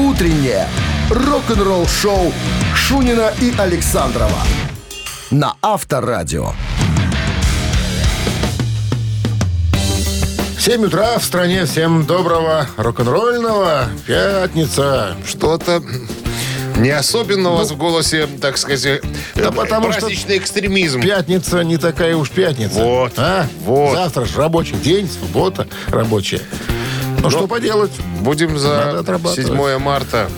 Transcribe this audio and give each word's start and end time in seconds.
Утреннее 0.00 0.66
рок-н-ролл-шоу 1.10 2.32
Шунина 2.74 3.34
и 3.38 3.52
Александрова 3.58 4.38
на 5.30 5.56
Авторадио. 5.60 6.52
7 10.58 10.86
утра 10.86 11.18
в 11.18 11.24
стране. 11.24 11.66
Всем 11.66 12.06
доброго 12.06 12.66
рок-н-ролльного. 12.78 13.90
Пятница. 14.06 15.16
Что-то 15.26 15.82
не 16.78 16.90
особенно 16.90 17.50
у 17.50 17.56
вас 17.58 17.70
в 17.70 17.76
голосе, 17.76 18.26
так 18.40 18.56
сказать, 18.56 19.02
Да 19.34 19.48
э, 19.48 19.52
потому 19.52 19.92
что 19.92 20.00
праздничный 20.00 20.38
экстремизм. 20.38 21.02
Пятница 21.02 21.62
не 21.62 21.76
такая 21.76 22.16
уж 22.16 22.30
пятница. 22.30 22.82
Вот, 22.82 23.12
А? 23.18 23.46
вот. 23.66 23.96
Завтра 23.96 24.24
же 24.24 24.38
рабочий 24.38 24.76
день, 24.76 25.10
суббота 25.10 25.68
рабочая. 25.88 26.40
Ну, 27.22 27.30
что 27.30 27.46
поделать? 27.46 27.92
Будем 28.20 28.58
за 28.58 28.98
отрабатывать. 29.00 29.46
7 29.46 29.78
марта 29.78 30.28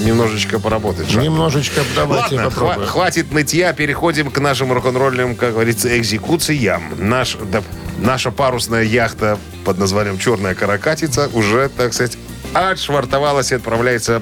немножечко 0.00 0.58
поработать. 0.58 1.08
Жан. 1.08 1.22
Немножечко 1.22 1.80
давайте 1.94 2.36
Ладно, 2.36 2.50
попробуем. 2.50 2.80
хва- 2.80 2.86
хватит 2.86 3.32
нытья, 3.32 3.72
переходим 3.72 4.30
к 4.30 4.38
нашим 4.38 4.72
рок-н-ролльным, 4.72 5.34
как 5.36 5.52
говорится, 5.52 5.96
экзекуциям. 5.98 6.82
Наш, 6.98 7.36
да, 7.50 7.62
наша 7.98 8.30
парусная 8.30 8.82
яхта 8.82 9.38
под 9.64 9.78
названием 9.78 10.18
«Черная 10.18 10.54
каракатица» 10.54 11.30
уже, 11.32 11.70
так 11.70 11.94
сказать, 11.94 12.18
отшвартовалась 12.52 13.52
и 13.52 13.54
отправляется 13.54 14.20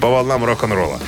по 0.00 0.08
волнам 0.08 0.44
рок-н-ролла. 0.44 1.00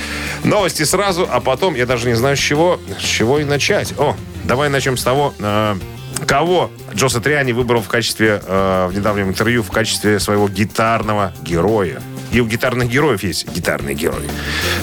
Новости 0.43 0.83
сразу, 0.83 1.27
а 1.31 1.39
потом, 1.39 1.73
я 1.75 1.85
даже 1.85 2.07
не 2.07 2.15
знаю, 2.15 2.35
с 2.35 2.39
чего, 2.41 2.79
с 2.99 3.03
чего 3.03 3.39
и 3.39 3.45
начать. 3.45 3.93
О, 3.97 4.15
давай 4.43 4.67
начнем 4.69 4.97
с 4.97 5.03
того, 5.03 5.33
э, 5.39 5.75
кого 6.27 6.71
Джо 6.93 7.09
Сатриани 7.09 7.51
выбрал 7.51 7.81
в 7.81 7.87
качестве, 7.87 8.41
э, 8.45 8.87
в 8.89 8.95
недавнем 8.95 9.29
интервью, 9.29 9.63
в 9.63 9.71
качестве 9.71 10.19
своего 10.19 10.47
гитарного 10.47 11.33
героя. 11.41 12.01
И 12.31 12.41
у 12.41 12.45
гитарных 12.45 12.89
героев 12.89 13.23
есть 13.23 13.47
гитарные 13.49 13.95
герои. 13.95 14.27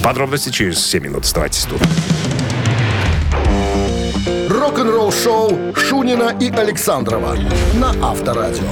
Подробности 0.03 0.51
через 0.51 0.85
7 0.87 1.03
минут. 1.03 1.25
Оставайтесь 1.25 1.65
тут. 1.65 1.81
Рок-н-ролл-шоу 4.49 5.75
Шунина 5.75 6.37
и 6.41 6.51
Александрова 6.51 7.37
на 7.75 7.91
Авторадио. 8.09 8.69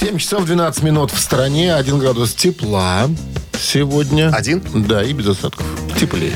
7 0.00 0.18
часов 0.18 0.44
12 0.44 0.82
минут 0.84 1.10
в 1.10 1.18
стране, 1.18 1.74
1 1.74 1.98
градус 1.98 2.34
тепла 2.34 3.08
сегодня. 3.60 4.30
Один? 4.30 4.62
Да, 4.72 5.02
и 5.02 5.12
без 5.12 5.26
осадков. 5.28 5.66
Теплее. 5.98 6.34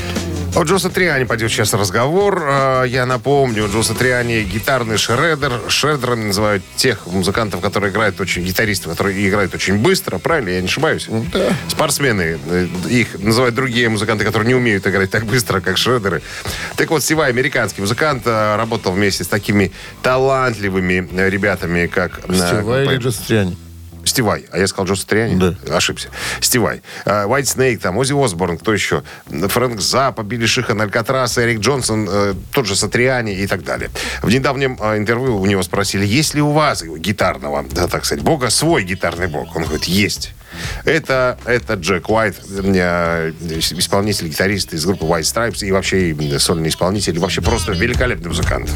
О 0.55 0.61
Джо 0.65 0.77
Сатриани 0.77 1.23
пойдет 1.23 1.49
сейчас 1.51 1.73
разговор. 1.73 2.43
Э, 2.47 2.83
Я 2.87 3.07
напомню, 3.07 3.67
Джо 3.73 3.81
Сатриани 3.81 4.43
гитарный 4.43 4.97
шредер. 4.97 5.51
Шредерами 5.67 6.25
называют 6.25 6.61
тех 6.75 7.07
музыкантов, 7.07 7.59
которые 7.59 7.91
играют 7.91 8.21
очень... 8.21 8.43
Гитаристов, 8.43 8.91
которые 8.91 9.27
играют 9.27 9.55
очень 9.55 9.79
быстро. 9.79 10.19
Правильно? 10.19 10.49
Я 10.49 10.61
не 10.61 10.67
ошибаюсь? 10.67 11.07
Да. 11.33 11.49
Спортсмены. 11.69 12.37
э, 12.45 12.67
Их 12.87 13.19
называют 13.19 13.55
другие 13.55 13.89
музыканты, 13.89 14.25
которые 14.25 14.47
не 14.47 14.53
умеют 14.53 14.85
играть 14.85 15.09
так 15.09 15.25
быстро, 15.25 15.59
как 15.59 15.77
шредеры. 15.77 16.21
Так 16.75 16.91
вот, 16.91 17.03
Сивай, 17.03 17.29
американский 17.29 17.81
музыкант, 17.81 18.21
э, 18.27 18.55
работал 18.55 18.91
вместе 18.91 19.23
с 19.23 19.27
такими 19.27 19.71
талантливыми 20.03 21.09
э, 21.13 21.29
ребятами, 21.31 21.87
как... 21.87 22.19
Стива 22.25 22.83
или 22.83 22.97
Джо 22.97 23.09
Сатриани? 23.09 23.57
Стивай. 24.05 24.45
А 24.51 24.57
я 24.57 24.67
сказал 24.67 24.87
Джо 24.87 24.95
Сатриани? 24.95 25.35
Да. 25.35 25.75
Ошибся. 25.75 26.09
Стивай. 26.41 26.81
White 27.05 27.43
Snake, 27.43 27.77
там, 27.77 27.97
Ози 27.97 28.13
Осборн, 28.13 28.57
кто 28.57 28.73
еще? 28.73 29.03
Фрэнк 29.29 29.79
Запа, 29.81 30.23
Билли 30.23 30.45
Шихан, 30.45 30.81
Алькатрас, 30.81 31.37
Эрик 31.37 31.59
Джонсон, 31.59 32.07
э, 32.09 32.33
тот 32.51 32.65
же 32.65 32.75
Сатриани 32.75 33.33
и 33.33 33.47
так 33.47 33.63
далее. 33.63 33.89
В 34.21 34.29
недавнем 34.29 34.77
э, 34.79 34.97
интервью 34.97 35.39
у 35.39 35.45
него 35.45 35.63
спросили, 35.63 36.05
есть 36.05 36.33
ли 36.33 36.41
у 36.41 36.51
вас 36.51 36.83
его 36.83 36.97
гитарного, 36.97 37.65
да, 37.71 37.87
так 37.87 38.05
сказать, 38.05 38.23
бога, 38.23 38.49
свой 38.49 38.83
гитарный 38.83 39.27
бог? 39.27 39.55
Он 39.55 39.63
говорит, 39.63 39.85
есть. 39.85 40.33
Это, 40.85 41.37
это 41.45 41.73
Джек 41.73 42.09
Уайт, 42.09 42.35
э, 42.49 43.31
исполнитель, 43.31 44.27
гитарист 44.27 44.73
из 44.73 44.85
группы 44.85 45.05
White 45.05 45.21
Stripes 45.21 45.65
и 45.65 45.71
вообще 45.71 46.15
сольный 46.39 46.69
исполнитель, 46.69 47.15
и 47.15 47.19
вообще 47.19 47.41
просто 47.41 47.71
великолепный 47.71 48.29
музыкант. 48.29 48.69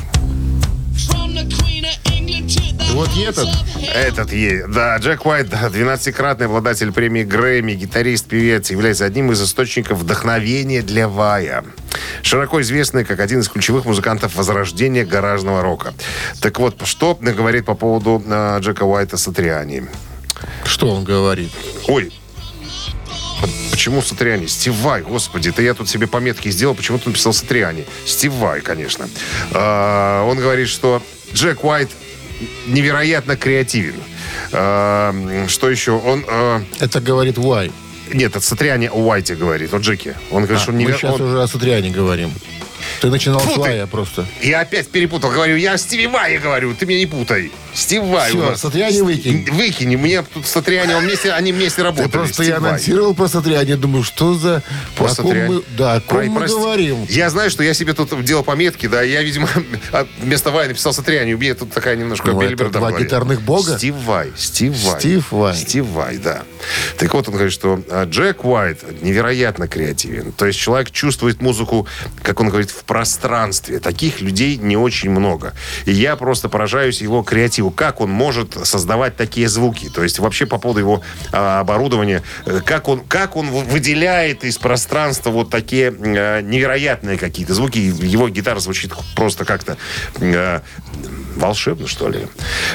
Вот 2.97 3.15
и 3.15 3.21
этот. 3.21 3.47
Этот 3.93 4.33
есть. 4.33 4.71
Да, 4.71 4.97
Джек 4.97 5.23
Уайт, 5.23 5.49
да, 5.49 5.67
12-кратный 5.67 6.47
обладатель 6.47 6.91
премии 6.91 7.21
Грэмми, 7.21 7.73
гитарист, 7.73 8.25
певец, 8.25 8.71
является 8.71 9.05
одним 9.05 9.31
из 9.31 9.39
источников 9.39 9.99
вдохновения 9.99 10.81
для 10.81 11.07
Вая. 11.07 11.63
Широко 12.23 12.59
известный 12.61 13.05
как 13.05 13.19
один 13.19 13.41
из 13.41 13.49
ключевых 13.49 13.85
музыкантов 13.85 14.33
возрождения 14.33 15.05
гаражного 15.05 15.61
рока. 15.61 15.93
Так 16.41 16.57
вот, 16.57 16.87
что 16.87 17.13
говорит 17.21 17.65
по 17.65 17.75
поводу 17.75 18.23
э, 18.25 18.57
Джека 18.61 18.81
Уайта 18.81 19.17
Сатриани? 19.17 19.85
Что 20.65 20.87
он 20.87 21.03
говорит? 21.03 21.51
Ой, 21.87 22.11
Почему 23.69 24.01
Сатриани? 24.01 24.47
Стивай, 24.47 25.03
господи, 25.03 25.49
это 25.49 25.61
я 25.61 25.75
тут 25.75 25.87
себе 25.87 26.07
пометки 26.07 26.49
сделал, 26.49 26.73
почему 26.73 26.97
ты 26.97 27.09
написал 27.09 27.31
Сатриани? 27.31 27.85
Стивай, 28.07 28.61
конечно. 28.61 29.07
А, 29.51 30.23
он 30.25 30.39
говорит, 30.39 30.67
что 30.67 31.03
Джек 31.31 31.63
Уайт 31.63 31.91
невероятно 32.67 33.35
креативен. 33.35 33.95
А, 34.51 35.13
что 35.47 35.69
еще? 35.69 35.91
Он... 35.91 36.23
а, 36.27 36.61
Это 36.79 36.99
говорит 36.99 37.37
Уай. 37.37 37.71
нет, 38.13 38.35
это 38.35 38.45
Сатриани 38.45 38.87
о 38.87 38.93
Уайте 38.95 39.35
говорит, 39.35 39.73
о 39.73 39.77
Джеке. 39.77 40.15
Он 40.31 40.43
говорит, 40.45 40.63
А, 40.67 40.71
Мы 40.71 40.81
невер- 40.83 40.97
сейчас 40.97 41.15
он- 41.15 41.21
уже 41.21 41.41
о 41.41 41.47
Сатриане 41.47 41.89
говорим. 41.89 42.31
Ты 43.01 43.07
начинал 43.09 43.39
Фу 43.39 43.49
с 43.51 43.53
ты! 43.55 43.59
Уая 43.61 43.87
просто. 43.87 44.25
Я 44.41 44.61
опять 44.61 44.87
перепутал. 44.89 45.31
Говорю, 45.31 45.55
я 45.55 45.77
Стиви 45.77 46.07
Вай 46.07 46.37
говорю, 46.37 46.73
ты 46.73 46.85
меня 46.85 46.99
не 46.99 47.05
путай. 47.05 47.51
Стив 47.73 48.03
Вай 48.03 48.29
Все. 48.31 48.55
Сатриани 48.55 49.01
выкинь. 49.01 49.47
Выкини. 49.51 49.95
Мне 49.95 50.23
тут 50.23 50.47
Сатриани, 50.47 50.93
он 50.93 51.03
вместе, 51.03 51.31
они 51.31 51.51
вместе 51.53 51.77
Ты 51.77 51.83
работали. 51.83 52.07
просто 52.09 52.33
Стив 52.33 52.47
я 52.47 52.59
Вай. 52.59 52.69
анонсировал 52.71 53.13
про 53.13 53.27
Сатриани. 53.27 53.73
Думаю, 53.75 54.03
что 54.03 54.33
за... 54.33 54.63
Про 54.95 55.05
о 55.05 55.07
ком 55.15 55.15
Сатриани. 55.27 55.53
мы, 55.55 55.63
да, 55.77 55.93
о 55.95 56.01
ком 56.01 56.17
Ой, 56.19 56.29
мы 56.29 56.39
прости. 56.39 56.57
говорим. 56.57 57.05
Я 57.09 57.29
знаю, 57.29 57.49
что 57.51 57.63
я 57.63 57.73
себе 57.73 57.93
тут 57.93 58.23
делал 58.23 58.43
пометки, 58.43 58.87
да, 58.87 59.01
я, 59.03 59.21
видимо, 59.21 59.47
вместо 60.21 60.49
Вай 60.51 60.67
написал 60.67 60.93
Сатриани. 60.93 61.33
У 61.33 61.37
меня 61.37 61.53
тут 61.55 61.71
такая 61.71 61.95
немножко 61.95 62.31
Ну, 62.31 62.41
это 62.41 62.69
два 62.69 62.89
голове. 62.89 63.05
гитарных 63.05 63.41
бога? 63.41 63.77
Стив 63.77 63.93
Вай, 63.95 64.31
Стив 64.35 64.73
Вай. 64.83 64.99
Стив 64.99 65.31
Вай. 65.31 65.55
Стив 65.55 65.85
Вай, 65.85 66.17
да. 66.17 66.43
Так 66.97 67.13
вот, 67.13 67.27
он 67.27 67.35
говорит, 67.35 67.53
что 67.53 67.79
а, 67.89 68.05
Джек 68.05 68.43
Уайт 68.43 68.79
невероятно 69.03 69.67
креативен. 69.67 70.31
То 70.31 70.45
есть 70.47 70.57
человек 70.59 70.91
чувствует 70.91 71.41
музыку, 71.41 71.87
как 72.23 72.39
он 72.39 72.49
говорит, 72.49 72.71
в 72.71 72.83
пространстве. 72.87 73.79
Таких 73.79 74.21
людей 74.21 74.57
не 74.57 74.75
очень 74.77 75.11
много. 75.11 75.53
И 75.85 75.91
я 75.91 76.15
просто 76.15 76.49
поражаюсь 76.49 77.01
его 77.01 77.21
креативу. 77.21 77.69
Как 77.69 78.01
он 78.01 78.09
может 78.09 78.57
создавать 78.67 79.15
такие 79.15 79.47
звуки? 79.49 79.89
То 79.93 80.01
есть 80.03 80.19
вообще 80.19 80.45
по 80.45 80.57
поводу 80.57 80.79
его 80.79 81.01
а, 81.31 81.59
оборудования, 81.59 82.23
э, 82.45 82.61
как 82.65 82.87
он, 82.87 83.01
как 83.01 83.35
он 83.35 83.49
вы- 83.51 83.63
выделяет 83.65 84.43
из 84.43 84.57
пространства 84.57 85.29
вот 85.29 85.49
такие 85.49 85.93
э, 85.93 86.41
невероятные 86.41 87.17
какие-то 87.17 87.53
звуки. 87.53 87.77
Его 87.77 88.29
гитара 88.29 88.59
звучит 88.59 88.93
просто 89.15 89.45
как-то 89.45 89.77
э, 90.19 90.61
волшебно, 91.35 91.87
что 91.87 92.09
ли. 92.09 92.27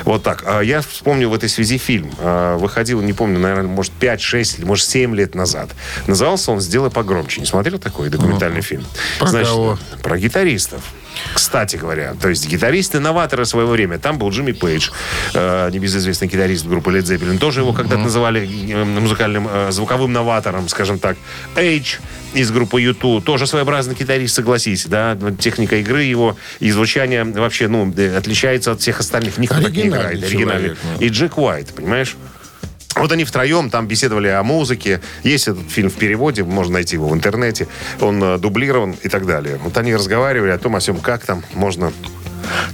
Вот 0.04 0.22
так. 0.22 0.44
А 0.46 0.60
Я 0.60 0.80
вспомнил 0.82 1.30
в 1.30 1.34
этой 1.34 1.48
связи 1.48 1.78
фильм. 1.78 2.10
А, 2.18 2.56
Выходил, 2.56 3.00
не 3.00 3.12
помню, 3.12 3.38
наверное, 3.38 3.68
может, 3.68 3.92
5-6 4.00 4.58
или, 4.58 4.64
может, 4.64 4.86
7 4.86 5.14
лет 5.14 5.34
назад. 5.34 5.70
Назывался 6.06 6.52
он 6.52 6.60
«Сделай 6.60 6.90
погромче». 6.90 7.40
Не 7.40 7.46
смотрел 7.46 7.78
такой 7.78 8.08
документальный 8.08 8.62
фильм? 8.62 8.84
Про 9.18 9.32
кого? 9.32 9.78
Про 10.02 10.18
гитаристов. 10.18 10.82
Кстати 11.34 11.76
говоря, 11.76 12.14
то 12.20 12.28
есть 12.28 12.48
гитаристы-новаторы 12.48 13.44
своего 13.44 13.70
времени. 13.70 13.98
Там 13.98 14.18
был 14.18 14.30
Джимми 14.30 14.52
Пейдж, 14.52 14.90
э, 15.34 15.70
небезызвестный 15.70 16.28
гитарист 16.28 16.66
группы 16.66 16.90
Led 16.90 17.02
Zeppelin. 17.02 17.38
Тоже 17.38 17.60
его 17.60 17.72
когда-то 17.72 18.02
называли 18.02 18.48
э, 18.72 18.84
музыкальным, 18.84 19.48
э, 19.50 19.70
звуковым 19.70 20.12
новатором, 20.12 20.68
скажем 20.68 20.98
так. 20.98 21.16
Эйдж 21.56 21.96
из 22.34 22.50
группы 22.50 22.80
YouTube. 22.80 23.24
Тоже 23.24 23.46
своеобразный 23.46 23.94
гитарист, 23.94 24.34
согласись. 24.34 24.86
Да? 24.86 25.16
Техника 25.38 25.76
игры 25.76 26.02
его 26.02 26.36
и 26.60 26.70
звучание 26.70 27.24
вообще 27.24 27.68
ну, 27.68 27.92
э, 27.96 28.16
отличается 28.16 28.72
от 28.72 28.80
всех 28.80 29.00
остальных. 29.00 29.38
Никто 29.38 29.60
так 29.60 29.72
не 29.72 29.88
играет. 29.88 30.22
Оригинальный. 30.22 30.68
человек, 30.68 30.78
ну. 31.00 31.06
И 31.06 31.08
Джек 31.08 31.38
Уайт, 31.38 31.68
понимаешь? 31.74 32.16
Вот 32.96 33.10
они 33.12 33.24
втроем 33.24 33.70
там 33.70 33.86
беседовали 33.86 34.28
о 34.28 34.42
музыке. 34.42 35.00
Есть 35.22 35.48
этот 35.48 35.70
фильм 35.70 35.90
в 35.90 35.94
переводе, 35.94 36.44
можно 36.44 36.74
найти 36.74 36.96
его 36.96 37.08
в 37.08 37.14
интернете. 37.14 37.68
Он 38.00 38.22
э, 38.22 38.38
дублирован 38.38 38.96
и 39.02 39.08
так 39.08 39.26
далее. 39.26 39.58
Вот 39.62 39.76
они 39.76 39.94
разговаривали 39.94 40.50
о 40.50 40.58
том, 40.58 40.76
о 40.76 40.80
сем, 40.80 40.98
как 40.98 41.24
там 41.24 41.42
можно... 41.54 41.92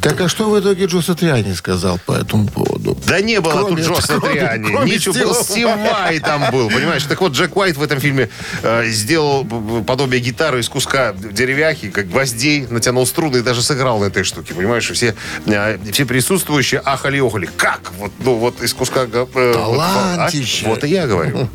Так 0.01 0.21
а 0.21 0.29
что 0.29 0.51
в 0.51 0.59
итоге 0.61 0.87
Джо 0.87 1.01
Сатриани 1.01 1.53
сказал 1.55 1.99
по 2.07 2.13
этому 2.13 2.49
поводу? 2.49 2.97
Да 3.07 3.21
не 3.21 3.41
было 3.41 3.53
Кроме- 3.53 3.83
тут 3.83 3.97
Джо 3.97 4.01
Сатриани. 4.01 4.67
кроме 4.67 4.91
Ничего, 4.93 5.15
был 5.15 5.35
Стив 5.35 5.69
Вай 5.77 6.19
там 6.21 6.51
был, 6.51 6.69
понимаешь? 6.69 7.05
Так 7.05 7.21
вот, 7.21 7.33
Джек 7.33 7.57
Уайт 7.57 7.77
в 7.77 7.83
этом 7.83 8.01
фильме 8.01 8.29
э, 8.63 8.87
сделал 8.87 9.45
подобие 9.87 10.21
гитары 10.21 10.61
из 10.61 10.69
куска 10.69 11.13
деревяхи, 11.13 11.91
как 11.91 12.09
гвоздей, 12.09 12.67
натянул 12.69 13.07
струны 13.07 13.39
и 13.39 13.43
даже 13.43 13.63
сыграл 13.63 13.99
на 13.99 14.07
этой 14.07 14.25
штуке, 14.25 14.55
понимаешь? 14.55 14.91
И 14.91 14.95
все, 14.95 15.15
э, 15.47 15.79
все 15.93 16.05
присутствующие 16.05 16.81
ахали-охали. 16.85 17.49
Как? 17.57 17.81
Вот, 17.99 18.13
ну, 18.21 18.35
вот 18.37 18.63
из 18.63 18.73
куска... 18.75 19.03
э, 19.03 19.07
вот, 19.13 19.31
а? 19.35 19.53
Талантище. 19.55 20.67
Вот 20.67 20.85
и 20.85 20.89
я 20.89 21.07
говорю. 21.07 21.49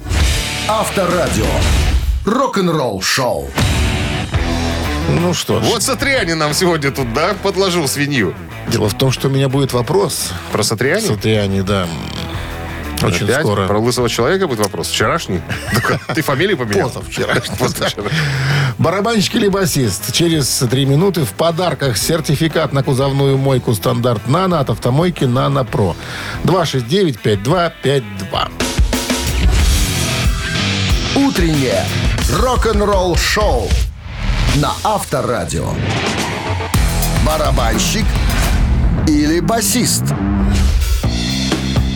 Авторадио. 0.67 1.45
Рок-н-ролл 2.25 3.01
шоу. 3.01 3.49
Ну 5.09 5.33
что 5.33 5.59
ж, 5.59 5.63
Вот 5.65 5.83
Сатриани 5.83 6.33
нам 6.33 6.53
сегодня 6.53 6.91
тут, 6.91 7.13
да, 7.13 7.33
подложил 7.41 7.87
свинью. 7.87 8.33
дело 8.67 8.89
в 8.89 8.93
том, 8.93 9.11
что 9.11 9.27
у 9.27 9.31
меня 9.31 9.49
будет 9.49 9.73
вопрос. 9.73 10.31
Про 10.51 10.63
Сатриани? 10.63 11.05
Сатриани, 11.05 11.61
да. 11.61 11.87
Очень 13.01 13.25
Опять? 13.25 13.41
скоро. 13.41 13.67
Про 13.67 13.79
лысого 13.79 14.07
человека 14.07 14.47
будет 14.47 14.59
вопрос? 14.59 14.87
Вчерашний? 14.87 15.41
Ты 16.15 16.21
фамилию 16.21 16.57
поменял? 16.57 16.89
Позавчера. 16.89 17.35
Позавчера. 17.59 18.03
Барабанщик 18.77 19.35
или 19.35 19.49
басист? 19.49 20.13
Через 20.13 20.47
три 20.71 20.85
минуты 20.85 21.25
в 21.25 21.31
подарках 21.33 21.97
сертификат 21.97 22.71
на 22.71 22.81
кузовную 22.81 23.37
мойку 23.37 23.73
стандарт 23.73 24.27
«Нано» 24.27 24.61
от 24.61 24.69
автомойки 24.69 25.25
«Нано 25.25 25.65
Про». 25.65 25.97
269-5252. 26.45 28.03
Утреннее 31.15 31.83
рок-н-ролл-шоу 32.39 33.69
на 34.55 34.71
Авторадио. 34.83 35.67
Барабанщик 37.25 38.05
или 39.07 39.39
басист? 39.39 40.03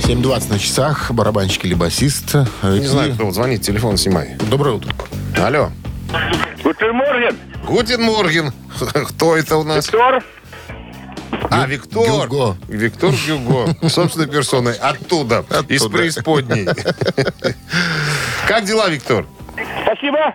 7.20 0.05 0.49
на 0.49 0.59
часах. 0.59 1.11
Барабанщик 1.11 1.65
или 1.65 1.73
басист? 1.73 2.33
Не 2.63 2.77
И- 2.79 2.85
знаю, 2.87 3.13
кто 3.13 3.29
звонит, 3.31 3.61
телефон 3.61 3.97
снимай. 3.97 4.35
Доброе 4.49 4.75
утро. 4.75 4.93
Алло. 5.37 5.71
Guten 6.63 6.95
Morgen, 6.95 7.37
Guten 7.65 8.01
Morgen. 8.03 8.53
Кто 9.09 9.35
это 9.35 9.57
у 9.57 9.63
нас? 9.63 9.85
Виктор. 9.85 10.23
А, 11.49 11.65
Виктор. 11.67 12.27
Гюго. 12.27 12.57
Виктор 12.67 13.11
Гюго. 13.11 13.75
Собственной 13.89 14.27
персоной. 14.27 14.73
Оттуда. 14.75 15.43
Из 15.67 15.81
Оттуда. 15.81 15.97
преисподней. 15.97 16.65
Как 18.47 18.65
дела, 18.65 18.89
Виктор? 18.89 19.25
Спасибо. 19.83 20.33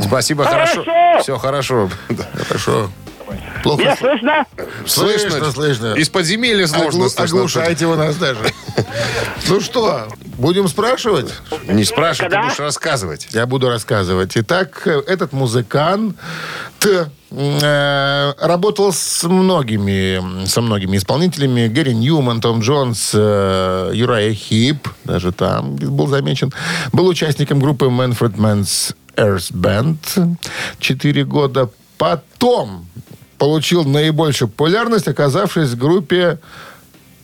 Спасибо, 0.00 0.44
Хорошо. 0.44 0.84
хорошо. 0.84 1.22
Все 1.22 1.38
хорошо. 1.38 1.90
Хорошо. 2.48 2.90
Плохо 3.62 3.82
Меня 3.82 3.96
слышно? 3.96 4.44
Слышно, 4.86 5.52
слышно. 5.52 5.94
Из 5.94 6.08
подземелья 6.08 6.66
сложно 6.66 7.04
Оглу- 7.04 7.08
слышно. 7.08 7.24
Оглушаете 7.38 7.86
вы 7.86 7.96
нас 7.96 8.16
даже. 8.16 8.38
Ну 9.48 9.60
что, 9.60 10.08
будем 10.38 10.66
спрашивать? 10.68 11.32
Не 11.68 11.84
спрашивай, 11.84 12.30
ты 12.30 12.40
будешь 12.40 12.58
рассказывать. 12.58 13.28
Я 13.32 13.46
буду 13.46 13.68
рассказывать. 13.68 14.32
Итак, 14.36 14.86
этот 14.86 15.32
музыкант 15.32 16.16
э, 17.30 18.32
работал 18.40 18.92
с 18.92 19.24
многими, 19.24 20.46
со 20.46 20.60
многими 20.62 20.96
исполнителями. 20.96 21.66
Гэри 21.68 21.94
Ньюман, 21.94 22.40
Том 22.40 22.60
Джонс, 22.60 23.10
э, 23.14 23.90
Юрая 23.94 24.32
Хип, 24.32 24.88
даже 25.04 25.32
там 25.32 25.76
был 25.76 26.06
замечен. 26.06 26.50
Был 26.92 27.06
участником 27.08 27.58
группы 27.60 27.86
Manfred 27.86 28.36
Mann's 28.36 28.94
Earth 29.16 29.52
Band 29.52 30.36
4 30.78 31.24
года. 31.24 31.70
Потом 31.98 32.86
получил 33.38 33.84
наибольшую 33.84 34.48
популярность, 34.48 35.08
оказавшись 35.08 35.70
в 35.70 35.78
группе 35.78 36.38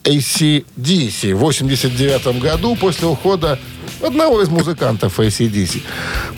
ACDC 0.03 1.33
в 1.35 1.39
89 1.39 2.39
году 2.41 2.75
после 2.75 3.07
ухода 3.07 3.59
одного 4.01 4.41
из 4.41 4.49
музыкантов 4.49 5.19
ACDC. 5.19 5.81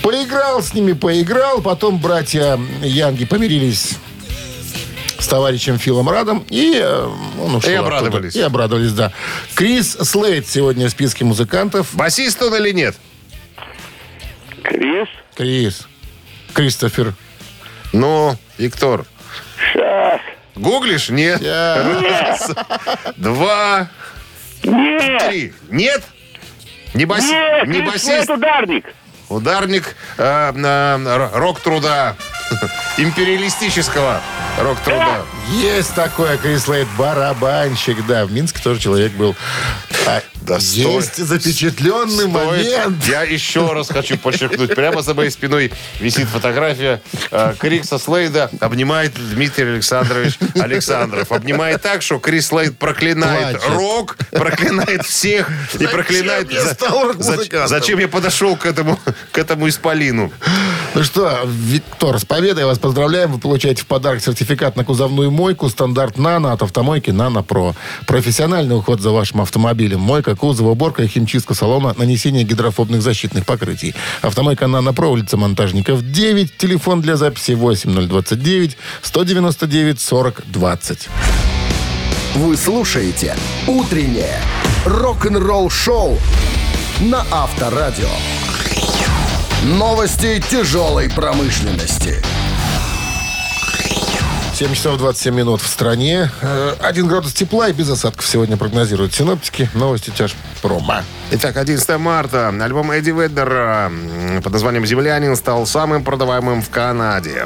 Поиграл 0.01 0.61
с 0.63 0.73
ними, 0.73 0.93
поиграл. 0.93 1.61
Потом 1.61 1.99
братья 1.99 2.59
Янги 2.81 3.25
помирились 3.25 3.97
с 5.19 5.27
товарищем 5.27 5.77
Филом 5.77 6.09
Радом, 6.09 6.43
и 6.49 6.79
э, 6.83 7.07
он 7.39 7.53
ушел 7.55 7.69
И 7.71 7.75
оттуда. 7.75 7.97
обрадовались. 7.97 8.35
И 8.35 8.41
обрадовались, 8.41 8.93
да. 8.93 9.11
Крис 9.53 9.91
Слейд 10.01 10.47
сегодня 10.47 10.87
в 10.87 10.89
списке 10.89 11.23
музыкантов. 11.25 11.93
Басист 11.93 12.41
он 12.41 12.55
или 12.55 12.71
нет? 12.71 12.95
Крис. 14.63 15.07
Крис. 15.35 15.87
Кристофер. 16.53 17.13
Ну, 17.93 18.37
Виктор. 18.57 19.05
Сейчас. 19.57 20.21
Гуглишь? 20.55 21.09
Нет. 21.09 21.41
Раз, 21.41 22.51
два, 23.17 23.89
Нет. 24.63 25.27
три. 25.27 25.53
Нет? 25.69 26.03
Не, 26.93 27.05
бас... 27.05 27.23
Нет, 27.23 27.67
не 27.67 27.79
Крис 27.79 27.91
басист? 27.91 28.27
Флойд 28.27 28.29
ударник. 28.29 28.85
Ударник 29.29 29.95
э, 30.17 30.51
э, 30.53 31.29
рок-труда. 31.33 32.17
Империалистического 32.97 34.21
рок-труда. 34.59 35.21
Есть 35.47 35.95
такое, 35.95 36.37
Крис 36.37 36.63
Слейд, 36.63 36.87
барабанщик. 36.97 38.05
Да, 38.05 38.25
в 38.25 38.31
Минске 38.33 38.61
тоже 38.61 38.81
человек 38.81 39.13
был. 39.13 39.35
А, 40.05 40.21
Да 40.41 40.55
есть 40.55 41.13
стой. 41.13 41.25
запечатленный 41.25 42.29
Стоит. 42.29 42.29
момент. 42.33 43.03
Я 43.07 43.23
еще 43.23 43.71
раз 43.73 43.89
хочу 43.89 44.17
подчеркнуть. 44.17 44.73
Прямо 44.75 45.01
за 45.01 45.13
моей 45.13 45.29
спиной 45.29 45.71
висит 45.99 46.27
фотография 46.27 47.01
э, 47.31 47.53
Крикса 47.59 47.97
Слейда. 47.99 48.49
Обнимает 48.59 49.13
Дмитрий 49.13 49.65
Александрович 49.73 50.37
Александров. 50.55 51.31
Обнимает 51.31 51.81
так, 51.81 52.01
что 52.01 52.19
Крис 52.19 52.47
Слейд 52.47 52.77
проклинает 52.77 53.59
Плачет. 53.59 53.75
рок, 53.77 54.17
проклинает 54.31 55.05
всех 55.05 55.49
и 55.79 55.85
проклинает... 55.87 56.51
я 56.51 56.63
за- 56.65 57.67
Зачем 57.67 57.99
я 57.99 58.07
подошел 58.07 58.55
к 58.55 58.65
этому, 58.65 58.99
к 59.31 59.37
этому 59.37 59.69
исполину? 59.69 60.31
Ну 60.93 61.03
что, 61.03 61.39
Виктор, 61.45 62.19
с 62.19 62.25
победой 62.25 62.65
вас 62.65 62.77
поздравляем. 62.77 63.31
Вы 63.31 63.39
получаете 63.39 63.83
в 63.83 63.85
подарок 63.85 64.21
сертификат 64.21 64.75
на 64.75 64.83
кузовную 64.83 65.31
мойку 65.31 65.69
стандарт 65.69 66.17
«Нано» 66.17 66.51
от 66.51 66.63
автомойки 66.63 67.11
«Нано 67.11 67.43
Про». 67.43 67.75
Профессиональный 68.07 68.75
уход 68.75 68.99
за 68.99 69.11
вашим 69.11 69.39
автомобилем. 69.39 70.01
Мойка, 70.01 70.35
кузова, 70.35 70.71
уборка 70.71 71.07
химчистка 71.07 71.53
салона, 71.53 71.95
нанесение 71.97 72.43
гидрофобных 72.43 73.01
защитных 73.01 73.45
покрытий. 73.45 73.95
Автомойка 74.21 74.67
«Нано 74.67 74.93
Про», 74.93 75.11
улица 75.11 75.37
Монтажников, 75.37 76.01
9. 76.03 76.57
Телефон 76.57 76.99
для 76.99 77.15
записи 77.15 77.53
8029 77.53 78.77
199 79.01 79.99
40 80.01 80.43
20. 80.47 81.09
Вы 82.35 82.57
слушаете 82.57 83.37
«Утреннее 83.65 84.41
рок-н-ролл-шоу» 84.85 86.17
на 86.99 87.25
Авторадио. 87.31 88.09
Новости 89.63 90.41
тяжелой 90.49 91.07
промышленности. 91.07 92.19
7 94.55 94.73
часов 94.73 94.97
27 94.97 95.35
минут 95.35 95.61
в 95.61 95.67
стране. 95.67 96.31
Э, 96.41 96.73
Один 96.79 97.07
градус 97.07 97.33
тепла 97.33 97.69
и 97.69 97.73
без 97.73 97.87
осадков 97.89 98.25
сегодня 98.25 98.57
прогнозируют 98.57 99.13
синоптики. 99.13 99.69
Новости 99.75 100.09
тяжпрома. 100.09 101.03
Итак, 101.31 101.57
11 101.57 101.97
марта. 101.99 102.49
Альбом 102.49 102.91
Эдди 102.91 103.11
Веддера 103.11 103.91
под 104.43 104.51
названием 104.53 104.85
«Землянин» 104.85 105.35
стал 105.35 105.67
самым 105.67 106.03
продаваемым 106.03 106.61
в 106.63 106.69
Канаде. 106.71 107.45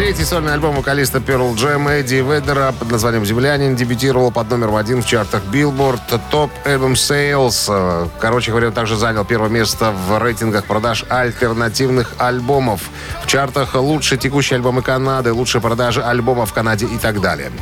Третий 0.00 0.24
сольный 0.24 0.54
альбом 0.54 0.76
вокалиста 0.76 1.18
Pearl 1.18 1.54
Jam 1.56 1.86
Эдди 1.86 2.14
Веддера 2.14 2.72
под 2.72 2.90
названием 2.90 3.26
«Землянин» 3.26 3.76
дебютировал 3.76 4.30
под 4.30 4.48
номером 4.48 4.76
один 4.76 5.02
в 5.02 5.06
чартах 5.06 5.42
Billboard 5.52 6.00
Top 6.32 6.48
Album 6.64 6.94
Sales. 6.94 8.08
Короче 8.18 8.50
говоря, 8.50 8.70
также 8.70 8.96
занял 8.96 9.26
первое 9.26 9.50
место 9.50 9.92
в 9.92 10.18
рейтингах 10.18 10.64
продаж 10.64 11.04
альтернативных 11.10 12.14
альбомов. 12.16 12.80
В 13.22 13.26
чартах 13.26 13.74
лучшие 13.74 14.18
текущие 14.18 14.56
альбомы 14.56 14.80
Канады, 14.80 15.34
лучшие 15.34 15.60
продажи 15.60 16.02
альбомов 16.02 16.48
в 16.48 16.54
Канаде 16.54 16.86
и 16.86 16.96
так 16.96 17.20
далее. 17.20 17.52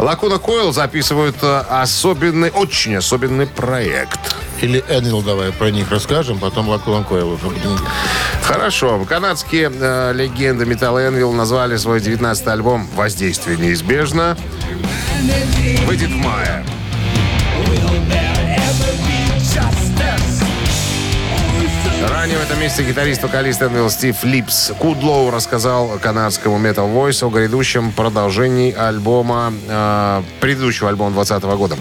Лакуна 0.00 0.38
Койл 0.38 0.72
записывают 0.72 1.36
э, 1.42 1.62
особенный, 1.70 2.50
очень 2.50 2.96
особенный 2.96 3.46
проект. 3.46 4.34
Или 4.60 4.84
Энил, 4.88 5.22
давай 5.22 5.52
про 5.52 5.70
них 5.70 5.88
расскажем, 5.92 6.40
потом 6.40 6.68
Лакулан 6.68 7.04
Койл 7.04 7.34
уже 7.34 7.44
будем... 7.44 7.78
Хорошо. 8.48 9.04
Канадские 9.06 9.70
э, 9.70 10.12
легенды 10.14 10.64
метала 10.64 11.06
Anvil 11.06 11.34
назвали 11.34 11.76
свой 11.76 12.00
19-й 12.00 12.50
альбом 12.50 12.88
«Воздействие 12.94 13.58
неизбежно». 13.58 14.38
Выйдет 15.84 16.08
в 16.08 16.16
мае. 16.16 16.64
Ранее 22.18 22.36
в 22.36 22.42
этом 22.42 22.58
месте 22.58 22.82
гитарист-вокалист 22.82 23.62
Anvil 23.62 23.88
Стив 23.88 24.24
Липс 24.24 24.72
Кудлоу 24.80 25.30
рассказал 25.30 26.00
канадскому 26.00 26.58
Metal 26.58 26.92
Voice 26.92 27.24
о 27.24 27.30
грядущем 27.30 27.92
продолжении 27.92 28.74
альбома, 28.74 29.52
э, 29.68 30.22
предыдущего 30.40 30.88
альбома 30.88 31.12
2020 31.12 31.56
года. 31.56 31.76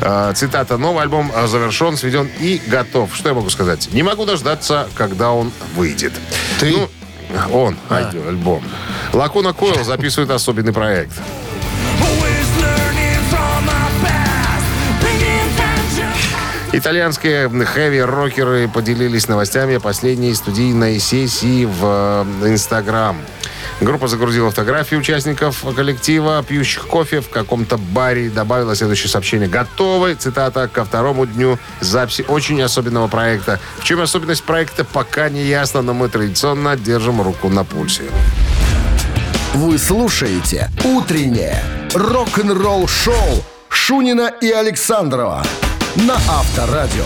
Э, 0.00 0.32
цитата. 0.36 0.78
«Новый 0.78 1.02
альбом 1.02 1.32
завершен, 1.44 1.96
сведен 1.96 2.30
и 2.38 2.62
готов». 2.68 3.16
Что 3.16 3.30
я 3.30 3.34
могу 3.34 3.50
сказать? 3.50 3.88
Не 3.92 4.04
могу 4.04 4.26
дождаться, 4.26 4.88
когда 4.94 5.32
он 5.32 5.50
выйдет. 5.74 6.12
Ты? 6.60 6.70
Ну, 6.70 6.88
он, 7.52 7.76
альбом. 7.88 8.28
альбом. 8.28 8.64
Лакуна 9.12 9.52
Койл 9.52 9.82
записывает 9.82 10.30
особенный 10.30 10.72
проект. 10.72 11.14
Итальянские 16.72 17.48
хэви-рокеры 17.48 18.68
поделились 18.68 19.26
новостями 19.26 19.74
о 19.74 19.80
последней 19.80 20.32
студийной 20.34 21.00
сессии 21.00 21.64
в 21.64 22.24
э, 22.42 22.48
Инстаграм. 22.48 23.16
Группа 23.80 24.06
загрузила 24.06 24.50
фотографии 24.50 24.94
участников 24.94 25.64
коллектива, 25.74 26.44
пьющих 26.46 26.86
кофе 26.86 27.22
в 27.22 27.28
каком-то 27.28 27.76
баре. 27.76 28.30
Добавила 28.30 28.76
следующее 28.76 29.08
сообщение. 29.08 29.48
Готовы, 29.48 30.14
цитата, 30.14 30.68
ко 30.68 30.84
второму 30.84 31.26
дню 31.26 31.58
записи 31.80 32.24
очень 32.28 32.62
особенного 32.62 33.08
проекта. 33.08 33.58
В 33.78 33.84
чем 33.84 34.00
особенность 34.00 34.44
проекта, 34.44 34.84
пока 34.84 35.28
не 35.28 35.42
ясно, 35.42 35.82
но 35.82 35.92
мы 35.92 36.08
традиционно 36.08 36.76
держим 36.76 37.20
руку 37.20 37.48
на 37.48 37.64
пульсе. 37.64 38.04
Вы 39.54 39.76
слушаете 39.76 40.70
«Утреннее 40.84 41.60
рок-н-ролл-шоу» 41.94 43.42
Шунина 43.68 44.32
и 44.40 44.50
Александрова 44.52 45.42
на 45.96 46.14
Авторадио. 46.14 47.04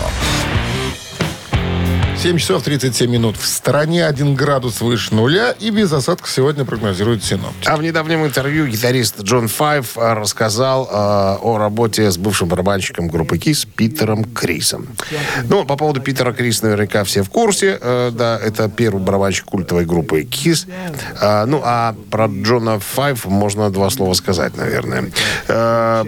7 2.25 2.39
часов 2.39 2.63
37 2.63 3.11
минут. 3.11 3.37
В 3.37 3.45
стороне 3.45 4.03
1 4.03 4.33
градус 4.33 4.81
выше 4.81 5.13
нуля 5.13 5.51
и 5.59 5.69
без 5.69 5.93
осадков 5.93 6.31
сегодня 6.31 6.65
прогнозируют 6.65 7.23
синоптики. 7.23 7.69
А 7.69 7.77
в 7.77 7.83
недавнем 7.83 8.25
интервью 8.25 8.65
гитарист 8.65 9.21
Джон 9.21 9.47
Файв 9.47 9.95
э, 9.95 10.13
рассказал 10.13 10.85
э, 10.85 10.87
о 10.91 11.57
работе 11.59 12.09
с 12.09 12.17
бывшим 12.17 12.47
барабанщиком 12.47 13.09
группы 13.09 13.37
Кис 13.37 13.65
Питером 13.65 14.23
Крисом. 14.23 14.87
Ну, 15.47 15.65
по 15.65 15.77
поводу 15.77 16.01
Питера 16.01 16.33
Крис 16.33 16.63
наверняка 16.63 17.03
все 17.03 17.21
в 17.21 17.29
курсе. 17.29 17.77
Э, 17.79 18.09
да, 18.11 18.39
это 18.39 18.69
первый 18.69 19.03
барабанщик 19.03 19.45
культовой 19.45 19.85
группы 19.85 20.23
Кис. 20.23 20.65
Э, 21.21 21.45
ну, 21.45 21.61
а 21.63 21.95
про 22.09 22.25
Джона 22.25 22.79
Файв 22.79 23.25
можно 23.25 23.69
два 23.69 23.91
слова 23.91 24.15
сказать, 24.15 24.57
наверное. 24.57 25.11
Э, 25.47 26.03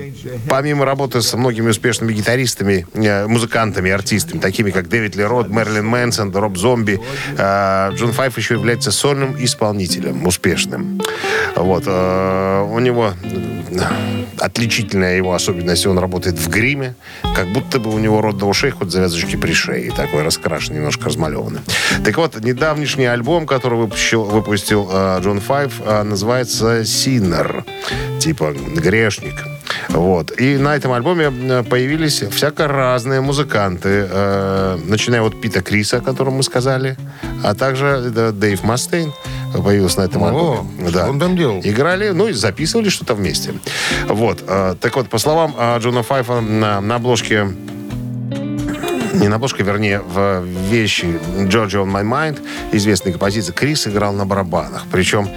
помимо 0.50 0.84
работы 0.84 1.22
с 1.22 1.32
многими 1.38 1.70
успешными 1.70 2.12
гитаристами, 2.12 2.88
э, 2.96 3.28
музыкантами, 3.28 3.92
артистами, 3.92 4.40
такими 4.40 4.72
как 4.72 4.90
Дэвид 4.90 5.16
Лерот, 5.16 5.50
Мерлин 5.50 5.86
Мэнсон, 6.08 6.34
Роб 6.34 6.58
Зомби, 6.58 7.00
Джон 7.38 8.14
Файв 8.14 8.38
еще 8.38 8.54
является 8.54 8.92
сольным 8.92 9.36
исполнителем, 9.40 10.26
успешным. 10.26 11.02
Вот. 11.56 11.84
э, 11.86 12.68
У 12.72 12.80
него 12.80 13.12
э, 13.24 13.80
отличительная 14.40 15.18
его 15.18 15.34
особенность, 15.34 15.86
он 15.86 15.98
работает 16.00 16.38
в 16.38 16.50
гриме, 16.50 16.96
как 17.36 17.48
будто 17.48 17.80
бы 17.80 17.94
у 17.94 18.00
него 18.00 18.22
рот 18.22 18.38
до 18.38 18.46
ушей, 18.46 18.72
хоть 18.72 18.92
завязочки 18.92 19.36
при 19.36 19.54
шее, 19.54 19.92
такой 19.92 20.24
раскрашенный, 20.24 20.78
немножко 20.78 21.08
размалеванный. 21.08 21.60
Так 22.06 22.18
вот, 22.18 22.40
недавнешний 22.40 23.06
альбом, 23.06 23.46
который 23.46 23.78
выпустил, 23.78 24.24
выпустил 24.24 24.90
э, 24.92 25.20
Джон 25.22 25.42
Файв, 25.42 25.82
называется 25.86 26.86
«Синер», 26.86 27.66
типа 28.20 28.54
«Грешник». 28.76 29.57
Вот. 29.90 30.40
И 30.40 30.58
на 30.58 30.76
этом 30.76 30.92
альбоме 30.92 31.32
э, 31.32 31.64
появились 31.64 32.22
всяко 32.22 32.68
разные 32.68 33.22
музыканты, 33.22 34.08
э, 34.10 34.78
начиная 34.86 35.22
от 35.22 35.40
Пита 35.40 35.62
Криса, 35.62 35.98
о 35.98 36.02
котором 36.02 36.34
мы 36.34 36.44
сказали, 36.44 36.98
а 37.44 37.54
также 37.54 38.32
Дэйв 38.34 38.64
Мастейн 38.64 39.14
появился 39.64 40.00
на 40.02 40.06
этом 40.06 40.24
О, 40.24 40.28
альбоме. 40.28 40.90
что 40.90 41.08
он 41.10 41.20
там 41.20 41.36
делал? 41.36 41.62
Играли, 41.64 42.10
ну 42.10 42.28
и 42.28 42.34
записывали 42.34 42.90
что-то 42.90 43.16
вместе. 43.16 43.54
Вот. 44.08 44.44
э, 44.48 44.76
так 44.80 44.96
вот, 44.96 45.10
по 45.10 45.18
словам 45.18 45.56
э, 45.58 45.80
Джона 45.80 46.04
Файфа, 46.04 46.42
на, 46.42 46.82
на 46.82 46.96
обложке 46.96 47.48
не 49.20 49.28
на 49.28 49.36
обложке, 49.36 49.64
вернее, 49.64 50.00
в 50.00 50.44
вещи 50.44 51.06
Georgia 51.40 51.84
on 51.84 51.92
My 51.92 52.04
Mind, 52.04 52.40
известной 52.72 53.12
композиции, 53.12 53.52
Крис 53.52 53.88
играл 53.88 54.14
на 54.14 54.26
барабанах. 54.26 54.86
Причем, 54.92 55.30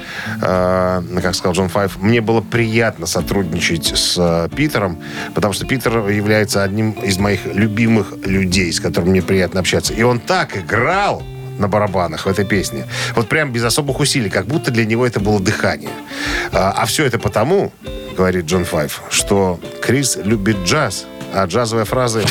э, 0.42 1.02
как 1.22 1.34
сказал 1.34 1.54
Джон 1.54 1.68
Файв, 1.68 1.98
мне 2.00 2.20
было 2.20 2.40
приятно 2.40 3.06
сотрудничать 3.06 3.86
с 3.86 4.16
э, 4.18 4.48
Питером, 4.54 4.98
потому 5.34 5.54
что 5.54 5.66
Питер 5.66 6.08
является 6.08 6.62
одним 6.62 6.92
из 6.92 7.18
моих 7.18 7.46
любимых 7.46 8.14
людей, 8.24 8.72
с 8.72 8.80
которым 8.80 9.10
мне 9.10 9.22
приятно 9.22 9.60
общаться. 9.60 9.94
И 9.94 10.02
он 10.02 10.20
так 10.20 10.56
играл, 10.56 11.22
на 11.58 11.68
барабанах 11.68 12.24
в 12.24 12.28
этой 12.28 12.46
песне. 12.46 12.86
Вот 13.14 13.28
прям 13.28 13.52
без 13.52 13.62
особых 13.64 14.00
усилий, 14.00 14.30
как 14.30 14.46
будто 14.46 14.70
для 14.70 14.86
него 14.86 15.06
это 15.06 15.20
было 15.20 15.38
дыхание. 15.38 15.90
А, 16.52 16.72
а 16.72 16.86
все 16.86 17.04
это 17.04 17.18
потому, 17.18 17.70
говорит 18.16 18.46
Джон 18.46 18.64
Файв, 18.64 19.02
что 19.10 19.60
Крис 19.82 20.18
любит 20.24 20.56
джаз, 20.64 21.06
а 21.32 21.46
джазовые 21.46 21.84
фразы 21.84 22.24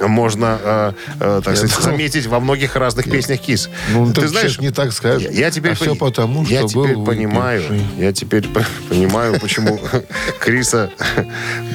можно, 0.00 0.58
э, 0.62 0.92
э, 1.20 1.40
так 1.44 1.56
сказать, 1.56 1.82
заметить 1.82 2.26
во 2.26 2.40
многих 2.40 2.76
разных 2.76 3.04
песнях 3.10 3.40
Kiss. 3.40 3.68
Ну, 3.92 4.12
Ты 4.12 4.28
знаешь, 4.28 4.58
не 4.58 4.70
так 4.70 4.92
скажешь. 4.92 5.30
я, 5.30 5.46
я 5.46 5.50
теперь 5.50 5.72
а 5.72 5.74
все 5.74 5.94
потому, 5.94 6.44
я 6.44 6.60
что 6.60 6.68
теперь 6.68 6.94
был 6.96 7.04
понимаю, 7.04 7.62
я 7.96 8.12
теперь 8.12 8.46
понимаю, 8.88 9.38
почему 9.40 9.80
Криса 10.40 10.90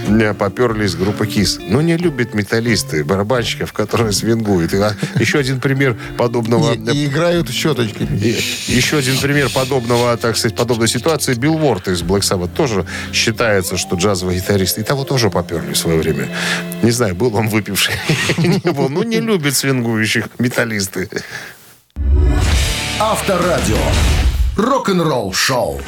не 0.07 0.33
поперли 0.33 0.85
из 0.85 0.95
группы 0.95 1.27
Kiss. 1.27 1.59
Ну, 1.61 1.81
не 1.81 1.97
любят 1.97 2.33
металлисты, 2.33 3.03
барабанщиков, 3.03 3.73
которые 3.73 4.11
свингуют. 4.11 4.73
А, 4.73 4.95
еще 5.19 5.39
один 5.39 5.59
пример 5.59 5.97
подобного... 6.17 6.73
И, 6.73 7.05
играют 7.05 7.49
щеточками. 7.49 8.17
Еще 8.17 8.97
один 8.97 9.17
пример 9.17 9.49
подобного, 9.49 10.15
так 10.17 10.37
сказать, 10.37 10.57
подобной 10.57 10.87
ситуации. 10.87 11.33
Билл 11.33 11.55
Уорд 11.55 11.87
из 11.87 12.01
Black 12.01 12.21
Sabbath 12.21 12.49
тоже 12.55 12.85
считается, 13.13 13.77
что 13.77 13.95
джазовый 13.95 14.37
гитарист. 14.37 14.77
И 14.77 14.83
того 14.83 15.03
тоже 15.03 15.29
поперли 15.29 15.73
в 15.73 15.77
свое 15.77 15.99
время. 15.99 16.29
Не 16.81 16.91
знаю, 16.91 17.15
был 17.15 17.35
он 17.35 17.49
выпивший. 17.49 17.95
Не 18.37 18.71
был. 18.71 18.89
Ну, 18.89 19.03
не 19.03 19.19
любят 19.19 19.55
свингующих 19.55 20.27
металлисты. 20.39 21.09
Авторадио. 22.99 23.77
Рок-н-ролл 24.57 25.33
шоу. 25.33 25.81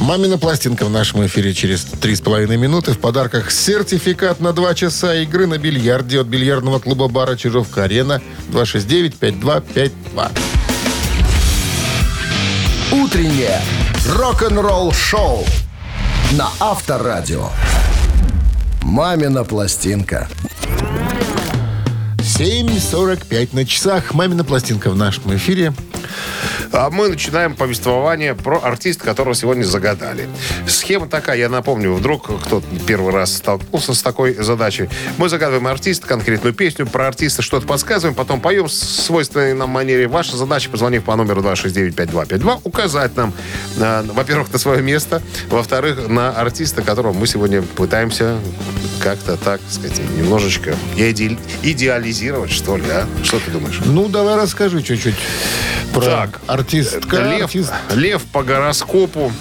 Мамина 0.00 0.38
пластинка 0.38 0.86
в 0.86 0.90
нашем 0.90 1.26
эфире 1.26 1.52
через 1.52 1.84
3,5 1.84 2.56
минуты. 2.56 2.92
В 2.92 2.98
подарках 2.98 3.50
сертификат 3.50 4.40
на 4.40 4.52
2 4.52 4.74
часа 4.74 5.16
игры 5.16 5.46
на 5.46 5.58
бильярде 5.58 6.20
от 6.20 6.26
бильярдного 6.26 6.78
клуба 6.78 7.08
бара 7.08 7.36
Чижовка-Арена 7.36 8.22
269-5252. 8.50 10.30
Утреннее 12.92 13.60
рок-н-ролл 14.16 14.92
шоу 14.92 15.44
на 16.32 16.48
Авторадио. 16.60 17.48
Мамина 18.82 19.44
пластинка. 19.44 20.28
7.45 22.18 23.48
на 23.52 23.64
часах. 23.64 24.12
Мамина 24.12 24.44
пластинка 24.44 24.90
в 24.90 24.96
нашем 24.96 25.34
эфире. 25.36 25.72
А 26.72 26.90
мы 26.90 27.08
начинаем 27.08 27.54
повествование 27.54 28.34
про 28.34 28.58
артиста, 28.58 29.04
которого 29.04 29.34
сегодня 29.34 29.64
загадали. 29.64 30.28
Схема 30.66 31.08
такая, 31.08 31.38
я 31.38 31.48
напомню, 31.48 31.92
вдруг 31.94 32.26
кто-то 32.44 32.66
первый 32.86 33.12
раз 33.12 33.36
столкнулся 33.36 33.94
с 33.94 34.02
такой 34.02 34.34
задачей. 34.34 34.88
Мы 35.16 35.28
загадываем 35.28 35.66
артиста, 35.66 36.06
конкретную 36.06 36.54
песню, 36.54 36.86
про 36.86 37.08
артиста 37.08 37.42
что-то 37.42 37.66
подсказываем, 37.66 38.14
потом 38.14 38.40
поем 38.40 38.66
в 38.66 38.72
свойственной 38.72 39.54
нам 39.54 39.70
манере. 39.70 40.08
Ваша 40.08 40.36
задача, 40.36 40.70
позвонив 40.70 41.04
по 41.04 41.16
номеру 41.16 41.42
269-5252, 41.42 42.60
указать 42.64 43.16
нам, 43.16 43.32
э, 43.78 44.02
во-первых, 44.12 44.52
на 44.52 44.58
свое 44.58 44.82
место, 44.82 45.22
во-вторых, 45.50 46.08
на 46.08 46.30
артиста, 46.30 46.82
которого 46.82 47.12
мы 47.12 47.26
сегодня 47.26 47.62
пытаемся 47.62 48.38
как-то 49.00 49.36
так, 49.36 49.60
сказать, 49.70 49.98
немножечко 50.16 50.74
иде- 50.96 51.38
идеализировать, 51.62 52.50
что 52.50 52.76
ли, 52.76 52.84
а? 52.90 53.06
Что 53.22 53.38
ты 53.38 53.50
думаешь? 53.50 53.80
Ну, 53.84 54.08
давай 54.08 54.36
расскажи 54.36 54.82
чуть-чуть 54.82 55.14
про 56.00 56.06
Так, 56.06 56.40
артистка. 56.46 57.16
Лев, 57.16 57.44
артист. 57.44 57.72
Лев 57.94 58.22
по 58.32 58.42
гороскопу. 58.42 59.32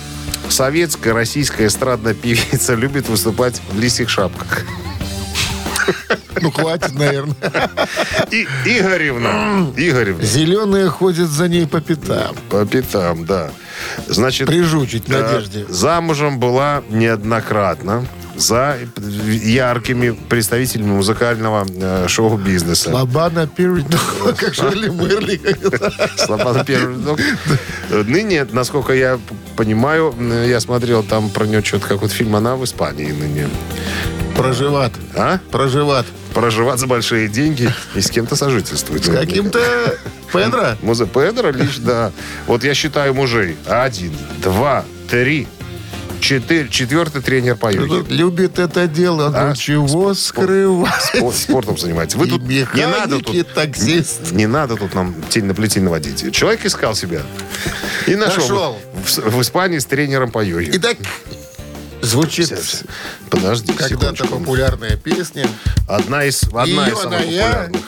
Советская, 0.50 1.14
российская 1.14 1.68
эстрадная 1.68 2.14
певица 2.14 2.74
любит 2.76 3.10
выступать 3.10 3.62
в 3.72 3.80
лисих 3.80 4.10
шапках. 4.10 4.64
Ну, 6.42 6.52
хватит, 6.52 6.94
наверное. 6.94 7.36
И 8.32 8.48
Игоревна. 8.66 9.72
Игоревна. 9.76 10.24
Зеленые 10.24 10.90
ходят 10.90 11.30
за 11.30 11.48
ней 11.48 11.66
по 11.66 11.82
пятам. 11.82 12.36
По 12.50 12.66
пятам, 12.66 13.26
да. 13.26 13.50
Значит, 14.08 14.48
Прижучить 14.48 15.06
э, 15.08 15.12
надежде. 15.22 15.66
замужем 15.70 16.40
была 16.40 16.84
неоднократно 16.90 18.06
за 18.38 18.78
яркими 19.28 20.12
представителями 20.30 20.92
музыкального 20.92 21.66
э, 21.70 22.08
шоу-бизнеса. 22.08 22.92
Лобана 22.94 23.48
перед... 23.48 23.86
Ну, 23.90 24.34
Как 24.38 24.54
Шерли 24.54 24.90
Мерли. 24.90 25.42
Слобода 26.18 26.64
первый. 26.64 26.98
Ну, 26.98 27.18
Ныне, 28.04 28.46
насколько 28.52 28.94
я 28.94 29.20
понимаю, 29.56 30.14
я 30.48 30.60
смотрел 30.60 31.04
там 31.04 31.30
про 31.30 31.46
нее 31.46 31.64
что-то 31.64 31.88
какой-то 31.88 32.14
фильм, 32.14 32.36
она 32.36 32.56
в 32.56 32.64
Испании 32.64 33.12
ныне. 33.12 33.48
Проживат. 34.36 34.94
А? 35.16 35.40
Проживат. 35.52 36.06
Проживать 36.34 36.80
за 36.80 36.86
большие 36.86 37.28
деньги 37.28 37.74
и 37.96 38.02
с 38.02 38.12
кем-то 38.12 38.36
сожительствовать. 38.36 39.06
С 39.06 39.10
каким-то 39.10 39.60
Педро. 40.32 40.76
Музе 40.84 41.08
Педро 41.08 41.50
лишь, 41.50 41.78
да. 41.78 42.12
Вот 42.46 42.64
я 42.64 42.76
считаю 42.76 43.16
мужей. 43.16 43.58
Один, 43.66 44.14
два, 44.44 44.86
три, 45.10 45.48
четыре. 46.28 46.68
Четвертый 46.70 47.22
тренер 47.22 47.56
по 47.56 47.72
йоге. 47.72 48.04
Любит 48.14 48.60
это 48.60 48.88
дело. 48.88 49.32
А? 49.34 49.50
Ну 49.50 49.56
чего 49.56 50.14
скрывать? 50.14 50.92
Спор- 51.16 51.34
Спортом 51.34 51.78
занимается. 51.78 52.18
Вы 52.18 52.28
И 52.28 52.30
тут 52.30 52.42
не 52.44 52.86
надо 52.86 53.20
тут 53.20 53.54
таксист. 53.54 54.32
не 54.32 54.46
надо 54.46 54.76
тут 54.76 54.94
нам 54.94 55.16
тень 55.30 55.46
на 55.46 55.54
плетень 55.54 55.84
наводить. 55.84 56.34
Человек 56.34 56.66
искал 56.66 56.96
себя. 56.96 57.22
И 58.08 58.16
нашел. 58.16 58.42
Нашел. 58.42 58.80
В, 59.06 59.38
в 59.38 59.42
Испании 59.42 59.80
с 59.80 59.86
тренером 59.86 60.32
по 60.32 60.44
йоге. 60.44 60.72
Итак, 60.74 60.98
звучит 62.02 62.54
Подожди 63.30 63.72
когда-то 63.74 64.28
популярная 64.28 64.98
песня. 64.98 65.48
Одна 65.88 66.26
из, 66.26 66.44
одна 66.44 66.90
из 66.90 66.98
самых 66.98 67.26
я. 67.28 67.46
популярных. 67.46 67.82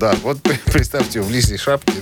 Да, 0.00 0.16
вот 0.22 0.38
представьте, 0.64 1.20
в 1.20 1.30
лисьей 1.30 1.58
шапке. 1.58 1.92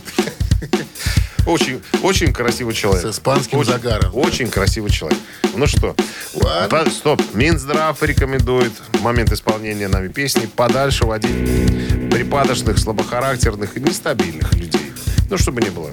Очень, 1.47 1.83
очень 2.03 2.33
красивый 2.33 2.75
человек. 2.75 3.03
С 3.07 3.11
испанским 3.11 3.59
очень, 3.59 3.73
загаром. 3.73 4.11
Очень 4.15 4.49
красивый 4.49 4.91
человек. 4.91 5.19
Ну 5.55 5.67
что, 5.67 5.95
Ладно. 6.35 6.85
по- 6.85 6.91
стоп. 6.91 7.23
Минздрав 7.35 8.03
рекомендует 8.03 8.73
в 8.93 9.03
момент 9.03 9.33
исполнения 9.33 9.88
нами 9.88 10.09
песни 10.09 10.47
подальше 10.47 11.07
водить 11.07 12.11
припадочных, 12.11 12.79
слабохарактерных 12.79 13.76
и 13.76 13.81
нестабильных 13.81 14.53
людей. 14.55 14.93
Ну, 15.31 15.38
чтобы 15.38 15.62
не 15.62 15.71
было 15.71 15.91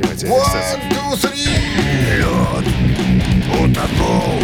понимаете? 0.00 0.26
One, 0.26 0.42
two, 0.90 1.16
three. 1.16 1.48
Лед 2.16 2.66
утонул 3.52 4.42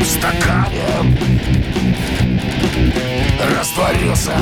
в 0.00 0.04
стакане, 0.04 1.18
растворился, 3.56 4.36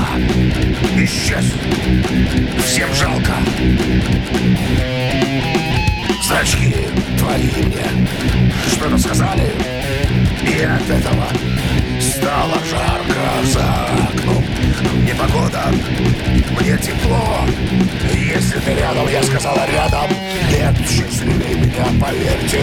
исчез. 0.97 1.45
Всем 2.65 2.93
жалко. 2.95 3.35
Зрачки 6.31 6.73
твои 7.19 7.51
мне 7.65 8.07
что-то 8.73 8.97
сказали, 8.99 9.51
и 10.47 10.63
от 10.63 10.89
этого 10.89 11.27
стало 12.01 12.55
жарко 12.71 13.49
за 13.53 13.65
окном. 14.07 14.45
Непогода, 15.05 15.65
мне 16.61 16.79
тепло. 16.79 17.41
Если 18.15 18.61
ты 18.61 18.75
рядом, 18.75 19.09
я 19.09 19.25
сказала 19.25 19.67
рядом. 19.73 20.09
Нет, 20.53 20.77
счастливее 20.89 21.57
меня, 21.57 21.87
поверьте. 22.01 22.63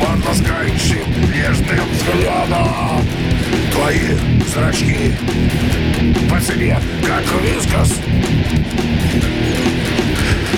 Под 0.00 0.26
ласкающим 0.26 1.30
нежным 1.30 1.90
взглядом. 1.90 3.06
Твои 3.70 4.16
зрачки 4.46 5.12
по 6.30 6.40
цене, 6.40 6.78
как 7.06 7.22
вискас. 7.42 8.00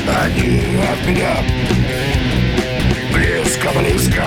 Они 0.07 0.61
от 0.93 1.07
меня 1.09 1.37
близко-близко 3.65 4.25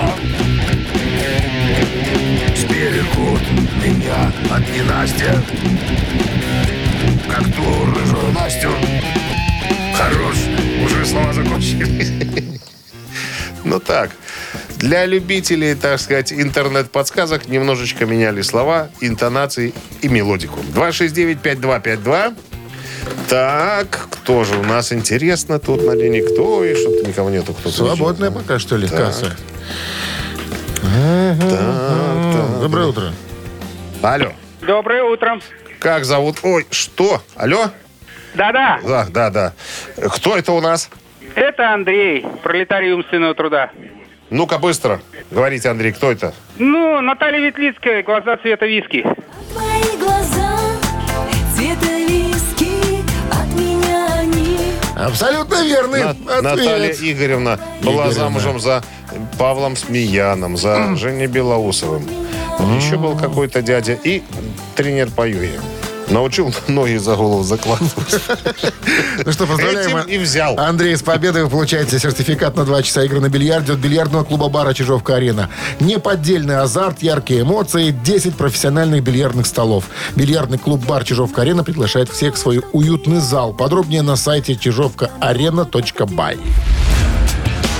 Сберегут 2.56 3.40
меня 3.84 4.32
от 4.50 4.68
ненастья 4.70 5.42
Как 7.28 7.44
ту 7.54 7.94
рыжую 7.94 8.32
Настю 8.32 8.70
Хорош, 9.94 10.36
уже 10.84 11.04
слова 11.04 11.32
закончились. 11.32 12.12
Ну 13.64 13.80
так, 13.80 14.12
для 14.76 15.06
любителей, 15.06 15.74
так 15.74 15.98
сказать, 16.00 16.32
интернет-подсказок 16.32 17.48
немножечко 17.48 18.06
меняли 18.06 18.42
слова, 18.42 18.90
интонации 19.00 19.74
и 20.00 20.08
мелодику. 20.08 20.60
269-5252. 20.74 22.36
Так, 23.28 24.08
кто 24.10 24.44
же 24.44 24.56
у 24.58 24.62
нас 24.62 24.92
интересно 24.92 25.58
тут 25.58 25.84
на 25.84 25.92
линии? 25.92 26.20
Кто? 26.20 26.64
И 26.64 26.74
что-то 26.74 27.06
никого 27.08 27.30
нету. 27.30 27.54
Кто 27.54 27.70
Свободная 27.70 28.30
пока 28.30 28.58
что 28.58 28.76
ли, 28.76 28.88
касса? 28.88 29.36
Доброе 32.60 32.86
утро. 32.86 33.12
Алло. 34.02 34.32
Доброе 34.62 35.02
утро. 35.04 35.40
Как 35.80 36.04
зовут? 36.04 36.38
Ой, 36.42 36.66
что? 36.70 37.22
Алло? 37.36 37.66
Да-да, 38.34 38.78
Да, 38.84 39.06
да, 39.10 39.30
да. 39.30 39.52
Кто 40.08 40.36
это 40.36 40.52
у 40.52 40.60
нас? 40.60 40.88
это 41.34 41.72
Андрей, 41.72 42.24
пролетарий 42.42 42.92
умственного 42.92 43.34
труда. 43.34 43.70
Ну-ка, 44.30 44.58
быстро. 44.58 45.00
Говорите, 45.30 45.68
Андрей, 45.70 45.92
кто 45.92 46.10
это? 46.12 46.34
Ну, 46.58 47.00
Наталья 47.00 47.40
Ветлицкая, 47.40 48.02
глаза 48.02 48.36
цвета 48.38 48.66
виски. 48.66 49.02
Твои 49.52 49.96
глаза 49.98 50.17
Абсолютно 54.98 55.64
верный 55.64 56.02
На- 56.04 56.10
ответ. 56.10 56.42
Наталья 56.42 56.90
Игоревна 56.92 57.58
была 57.82 58.04
Игоревна. 58.06 58.12
замужем 58.12 58.60
за 58.60 58.82
Павлом 59.38 59.76
Смеяном, 59.76 60.56
за 60.56 60.96
Женей 60.96 61.26
Белоусовым. 61.26 62.06
Еще 62.76 62.96
был 62.96 63.16
какой-то 63.16 63.62
дядя 63.62 63.92
и 64.02 64.22
тренер 64.74 65.10
по 65.10 65.26
юге. 65.26 65.60
Научил 66.10 66.54
ноги 66.68 66.96
за 66.96 67.16
голову 67.16 67.42
закладывать. 67.42 67.92
Ну 69.24 69.32
что, 69.32 69.46
поздравляем. 69.46 70.06
И 70.06 70.16
взял. 70.16 70.58
Андрей, 70.58 70.96
с 70.96 71.02
победой 71.02 71.44
вы 71.44 71.50
получаете 71.50 71.98
сертификат 71.98 72.56
на 72.56 72.64
2 72.64 72.82
часа 72.82 73.04
игры 73.04 73.20
на 73.20 73.28
бильярде 73.28 73.72
от 73.72 73.78
бильярдного 73.78 74.24
клуба-бара 74.24 74.72
«Чижовка-арена». 74.72 75.50
Неподдельный 75.80 76.58
азарт, 76.58 77.02
яркие 77.02 77.42
эмоции, 77.42 77.90
10 77.90 78.36
профессиональных 78.36 79.02
бильярдных 79.02 79.46
столов. 79.46 79.84
Бильярдный 80.14 80.58
клуб-бар 80.58 81.04
«Чижовка-арена» 81.04 81.64
приглашает 81.64 82.08
всех 82.08 82.36
в 82.36 82.38
свой 82.38 82.62
уютный 82.72 83.20
зал. 83.20 83.52
Подробнее 83.52 84.02
на 84.02 84.16
сайте 84.16 84.56
чижовкаарена.бай. 84.56 86.38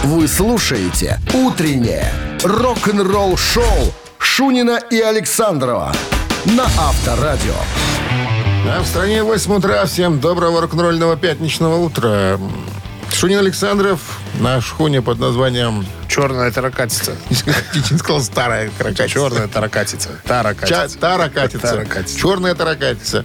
Вы 0.05 0.29
слушаете 0.29 1.19
«Утреннее 1.33 2.13
рок-н-ролл-шоу» 2.43 3.95
Шунина 4.19 4.81
и 4.91 5.01
Александрова 5.01 5.93
на 6.45 6.65
Авторадио. 6.65 7.55
А 8.71 8.83
в 8.83 8.87
стране 8.87 9.23
8 9.23 9.55
утра. 9.55 9.87
Всем 9.87 10.21
доброго 10.21 10.61
рок-н-ролльного 10.61 11.17
пятничного 11.17 11.77
утра. 11.77 12.39
Шунин 13.15 13.39
Александров 13.39 14.21
на 14.41 14.61
шхуне 14.61 15.01
под 15.01 15.19
названием... 15.19 15.87
Черная 16.07 16.51
таракатица. 16.51 17.17
Чичин 17.73 17.99
сказал 17.99 18.21
старая 18.21 18.71
каракатица. 18.77 19.09
Черная 19.09 19.49
таракатица. 19.49 20.11
Таракатица. 20.25 20.99
Таракатица. 20.99 21.59
Таракатица. 21.59 22.19
Черная 22.19 22.55
таракатица. 22.55 23.25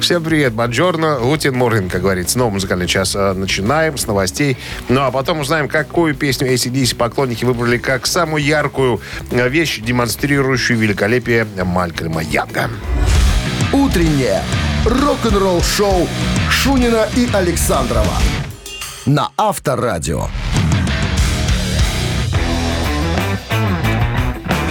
Всем 0.00 0.22
привет, 0.22 0.52
Бонжорно, 0.52 1.18
Гутин 1.18 1.56
Морген, 1.56 1.88
как 1.88 2.02
говорится. 2.02 2.38
Новый 2.38 2.54
музыкальный 2.54 2.86
час 2.86 3.16
э, 3.16 3.32
начинаем 3.32 3.96
с 3.96 4.06
новостей. 4.06 4.58
Ну, 4.88 5.00
а 5.00 5.10
потом 5.10 5.40
узнаем, 5.40 5.68
какую 5.68 6.14
песню 6.14 6.52
ACDC 6.52 6.94
поклонники 6.96 7.44
выбрали 7.44 7.78
как 7.78 8.06
самую 8.06 8.44
яркую 8.44 9.00
э, 9.30 9.48
вещь, 9.48 9.80
демонстрирующую 9.80 10.78
великолепие 10.78 11.46
Малькольма 11.64 12.22
Янга. 12.22 12.68
Утреннее 13.72 14.42
рок-н-ролл-шоу 14.84 16.06
Шунина 16.50 17.08
и 17.16 17.26
Александрова 17.32 18.18
на 19.06 19.30
Авторадио. 19.36 20.28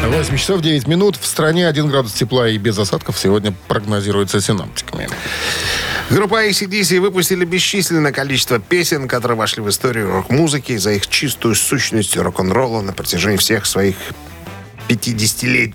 8 0.04 0.38
часов 0.38 0.62
9 0.62 0.88
минут. 0.88 1.15
В 1.15 1.26
стране 1.26 1.67
1 1.67 1.88
градус 1.88 2.13
тепла 2.13 2.47
и 2.47 2.60
без 2.60 2.78
осадков 2.78 3.17
сегодня 3.17 3.56
прогнозируется 3.67 4.39
синаптиками. 4.39 5.10
Группа 6.12 6.47
ACDC 6.47 6.99
выпустили 6.99 7.43
бесчисленное 7.45 8.12
количество 8.12 8.60
песен, 8.60 9.08
которые 9.08 9.38
вошли 9.38 9.63
в 9.63 9.69
историю 9.69 10.12
рок-музыки 10.12 10.78
за 10.78 10.91
их 10.91 11.08
чистую 11.08 11.56
сущность 11.56 12.15
рок-н-ролла 12.15 12.82
на 12.82 12.93
протяжении 12.93 13.38
всех 13.38 13.65
своих 13.65 13.95
50 14.89 15.43
лет 15.43 15.71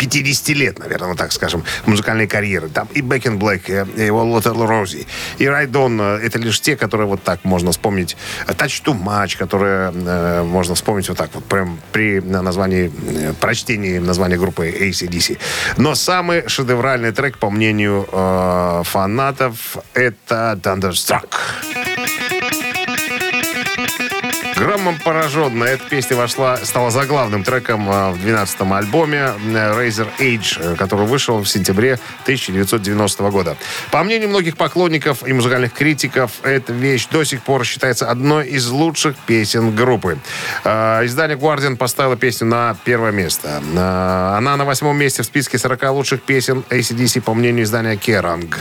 50 0.00 0.48
лет, 0.56 0.78
наверное, 0.78 1.08
вот 1.08 1.18
так 1.18 1.32
скажем, 1.32 1.62
музыкальной 1.84 2.26
карьеры. 2.26 2.68
Там 2.68 2.88
и 2.94 3.02
Back 3.02 3.24
in 3.24 3.38
Black, 3.38 3.68
и 3.96 4.06
его 4.06 4.22
Little 4.24 4.66
Rosie, 4.66 5.06
и 5.38 5.44
Ride 5.44 5.72
On. 5.72 6.00
э, 6.00 6.26
Это 6.26 6.38
лишь 6.38 6.60
те, 6.60 6.76
которые 6.76 7.06
вот 7.06 7.22
так 7.22 7.44
можно 7.44 7.70
вспомнить. 7.70 8.16
Touch 8.46 8.82
to 8.84 8.98
Match, 8.98 9.36
которые 9.36 9.92
э, 9.94 10.42
можно 10.42 10.74
вспомнить 10.74 11.08
вот 11.08 11.18
так 11.18 11.30
вот, 11.34 11.44
прям 11.44 11.78
при 11.92 12.20
названии, 12.20 12.90
э, 13.08 13.34
прочтении 13.40 13.98
названия 13.98 14.38
группы 14.38 14.68
ACDC. 14.70 15.38
Но 15.76 15.94
самый 15.94 16.48
шедевральный 16.48 17.12
трек, 17.12 17.38
по 17.38 17.50
мнению 17.50 18.08
э, 18.10 18.82
фанатов, 18.84 19.76
это 19.94 20.58
Thunderstruck. 20.62 21.28
Громом 24.60 24.98
пораженно 24.98 25.64
эта 25.64 25.88
песня 25.88 26.18
вошла, 26.18 26.58
стала 26.58 26.90
заглавным 26.90 27.44
треком 27.44 27.88
э, 27.90 28.10
в 28.10 28.16
12-м 28.16 28.74
альбоме 28.74 29.32
э, 29.54 29.72
Razor 29.72 30.08
Age, 30.18 30.58
э, 30.74 30.76
который 30.76 31.06
вышел 31.06 31.38
в 31.42 31.48
сентябре 31.48 31.94
1990 32.24 33.30
года. 33.30 33.56
По 33.90 34.04
мнению 34.04 34.28
многих 34.28 34.58
поклонников 34.58 35.26
и 35.26 35.32
музыкальных 35.32 35.72
критиков, 35.72 36.32
эта 36.42 36.74
вещь 36.74 37.06
до 37.10 37.24
сих 37.24 37.40
пор 37.42 37.64
считается 37.64 38.10
одной 38.10 38.48
из 38.48 38.68
лучших 38.68 39.16
песен 39.16 39.74
группы. 39.74 40.18
Э, 40.64 41.06
Издание 41.06 41.38
Guardian 41.38 41.76
поставило 41.76 42.16
песню 42.16 42.46
на 42.46 42.76
первое 42.84 43.12
место. 43.12 43.62
Э, 43.74 44.34
Она 44.36 44.58
на 44.58 44.66
восьмом 44.66 44.94
месте 44.98 45.22
в 45.22 45.24
списке 45.24 45.56
40 45.56 45.90
лучших 45.92 46.20
песен 46.20 46.64
ACDC, 46.68 47.22
по 47.22 47.32
мнению 47.32 47.64
издания 47.64 47.94
Kerrang. 47.94 48.54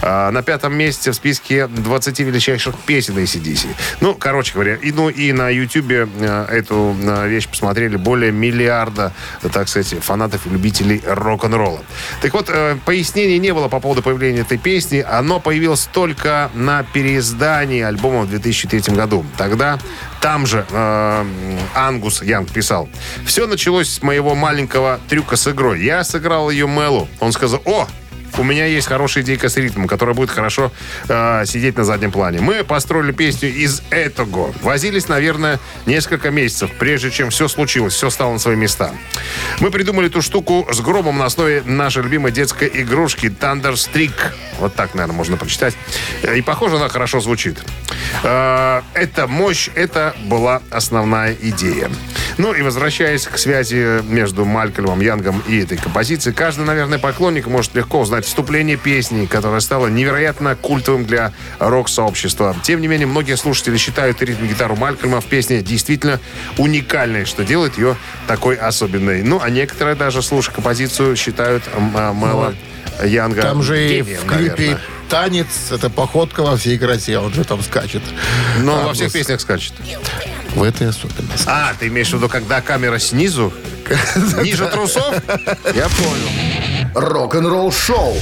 На 0.00 0.42
пятом 0.42 0.74
месте 0.74 1.10
в 1.10 1.14
списке 1.14 1.66
20 1.66 2.20
величайших 2.20 2.74
песен 2.86 3.18
ACDC. 3.18 3.66
Ну, 4.00 4.14
короче 4.14 4.54
говоря, 4.54 4.76
и, 4.76 4.92
ну, 4.92 5.10
и 5.10 5.32
на 5.32 5.41
YouTube 5.50 5.90
э, 5.90 6.46
эту 6.50 6.96
э, 7.00 7.28
вещь 7.28 7.48
посмотрели 7.48 7.96
более 7.96 8.32
миллиарда, 8.32 9.12
так 9.52 9.68
сказать, 9.68 9.94
фанатов 10.02 10.46
и 10.46 10.50
любителей 10.50 11.02
рок-н-ролла. 11.06 11.80
Так 12.20 12.32
вот, 12.34 12.48
э, 12.48 12.76
пояснений 12.84 13.38
не 13.38 13.52
было 13.52 13.68
по 13.68 13.80
поводу 13.80 14.02
появления 14.02 14.40
этой 14.40 14.58
песни. 14.58 15.04
Оно 15.06 15.40
появилось 15.40 15.88
только 15.92 16.50
на 16.54 16.82
переиздании 16.82 17.82
альбома 17.82 18.22
в 18.22 18.30
2003 18.30 18.94
году. 18.94 19.24
Тогда 19.36 19.78
там 20.20 20.46
же 20.46 20.64
э, 20.70 21.24
Ангус 21.74 22.22
Янг 22.22 22.50
писал. 22.50 22.88
Все 23.26 23.46
началось 23.46 23.88
с 23.88 24.02
моего 24.02 24.34
маленького 24.34 25.00
трюка 25.08 25.36
с 25.36 25.48
игрой. 25.48 25.82
Я 25.82 26.04
сыграл 26.04 26.50
ее 26.50 26.68
Мелу. 26.68 27.08
Он 27.20 27.32
сказал, 27.32 27.60
о, 27.64 27.88
у 28.38 28.44
меня 28.44 28.66
есть 28.66 28.86
хорошая 28.86 29.24
идейка 29.24 29.48
с 29.48 29.56
ритмом, 29.56 29.86
которая 29.86 30.14
будет 30.14 30.30
хорошо 30.30 30.72
э, 31.08 31.44
сидеть 31.46 31.76
на 31.76 31.84
заднем 31.84 32.10
плане. 32.10 32.40
Мы 32.40 32.64
построили 32.64 33.12
песню 33.12 33.48
из 33.50 33.82
этого. 33.90 34.52
Возились, 34.62 35.08
наверное, 35.08 35.58
несколько 35.86 36.30
месяцев, 36.30 36.70
прежде 36.78 37.10
чем 37.10 37.30
все 37.30 37.48
случилось, 37.48 37.94
все 37.94 38.10
стало 38.10 38.32
на 38.32 38.38
свои 38.38 38.56
места. 38.56 38.92
Мы 39.60 39.70
придумали 39.70 40.08
эту 40.08 40.22
штуку 40.22 40.66
с 40.72 40.80
гробом 40.80 41.18
на 41.18 41.26
основе 41.26 41.62
нашей 41.64 42.02
любимой 42.02 42.32
детской 42.32 42.70
игрушки 42.72 43.26
Thunder 43.26 43.74
Streak. 43.74 44.12
Вот 44.58 44.74
так, 44.74 44.94
наверное, 44.94 45.16
можно 45.16 45.36
прочитать. 45.36 45.74
Э, 46.22 46.36
И, 46.36 46.42
похоже, 46.42 46.76
она 46.76 46.88
хорошо 46.88 47.20
звучит. 47.20 47.58
Э, 48.22 48.82
Это 48.94 49.26
мощь, 49.26 49.68
это 49.74 50.14
была 50.24 50.62
основная 50.70 51.36
идея. 51.40 51.90
Ну 52.38 52.54
и 52.54 52.62
возвращаясь 52.62 53.26
к 53.26 53.36
связи 53.36 54.02
между 54.10 54.44
Малькольмом 54.44 55.00
Янгом 55.00 55.42
и 55.46 55.58
этой 55.62 55.76
композицией, 55.76 56.34
каждый, 56.34 56.64
наверное, 56.64 56.98
поклонник 56.98 57.46
может 57.46 57.74
легко 57.74 58.00
узнать 58.00 58.21
вступление 58.24 58.76
песни, 58.76 59.26
которая 59.26 59.60
стала 59.60 59.86
невероятно 59.88 60.56
культовым 60.56 61.04
для 61.04 61.32
рок-сообщества. 61.58 62.56
Тем 62.62 62.80
не 62.80 62.86
менее, 62.88 63.06
многие 63.06 63.36
слушатели 63.36 63.76
считают 63.76 64.22
ритм-гитару 64.22 64.76
Малькольма 64.76 65.20
в 65.20 65.26
песне 65.26 65.62
действительно 65.62 66.20
уникальной, 66.58 67.24
что 67.24 67.44
делает 67.44 67.76
ее 67.78 67.96
такой 68.26 68.56
особенной. 68.56 69.22
Ну, 69.22 69.40
а 69.42 69.50
некоторые 69.50 69.94
даже, 69.96 70.22
слушая 70.22 70.54
композицию, 70.54 71.16
считают 71.16 71.62
а, 71.74 72.12
Мэла 72.12 72.54
Янга 73.04 73.42
Там 73.42 73.62
же 73.62 73.82
и 73.84 74.00
гением, 74.00 74.20
в 74.20 74.26
клипе 74.26 74.50
наверное. 74.50 74.80
танец, 75.08 75.46
это 75.70 75.90
походка 75.90 76.42
во 76.42 76.56
всей 76.56 76.78
красе, 76.78 77.18
он 77.18 77.32
же 77.32 77.44
там 77.44 77.62
скачет. 77.62 78.02
Но 78.58 78.78
А, 78.80 78.86
во 78.88 78.92
всех 78.94 79.12
песнях 79.12 79.40
скачет. 79.40 79.72
В 80.54 80.62
этой 80.62 80.88
особенности. 80.90 81.44
А, 81.46 81.72
ты 81.78 81.86
имеешь 81.86 82.10
в 82.10 82.14
виду, 82.14 82.28
когда 82.28 82.60
камера 82.60 82.98
снизу, 82.98 83.52
ниже 84.42 84.66
трусов? 84.66 85.14
Я 85.74 85.88
понял. 85.88 86.71
Рок-н-ролл 86.94 87.72
шоу 87.72 88.14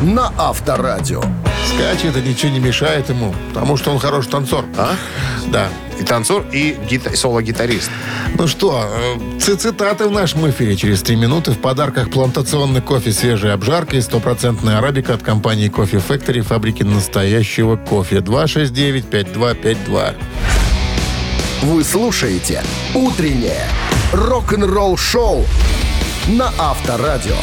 на 0.00 0.32
Авторадио. 0.38 1.22
Скачет, 1.66 2.16
и 2.16 2.22
ничего 2.22 2.50
не 2.52 2.58
мешает 2.60 3.10
ему, 3.10 3.34
потому 3.52 3.76
что 3.76 3.90
он 3.90 3.98
хороший 3.98 4.30
танцор. 4.30 4.64
А? 4.78 4.94
Да. 5.48 5.68
И 6.00 6.04
танцор, 6.04 6.46
и 6.50 6.74
гита- 6.88 7.14
соло-гитарист. 7.14 7.90
Ну 8.38 8.46
что, 8.48 8.88
э, 8.88 9.38
цитаты 9.38 10.08
в 10.08 10.12
нашем 10.12 10.48
эфире 10.48 10.76
через 10.76 11.02
три 11.02 11.16
минуты. 11.16 11.50
В 11.50 11.58
подарках 11.58 12.10
плантационный 12.10 12.80
кофе 12.80 13.12
свежей 13.12 13.52
обжарки 13.52 13.96
и 13.96 14.00
стопроцентная 14.00 14.78
арабика 14.78 15.12
от 15.14 15.22
компании 15.22 15.68
Кофе 15.68 15.98
Factory, 15.98 16.40
фабрики 16.40 16.84
настоящего 16.84 17.76
кофе. 17.76 18.20
269-5252. 18.20 20.14
Вы 21.62 21.84
слушаете 21.84 22.62
«Утреннее 22.94 23.66
рок-н-ролл-шоу» 24.12 25.44
на 26.28 26.50
Авторадио. 26.58 27.36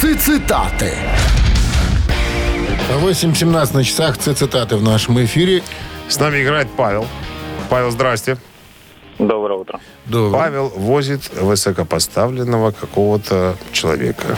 Цитаты. 0.00 0.92
8.17 3.00 3.74
на 3.74 3.82
часах 3.82 4.18
цитаты 4.18 4.76
в 4.76 4.82
нашем 4.82 5.24
эфире. 5.24 5.62
С 6.08 6.20
нами 6.20 6.42
играет 6.42 6.68
Павел. 6.76 7.06
Павел, 7.70 7.90
здрасте. 7.90 8.36
Доброе 9.18 9.58
утро. 9.58 9.80
Добрый. 10.04 10.38
Павел 10.38 10.68
возит 10.68 11.32
высокопоставленного 11.32 12.72
какого-то 12.72 13.56
человека. 13.72 14.36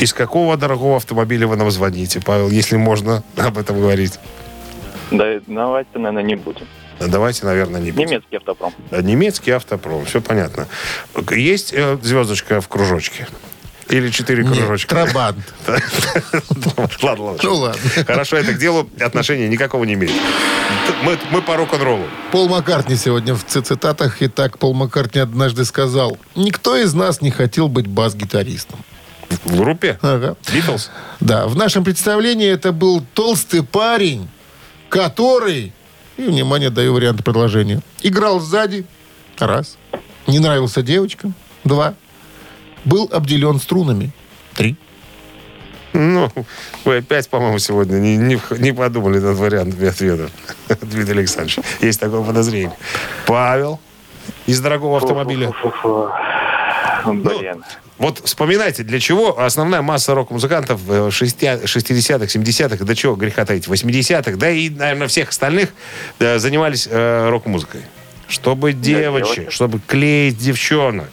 Из 0.00 0.12
какого 0.12 0.56
дорогого 0.56 0.96
автомобиля 0.96 1.46
вы 1.46 1.54
нам 1.54 1.70
звоните, 1.70 2.20
Павел, 2.20 2.50
если 2.50 2.76
можно 2.76 3.22
об 3.36 3.58
этом 3.58 3.80
говорить? 3.80 4.18
Да, 5.12 5.24
давайте, 5.46 5.90
наверное, 6.00 6.24
не 6.24 6.34
будем. 6.34 6.66
Давайте, 6.98 7.46
наверное, 7.46 7.80
не 7.80 7.92
будем. 7.92 8.08
Немецкий 8.08 8.36
автопром. 8.38 8.74
Немецкий 8.90 9.52
автопром, 9.52 10.04
все 10.04 10.20
понятно. 10.20 10.66
Есть 11.30 11.72
э, 11.72 11.96
звездочка 12.02 12.60
в 12.60 12.66
кружочке? 12.66 13.28
Или 13.88 14.10
четыре 14.10 14.44
кружочка? 14.44 14.94
Трабант. 14.94 15.54
Ладно, 17.02 17.24
ладно. 17.24 17.38
Ну 17.42 17.54
ладно. 17.54 17.80
Хорошо, 18.06 18.36
это 18.36 18.52
к 18.52 18.58
делу 18.58 18.90
отношения 19.00 19.48
никакого 19.48 19.84
не 19.84 19.94
имеет. 19.94 20.12
Мы, 21.02 21.18
мы 21.30 21.40
по 21.40 21.56
рок-н-роллу. 21.56 22.06
Пол 22.32 22.48
Маккартни 22.48 22.96
сегодня 22.96 23.34
в 23.34 23.44
цитатах. 23.44 24.16
Итак, 24.20 24.58
Пол 24.58 24.74
Маккартни 24.74 25.20
однажды 25.20 25.64
сказал, 25.64 26.18
«Никто 26.34 26.76
из 26.76 26.94
нас 26.94 27.20
не 27.20 27.30
хотел 27.30 27.68
быть 27.68 27.86
бас-гитаристом». 27.86 28.80
В 29.44 29.56
группе? 29.56 29.98
Ага. 30.02 30.36
Битлз? 30.52 30.90
Да, 31.20 31.46
в 31.46 31.56
нашем 31.56 31.84
представлении 31.84 32.48
это 32.48 32.72
был 32.72 33.04
толстый 33.14 33.62
парень, 33.62 34.28
который, 34.88 35.72
и, 36.16 36.22
внимание, 36.22 36.70
даю 36.70 36.94
варианты 36.94 37.22
предложения, 37.22 37.80
играл 38.02 38.40
сзади, 38.40 38.86
раз, 39.38 39.76
не 40.26 40.38
нравился 40.38 40.82
девочкам, 40.82 41.34
два, 41.64 41.94
был 42.84 43.08
обделен 43.12 43.58
струнами, 43.60 44.10
три. 44.54 44.76
Ну, 45.92 46.30
вы 46.84 46.98
опять, 46.98 47.28
по-моему, 47.28 47.58
сегодня 47.58 47.96
не, 47.96 48.16
не, 48.18 48.38
не 48.58 48.72
подумали 48.72 49.18
над 49.18 49.36
вариантами 49.36 49.88
ответа. 49.88 50.28
Дмитрий 50.82 51.20
Александрович, 51.20 51.58
есть 51.80 52.00
такое 52.00 52.22
подозрение. 52.22 52.76
Павел 53.26 53.80
из 54.46 54.60
дорогого 54.60 54.98
автомобиля. 54.98 55.52
Блин. 57.06 57.64
Вот 57.98 58.20
вспоминайте, 58.24 58.82
для 58.82 59.00
чего 59.00 59.40
основная 59.40 59.80
масса 59.80 60.14
рок-музыкантов 60.14 60.80
э, 60.88 61.08
60- 61.08 61.64
60-х, 61.64 62.24
70-х, 62.26 62.84
до 62.84 62.94
чего 62.94 63.16
греха 63.16 63.46
таить, 63.46 63.66
80-х, 63.68 64.36
да 64.36 64.50
и, 64.50 64.68
наверное, 64.68 65.08
всех 65.08 65.30
остальных 65.30 65.70
э, 66.18 66.38
занимались 66.38 66.86
э, 66.90 67.28
рок-музыкой. 67.30 67.80
Чтобы 68.28 68.74
девочек, 68.74 69.34
девочек. 69.36 69.52
чтобы 69.52 69.80
клеить 69.86 70.36
девчонок. 70.36 71.08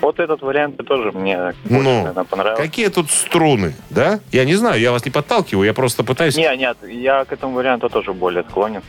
Вот 0.00 0.20
этот 0.20 0.42
вариант 0.42 0.76
тоже 0.86 1.10
мне 1.12 1.36
больше, 1.38 1.58
Ну, 1.64 1.82
наверное, 1.82 2.24
понравился. 2.24 2.62
какие 2.62 2.88
тут 2.88 3.10
струны, 3.10 3.74
да? 3.90 4.20
Я 4.30 4.44
не 4.44 4.54
знаю, 4.54 4.80
я 4.80 4.92
вас 4.92 5.04
не 5.04 5.10
подталкиваю, 5.10 5.66
я 5.66 5.74
просто 5.74 6.04
пытаюсь... 6.04 6.36
Не, 6.36 6.56
нет, 6.56 6.76
я 6.88 7.24
к 7.24 7.32
этому 7.32 7.54
варианту 7.54 7.88
тоже 7.88 8.12
более 8.12 8.44
склонен. 8.48 8.82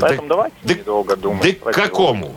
Поэтому 0.00 0.28
давайте 0.28 0.56
да- 0.62 0.74
недолго 0.74 1.16
думать. 1.16 1.58
Да 1.64 1.72
к 1.72 1.74
какому? 1.74 2.34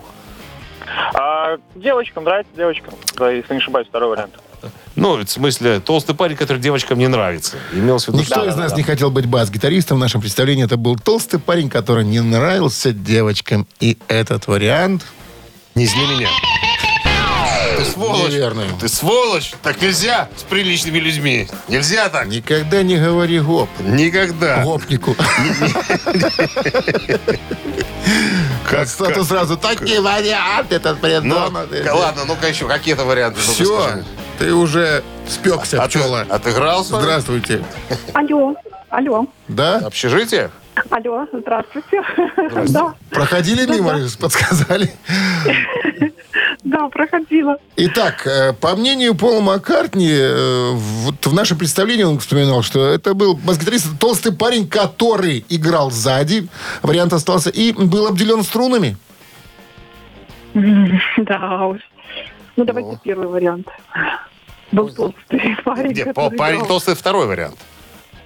А 1.14 1.56
девочкам 1.74 2.24
нравится 2.24 2.52
девочкам. 2.56 2.94
Да, 3.16 3.30
если 3.30 3.52
не 3.54 3.58
ошибаюсь, 3.60 3.88
второй 3.88 4.10
вариант. 4.10 4.34
Ну, 4.96 5.16
в 5.16 5.28
смысле, 5.28 5.80
толстый 5.80 6.14
парень, 6.14 6.36
который 6.36 6.58
девочкам 6.58 6.98
не 6.98 7.06
нравится. 7.08 7.56
Имелось 7.72 8.04
в 8.04 8.08
виду, 8.08 8.18
Никто 8.18 8.34
что- 8.40 8.48
из 8.48 8.56
нас 8.56 8.76
не 8.76 8.82
хотел 8.82 9.10
быть 9.10 9.26
бас-гитаристом. 9.26 9.98
В 9.98 10.00
нашем 10.00 10.20
представлении 10.20 10.64
это 10.64 10.76
был 10.76 10.96
толстый 10.96 11.38
парень, 11.38 11.68
который 11.70 12.04
не 12.04 12.20
нравился 12.20 12.92
девочкам. 12.92 13.66
И 13.80 13.96
этот 14.08 14.46
вариант... 14.48 15.04
Не 15.74 15.86
зли 15.86 16.00
меня. 16.06 16.28
Ты 17.78 17.84
сволочь. 17.90 18.32
Неверно. 18.32 18.62
Ты 18.80 18.88
сволочь. 18.88 19.52
Так 19.62 19.80
нельзя 19.80 20.28
с 20.36 20.42
приличными 20.42 20.98
людьми. 20.98 21.48
Нельзя 21.68 22.08
так. 22.08 22.26
Никогда 22.26 22.82
не 22.82 22.96
говори 22.96 23.40
гоп. 23.40 23.68
Никогда. 23.80 24.62
Гопнику. 24.62 25.14
Как- 28.68 28.88
Что-то 28.88 29.24
сразу, 29.24 29.56
такие 29.56 30.00
варианты, 30.00 30.76
этот 30.76 30.98
Ну, 31.02 31.08
придумал. 31.08 31.50
к- 31.84 31.94
ладно, 31.94 32.24
ну-ка 32.26 32.48
еще, 32.48 32.66
какие-то 32.66 33.04
варианты. 33.04 33.40
Все, 33.40 34.02
ты 34.38 34.52
уже 34.52 35.02
спекся, 35.28 35.82
А 35.82 35.88
пчела. 35.88 36.26
отыгрался? 36.28 37.00
Здравствуйте. 37.00 37.64
Алло, 38.12 38.54
алло, 38.90 39.26
Да? 39.48 39.78
Общежитие? 39.78 40.50
Алло, 40.90 41.26
здравствуйте. 41.32 42.02
Да, 42.68 42.94
Проходили 43.10 43.66
мимо, 43.66 43.94
подсказали. 44.20 44.90
да, 46.64 46.88
проходила. 46.88 47.56
Итак, 47.76 48.26
э, 48.26 48.52
по 48.52 48.76
мнению 48.76 49.14
Пола 49.14 49.40
Маккартни, 49.40 50.10
э, 50.10 50.70
вот 50.72 51.26
в 51.26 51.34
нашем 51.34 51.58
представлении 51.58 52.04
он 52.04 52.18
вспоминал, 52.18 52.62
что 52.62 52.86
это 52.86 53.14
был 53.14 53.34
бас-гитарист, 53.34 53.98
толстый 53.98 54.32
парень, 54.32 54.68
который 54.68 55.44
играл 55.48 55.90
сзади, 55.90 56.48
вариант 56.82 57.12
остался, 57.12 57.50
и 57.50 57.72
был 57.72 58.06
обделен 58.06 58.42
струнами. 58.42 58.96
Да 60.54 61.66
уж. 61.66 61.80
Ну, 62.56 62.64
давайте 62.64 62.98
первый 63.04 63.28
вариант. 63.28 63.68
Был 64.72 64.88
толстый 64.90 65.56
парень, 65.64 65.92
Где? 65.92 66.12
Парень 66.12 66.56
играл. 66.56 66.66
толстый 66.66 66.94
второй 66.94 67.26
вариант. 67.26 67.56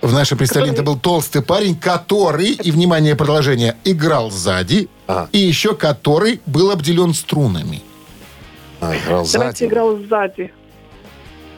В 0.02 0.12
нашем 0.12 0.36
представлении 0.36 0.74
это 0.74 0.82
был 0.82 0.98
толстый 0.98 1.42
парень, 1.42 1.76
который, 1.76 2.50
и, 2.54 2.72
внимание, 2.72 3.14
продолжение, 3.14 3.76
играл 3.84 4.30
сзади, 4.32 4.88
Ага. 5.06 5.28
и 5.30 5.38
еще 5.38 5.74
который 5.76 6.40
был 6.44 6.72
обделен 6.72 7.14
струнами. 7.14 7.82
А, 8.80 8.96
играл 8.96 9.24
Давайте 9.32 9.58
сзади. 9.58 9.64
играл 9.70 9.96
сзади. 9.98 10.52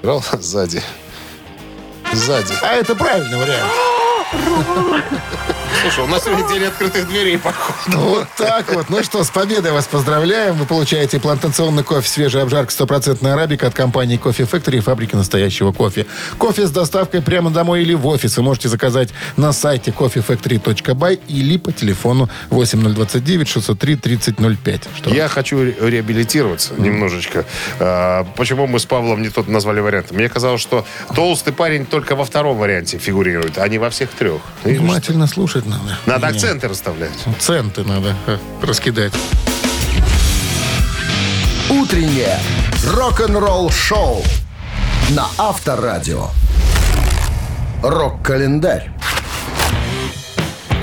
Играл 0.02 0.22
сзади. 0.40 0.82
Сзади. 2.12 2.52
А 2.62 2.74
это 2.74 2.94
правильный 2.94 3.38
вариант. 3.38 3.72
Слушай, 5.82 6.04
у 6.04 6.06
нас 6.06 6.24
сегодня 6.24 6.48
день 6.48 6.64
открытых 6.64 7.06
дверей, 7.08 7.36
походу. 7.36 7.98
Вот 7.98 8.26
так 8.38 8.72
вот. 8.72 8.88
Ну 8.88 9.02
что, 9.02 9.22
с 9.22 9.28
победой 9.28 9.72
вас 9.72 9.86
поздравляем. 9.86 10.54
Вы 10.54 10.64
получаете 10.64 11.20
плантационный 11.20 11.82
кофе 11.82 12.08
«Свежая 12.08 12.44
обжарка» 12.44 12.72
100% 12.72 13.26
арабика 13.30 13.66
от 13.66 13.74
компании 13.74 14.16
«Кофе 14.16 14.44
Factory» 14.44 14.78
и 14.78 14.80
фабрики 14.80 15.14
настоящего 15.14 15.72
кофе. 15.72 16.06
Кофе 16.38 16.66
с 16.66 16.70
доставкой 16.70 17.20
прямо 17.20 17.50
домой 17.50 17.82
или 17.82 17.92
в 17.92 18.06
офис 18.06 18.34
вы 18.38 18.42
можете 18.44 18.68
заказать 18.70 19.10
на 19.36 19.52
сайте 19.52 19.90
coffeefactory.by 19.90 21.20
или 21.28 21.58
по 21.58 21.70
телефону 21.70 22.30
8029 22.48 23.46
603 23.46 23.96
3005. 23.96 24.82
Что? 24.96 25.10
Я 25.10 25.28
хочу 25.28 25.62
ре- 25.62 25.76
реабилитироваться 25.80 26.72
немножечко. 26.78 27.44
А, 27.78 28.24
почему 28.36 28.66
мы 28.66 28.78
с 28.78 28.86
Павлом 28.86 29.20
не 29.20 29.28
тот 29.28 29.48
назвали 29.48 29.80
вариант? 29.80 30.12
Мне 30.12 30.30
казалось, 30.30 30.62
что 30.62 30.86
толстый 31.14 31.52
парень 31.52 31.84
только 31.84 32.16
во 32.16 32.24
втором 32.24 32.56
варианте 32.56 32.96
фигурирует, 32.96 33.58
а 33.58 33.68
не 33.68 33.76
во 33.76 33.90
всех 33.90 34.08
трех. 34.10 34.23
Видишь? 34.64 34.80
Внимательно 34.80 35.26
слушать 35.26 35.66
надо. 35.66 35.98
Надо 36.06 36.26
Не, 36.28 36.32
акценты 36.32 36.68
расставлять. 36.68 37.12
Центы 37.38 37.84
надо 37.84 38.14
э, 38.26 38.38
раскидать. 38.62 39.12
Утреннее 41.70 42.38
рок-н-ролл-шоу 42.86 44.22
на 45.10 45.26
Авторадио. 45.38 46.28
Рок-календарь. 47.82 48.90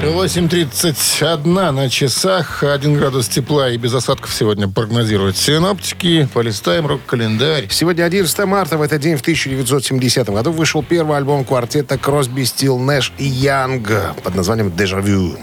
8.31 0.03 1.71
на 1.71 1.89
часах. 1.89 2.63
1 2.63 2.97
градус 2.97 3.27
тепла 3.27 3.69
и 3.69 3.77
без 3.77 3.93
осадков 3.93 4.33
сегодня 4.33 4.67
прогнозируют 4.67 5.37
синоптики. 5.37 6.27
Полистаем 6.33 6.87
рок-календарь. 6.87 7.67
Сегодня 7.69 8.03
11 8.03 8.45
марта, 8.45 8.77
в 8.77 8.81
этот 8.81 8.99
день, 8.99 9.15
в 9.15 9.21
1970 9.21 10.29
году, 10.29 10.51
вышел 10.51 10.81
первый 10.81 11.17
альбом 11.17 11.45
квартета 11.45 11.99
Кросби, 11.99 12.43
Стил, 12.43 12.79
Нэш 12.79 13.13
и 13.19 13.25
Янг 13.25 13.91
под 14.23 14.33
названием 14.33 14.75
«Дежавю». 14.75 15.37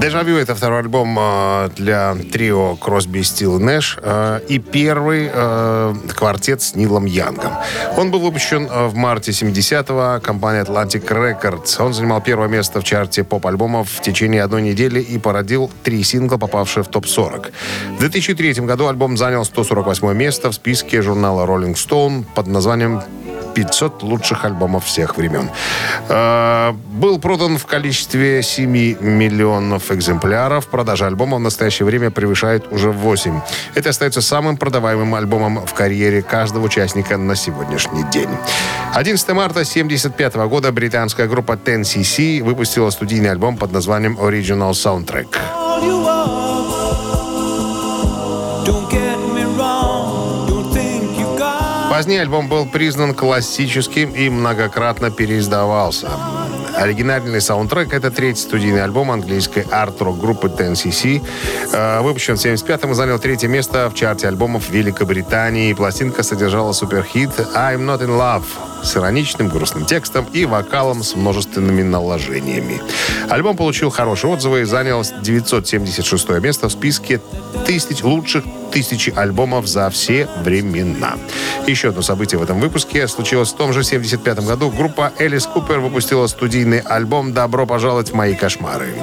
«Дежавю»— 0.00 0.36
это 0.38 0.54
второй 0.54 0.80
альбом 0.80 1.16
э, 1.18 1.70
для 1.74 2.14
трио 2.30 2.76
Кросби, 2.76 3.22
Стил 3.22 3.58
и 3.58 3.62
Нэш 3.62 3.96
э, 4.02 4.40
и 4.46 4.58
первый 4.58 5.30
э, 5.32 5.94
квартет 6.14 6.60
с 6.60 6.74
Нилом 6.74 7.06
Янгом. 7.06 7.52
Он 7.96 8.10
был 8.10 8.20
выпущен 8.20 8.66
в 8.66 8.94
марте 8.94 9.32
70-го 9.32 10.20
компанией 10.20 10.64
Atlantic 10.64 11.06
Records. 11.08 11.82
Он 11.82 11.94
занимал 11.94 12.20
первое 12.20 12.48
место 12.48 12.82
в 12.82 12.84
чарте 12.84 13.24
поп-альбомов 13.24 13.90
в 13.90 14.02
течение 14.02 14.42
одной 14.42 14.60
недели 14.60 15.00
и 15.00 15.18
породил 15.18 15.70
три 15.82 16.02
сингла, 16.02 16.36
попавшие 16.36 16.84
в 16.84 16.88
топ-40. 16.88 17.52
В 17.96 18.00
2003 18.00 18.52
году 18.66 18.88
альбом 18.88 19.16
занял 19.16 19.46
148 19.46 20.12
место 20.12 20.50
в 20.50 20.54
списке 20.54 21.00
журнала 21.00 21.46
Rolling 21.46 21.74
Stone 21.74 22.24
под 22.34 22.48
названием 22.48 23.00
500 23.54 24.02
лучших 24.02 24.44
альбомов 24.44 24.84
всех 24.84 25.16
времен. 25.16 25.50
Э, 26.08 26.72
Был 26.72 27.18
продан 27.20 27.58
в 27.58 27.66
количестве 27.66 28.42
7 28.42 28.68
миллионов 29.00 29.90
экземпляров. 29.92 30.66
Продажа 30.66 31.06
альбома 31.06 31.36
в 31.36 31.40
настоящее 31.40 31.86
время 31.86 32.10
превышает 32.10 32.72
уже 32.72 32.90
8. 32.90 33.40
Это 33.74 33.90
остается 33.90 34.20
самым 34.20 34.56
продаваемым 34.56 35.14
альбомом 35.14 35.64
в 35.66 35.74
карьере 35.74 36.22
каждого 36.22 36.64
участника 36.64 37.16
на 37.16 37.36
сегодняшний 37.36 38.04
день. 38.10 38.28
11 38.94 39.28
марта 39.28 39.60
1975 39.60 40.34
года 40.48 40.72
британская 40.72 41.28
группа 41.28 41.52
10cc 41.52 42.42
выпустила 42.42 42.90
студийный 42.90 43.30
альбом 43.30 43.56
под 43.56 43.72
названием 43.72 44.18
Original 44.18 44.72
Soundtrack. 44.72 46.47
Позднее 51.98 52.20
альбом 52.20 52.46
был 52.46 52.64
признан 52.64 53.12
классическим 53.12 54.10
и 54.10 54.30
многократно 54.30 55.10
переиздавался. 55.10 56.08
Оригинальный 56.76 57.40
саундтрек— 57.40 57.92
это 57.92 58.12
третий 58.12 58.42
студийный 58.42 58.84
альбом 58.84 59.10
английской 59.10 59.66
арт-рок 59.68 60.16
группы 60.16 60.46
10cc. 60.46 61.20
Э, 61.72 62.00
Выпущен 62.00 62.36
в 62.36 62.38
75-м 62.38 62.92
и 62.92 62.94
занял 62.94 63.18
третье 63.18 63.48
место 63.48 63.90
в 63.90 63.94
чарте 63.94 64.28
альбомов 64.28 64.70
Великобритании. 64.70 65.72
Пластинка 65.72 66.22
содержала 66.22 66.70
суперхит 66.70 67.30
«I'm 67.56 67.80
not 67.80 67.98
in 67.98 68.16
love» 68.16 68.44
с 68.82 68.96
ироничным 68.96 69.48
грустным 69.48 69.84
текстом 69.84 70.26
и 70.32 70.44
вокалом 70.44 71.02
с 71.02 71.14
множественными 71.14 71.82
наложениями. 71.82 72.80
Альбом 73.28 73.56
получил 73.56 73.90
хорошие 73.90 74.32
отзывы 74.32 74.62
и 74.62 74.64
занял 74.64 75.02
976 75.02 76.28
место 76.40 76.68
в 76.68 76.72
списке 76.72 77.20
тысяч 77.66 78.02
лучших 78.02 78.44
тысячи 78.72 79.10
альбомов 79.10 79.66
за 79.66 79.88
все 79.90 80.28
времена. 80.42 81.16
Еще 81.66 81.88
одно 81.88 82.02
событие 82.02 82.38
в 82.38 82.42
этом 82.42 82.60
выпуске 82.60 83.08
случилось 83.08 83.50
в 83.50 83.56
том 83.56 83.72
же 83.72 83.82
75 83.82 84.40
году. 84.40 84.70
Группа 84.70 85.12
Элис 85.18 85.46
Купер 85.46 85.80
выпустила 85.80 86.26
студийный 86.26 86.80
альбом 86.80 87.32
«Добро 87.32 87.66
пожаловать 87.66 88.10
в 88.10 88.14
мои 88.14 88.34
кошмары». 88.34 88.94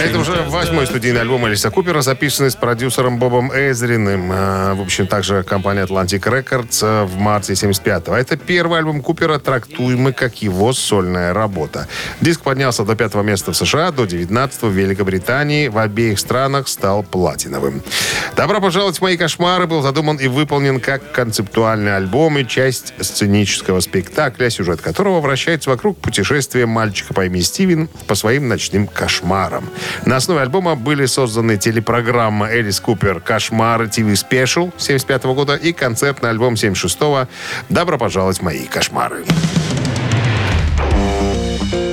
Это 0.00 0.18
уже 0.18 0.44
восьмой 0.48 0.86
студийный 0.86 1.20
альбом 1.20 1.46
Элиса 1.46 1.70
Купера, 1.70 2.00
записанный 2.00 2.50
с 2.50 2.56
продюсером 2.56 3.18
Бобом 3.18 3.52
Эзриным. 3.52 4.30
А, 4.32 4.74
В 4.74 4.80
общем, 4.80 5.06
также 5.06 5.42
компания 5.42 5.84
Atlantic 5.84 6.22
Records 6.22 6.80
а, 6.82 7.04
в 7.04 7.18
марте 7.18 7.52
75-го. 7.52 8.14
Это 8.14 8.38
первый 8.38 8.78
альбом 8.78 9.02
Купера, 9.02 9.38
трактуемый 9.38 10.14
как 10.14 10.40
его 10.40 10.72
сольная 10.72 11.34
работа. 11.34 11.86
Диск 12.22 12.40
поднялся 12.40 12.84
до 12.84 12.96
пятого 12.96 13.22
места 13.22 13.52
в 13.52 13.56
США, 13.56 13.90
до 13.90 14.06
19 14.06 14.62
в 14.62 14.70
Великобритании. 14.70 15.68
В 15.68 15.76
обеих 15.76 16.18
странах 16.18 16.68
стал 16.68 17.02
платиновым. 17.02 17.82
«Добро 18.36 18.60
пожаловать 18.62 18.96
в 18.96 19.02
мои 19.02 19.18
кошмары» 19.18 19.66
был 19.66 19.82
задуман 19.82 20.16
и 20.16 20.28
выполнен 20.28 20.80
как 20.80 21.12
концептуальный 21.12 21.94
альбом 21.94 22.38
и 22.38 22.46
часть 22.46 22.94
сценического 23.00 23.80
спектакля, 23.80 24.48
сюжет 24.48 24.80
которого 24.80 25.20
вращается 25.20 25.68
вокруг 25.68 25.98
путешествия 25.98 26.64
мальчика 26.64 27.12
по 27.12 27.26
имени 27.26 27.42
Стивен 27.42 27.90
по 28.06 28.14
своим 28.14 28.48
ночным 28.48 28.86
кошмарам. 28.86 29.68
На 30.04 30.16
основе 30.16 30.40
альбома 30.40 30.74
были 30.74 31.06
созданы 31.06 31.56
телепрограмма 31.56 32.50
«Элис 32.50 32.80
Купер. 32.80 33.20
Кошмары 33.20 33.88
ТВ 33.88 34.16
Спешл» 34.16 34.70
75 34.76 35.24
года 35.24 35.54
и 35.54 35.72
концертный 35.72 36.30
альбом 36.30 36.54
76-го 36.54 37.28
«Добро 37.68 37.98
пожаловать 37.98 38.38
в 38.38 38.42
мои 38.42 38.66
кошмары». 38.66 39.24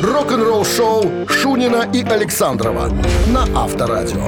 Рок-н-ролл-шоу 0.02 1.28
Шунина 1.28 1.90
и 1.94 2.04
Александрова 2.04 2.90
на 3.28 3.44
Авторадио. 3.56 4.26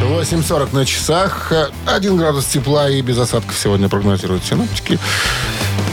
8.40 0.00 0.74
на 0.74 0.84
часах. 0.84 1.52
1 1.86 2.16
градус 2.16 2.46
тепла 2.46 2.90
и 2.90 3.00
без 3.00 3.18
осадков 3.18 3.56
сегодня 3.56 3.88
прогнозируют 3.88 4.44
синоптики. 4.44 4.98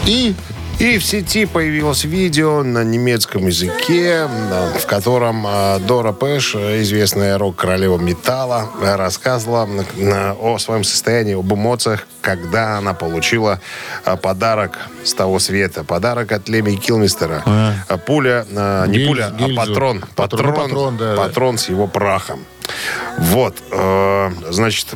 И 0.05 0.33
И 0.79 0.99
в 0.99 1.03
сети 1.03 1.45
появилось 1.47 2.03
видео 2.03 2.61
на 2.61 2.83
немецком 2.83 3.47
языке, 3.47 4.27
да, 4.49 4.69
в 4.77 4.85
котором 4.85 5.43
э, 5.47 5.79
Дора 5.79 6.11
Пэш, 6.11 6.53
э, 6.53 6.81
известная 6.83 7.39
рок-королева 7.39 7.97
металла, 7.97 8.69
э, 8.79 8.95
рассказывала 8.95 9.67
э, 9.97 10.33
о 10.39 10.59
своем 10.59 10.83
состоянии, 10.83 11.33
об 11.33 11.51
эмоциях, 11.51 12.05
когда 12.21 12.77
она 12.77 12.93
получила 12.93 13.59
э, 14.05 14.15
подарок 14.17 14.77
с 15.03 15.15
того 15.15 15.39
света. 15.39 15.83
Подарок 15.83 16.31
от 16.31 16.47
Леми 16.47 16.75
Килмистера. 16.75 17.43
Э, 17.89 17.97
Пуля, 17.97 18.45
э, 18.47 18.85
не 18.87 18.99
Гильз- 18.99 19.07
пуля, 19.07 19.31
гильзу. 19.35 19.59
а 19.61 19.65
патрон. 19.65 20.03
Патрон, 20.15 20.45
Патрон, 20.45 20.53
патрон, 20.69 20.97
да, 20.97 21.15
да. 21.15 21.21
патрон 21.23 21.57
с 21.57 21.69
его 21.69 21.87
прахом. 21.87 22.45
Вот, 23.17 23.55
э, 23.71 24.31
значит, 24.49 24.87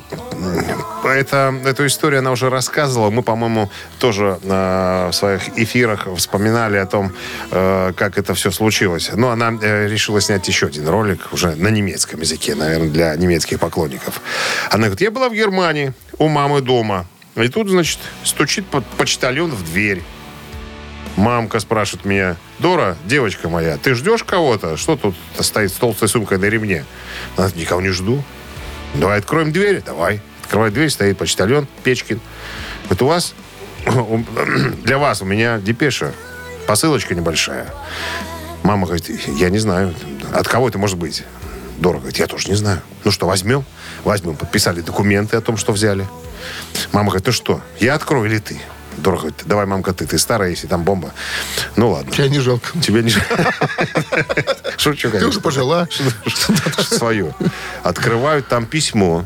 это, 1.04 1.54
эту 1.66 1.88
историю 1.88 2.20
она 2.20 2.32
уже 2.32 2.50
рассказывала. 2.50 3.10
Мы, 3.10 3.24
по-моему, 3.24 3.70
тоже 4.00 4.40
э, 4.44 5.10
в 5.12 5.14
своих 5.14 5.58
эфирах 5.58 6.08
вспоминали 6.16 6.78
о 6.78 6.86
том, 6.86 7.12
э, 7.52 7.94
как 7.96 8.18
это 8.18 8.34
все 8.34 8.52
случилось. 8.52 9.12
Но 9.14 9.30
она 9.30 9.54
э, 9.62 9.88
решила 9.88 10.22
снять 10.22 10.48
еще 10.48 10.68
один 10.68 10.88
ролик 10.88 11.30
уже 11.32 11.56
на 11.56 11.70
немецком 11.70 12.22
языке, 12.22 12.56
наверное, 12.56 12.90
для 12.90 13.16
немецких 13.16 13.60
поклонников. 13.60 14.22
Она 14.70 14.84
говорит, 14.84 15.02
я 15.02 15.12
была 15.12 15.30
в 15.30 15.34
Германии 15.34 15.94
у 16.18 16.28
мамы 16.28 16.62
дома. 16.62 17.06
И 17.36 17.48
тут, 17.48 17.70
значит, 17.70 18.00
стучит 18.24 18.68
по- 18.68 18.82
почтальон 18.98 19.52
в 19.52 19.64
дверь. 19.64 20.04
Мамка 21.18 21.60
спрашивает 21.60 22.06
меня, 22.06 22.38
Дора, 22.60 22.98
девочка 23.06 23.50
моя, 23.50 23.78
ты 23.78 23.94
ждешь 23.96 24.24
кого-то? 24.24 24.78
Что 24.78 24.96
тут 24.96 25.16
стоит 25.40 25.72
с 25.72 25.76
толстой 25.76 26.08
сумкой 26.08 26.38
на 26.38 26.46
ремне? 26.46 26.86
Она 27.36 27.48
говорит, 27.48 27.56
никого 27.58 27.82
не 27.82 27.90
жду. 27.90 28.24
Давай 28.96 29.20
откроем 29.20 29.52
дверь. 29.52 29.82
Давай. 29.86 30.22
Открывает 30.44 30.74
дверь, 30.74 30.90
стоит 30.90 31.18
почтальон 31.18 31.68
Печкин. 31.84 32.20
Говорит, 32.86 33.02
у 33.02 33.06
вас, 33.06 33.34
для 34.84 34.98
вас 34.98 35.22
у 35.22 35.26
меня 35.26 35.60
депеша, 35.60 36.14
посылочка 36.68 37.16
небольшая. 37.16 37.68
Мама 38.64 38.86
говорит, 38.86 39.10
я 39.38 39.50
не 39.50 39.60
знаю, 39.60 39.94
от 40.34 40.48
кого 40.48 40.70
это 40.70 40.78
может 40.78 40.98
быть? 40.98 41.24
Дора 41.80 41.98
говорит, 41.98 42.20
я 42.20 42.28
тоже 42.28 42.48
не 42.48 42.56
знаю. 42.56 42.82
Ну 43.04 43.12
что, 43.12 43.26
возьмем? 43.26 43.66
Возьмем. 44.04 44.36
Подписали 44.36 44.82
документы 44.82 45.36
о 45.36 45.42
том, 45.42 45.58
что 45.58 45.72
взяли. 45.72 46.08
Мама 46.92 47.10
говорит, 47.10 47.26
ну 47.26 47.34
что, 47.34 47.62
я 47.80 47.96
открою 47.96 48.26
или 48.30 48.38
ты? 48.38 48.60
Дорого. 48.98 49.22
говорит, 49.24 49.42
Давай, 49.46 49.66
мамка, 49.66 49.94
ты. 49.94 50.06
Ты 50.06 50.18
старая, 50.18 50.50
если 50.50 50.68
там 50.68 50.84
бомба. 50.84 51.12
Ну, 51.76 51.92
ладно. 51.92 52.12
Тебя 52.12 52.28
не 52.28 52.40
жалко. 52.40 52.68
Тебе 52.80 53.04
не... 53.04 53.12
Шучу, 54.78 55.08
Ты 55.08 55.12
конечно. 55.12 55.30
уже 55.30 55.40
пожила. 55.42 55.88
свою. 56.82 57.34
Открывают 57.84 58.48
там 58.48 58.66
письмо. 58.66 59.26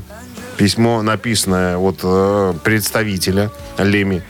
Письмо, 0.57 1.01
написанное 1.01 1.77
от 1.77 1.99
э, 2.03 2.53
представителя 2.63 3.51
Леми. 3.77 4.23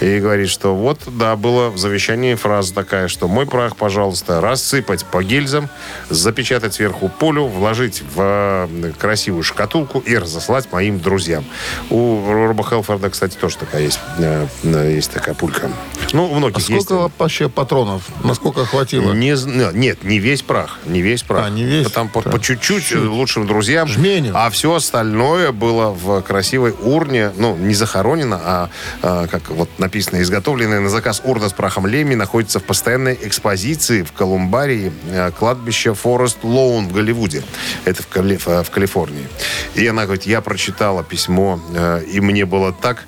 И 0.00 0.18
говорит, 0.18 0.48
что 0.48 0.74
вот, 0.74 1.00
да, 1.06 1.36
была 1.36 1.70
в 1.70 1.78
завещании 1.78 2.34
фраза 2.34 2.74
такая, 2.74 3.08
что 3.08 3.28
мой 3.28 3.46
прах, 3.46 3.76
пожалуйста, 3.76 4.40
рассыпать 4.40 5.04
по 5.04 5.22
гильзам, 5.22 5.68
запечатать 6.10 6.74
сверху 6.74 7.08
пулю, 7.08 7.46
вложить 7.46 8.02
в 8.14 8.16
э, 8.18 8.92
красивую 8.98 9.42
шкатулку 9.42 9.98
и 10.00 10.16
разослать 10.16 10.72
моим 10.72 11.00
друзьям. 11.00 11.44
У 11.90 12.24
Роба 12.30 12.64
Хелфорда, 12.64 13.10
кстати, 13.10 13.36
тоже 13.36 13.56
такая 13.58 13.82
есть, 13.82 14.00
э, 14.18 14.46
э, 14.64 14.92
есть 14.94 15.10
такая 15.10 15.34
пулька. 15.34 15.70
Ну, 16.12 16.30
у 16.30 16.34
многих 16.34 16.56
А 16.56 16.72
есть. 16.72 16.84
сколько 16.84 17.10
вообще 17.18 17.48
патронов? 17.48 18.02
Насколько 18.24 18.64
хватило? 18.66 19.12
Не, 19.12 19.36
нет, 19.72 20.04
не 20.04 20.18
весь 20.18 20.42
прах. 20.42 20.78
Не 20.86 21.00
весь 21.00 21.22
прах. 21.22 21.46
А, 21.46 21.50
не 21.50 21.64
весь? 21.64 21.90
Там 21.90 22.08
по, 22.08 22.22
Так. 22.22 22.32
по 22.32 22.40
чуть-чуть 22.40 22.94
лучшим 22.94 23.46
друзьям. 23.46 23.88
Жменю. 23.88 24.32
А 24.34 24.50
все 24.50 24.74
остальное 24.74 25.52
было 25.52 25.90
в 25.90 26.20
красивой 26.22 26.74
урне. 26.80 27.32
Ну, 27.36 27.56
не 27.56 27.74
захоронено, 27.74 28.40
а, 28.42 28.70
а, 29.02 29.26
как 29.26 29.50
вот 29.62 29.78
написано, 29.78 30.20
изготовленная 30.22 30.80
на 30.80 30.88
заказ 30.88 31.22
урна 31.24 31.48
с 31.48 31.52
прахом 31.52 31.86
Леми 31.86 32.16
находится 32.16 32.58
в 32.58 32.64
постоянной 32.64 33.16
экспозиции 33.22 34.02
в 34.02 34.10
колумбарии 34.10 34.92
э, 35.08 35.30
кладбища 35.30 35.94
Форест 35.94 36.38
Лоун 36.42 36.88
в 36.88 36.92
Голливуде. 36.92 37.44
Это 37.84 38.02
в, 38.02 38.08
Кали- 38.08 38.38
в 38.38 38.70
Калифорнии. 38.70 39.28
И 39.76 39.86
она 39.86 40.04
говорит, 40.04 40.24
я 40.24 40.40
прочитала 40.40 41.04
письмо, 41.04 41.60
э, 41.74 42.02
и 42.12 42.20
мне 42.20 42.44
было 42.44 42.72
так 42.72 43.04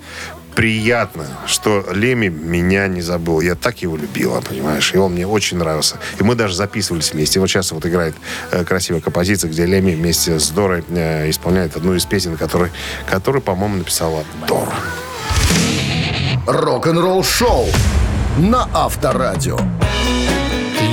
приятно, 0.54 1.26
что 1.46 1.84
Леми 1.92 2.28
меня 2.28 2.86
не 2.86 3.02
забыл. 3.02 3.40
Я 3.40 3.56
так 3.56 3.82
его 3.82 3.96
любила, 3.96 4.40
понимаешь? 4.40 4.94
И 4.94 4.96
он 4.96 5.14
мне 5.14 5.26
очень 5.26 5.56
нравился. 5.56 5.96
И 6.20 6.22
мы 6.22 6.36
даже 6.36 6.54
записывались 6.54 7.12
вместе. 7.12 7.40
Вот 7.40 7.48
сейчас 7.48 7.72
вот 7.72 7.84
играет 7.84 8.14
э, 8.52 8.64
красивая 8.64 9.00
композиция, 9.00 9.50
где 9.50 9.66
Леми 9.66 9.92
вместе 9.92 10.38
с 10.38 10.50
Дорой 10.50 10.84
э, 10.88 11.28
исполняет 11.30 11.76
одну 11.76 11.94
из 11.94 12.04
песен, 12.04 12.36
который, 12.36 12.70
которую, 13.10 13.42
по-моему, 13.42 13.78
написала 13.78 14.22
Дора. 14.46 14.72
Рок-н-ролл 16.46 17.24
шоу 17.24 17.66
на 18.36 18.68
Авторадио. 18.74 19.58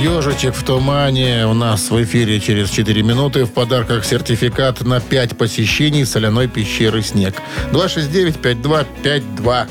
Ежичек 0.00 0.54
в 0.54 0.64
тумане 0.64 1.46
у 1.46 1.52
нас 1.52 1.90
в 1.90 2.02
эфире 2.04 2.40
через 2.40 2.70
4 2.70 3.02
минуты. 3.02 3.44
В 3.44 3.52
подарках 3.52 4.06
сертификат 4.06 4.80
на 4.80 5.00
5 5.00 5.36
посещений 5.36 6.06
соляной 6.06 6.48
пещеры 6.48 7.02
«Снег». 7.02 7.34
269-5252. 7.70 9.68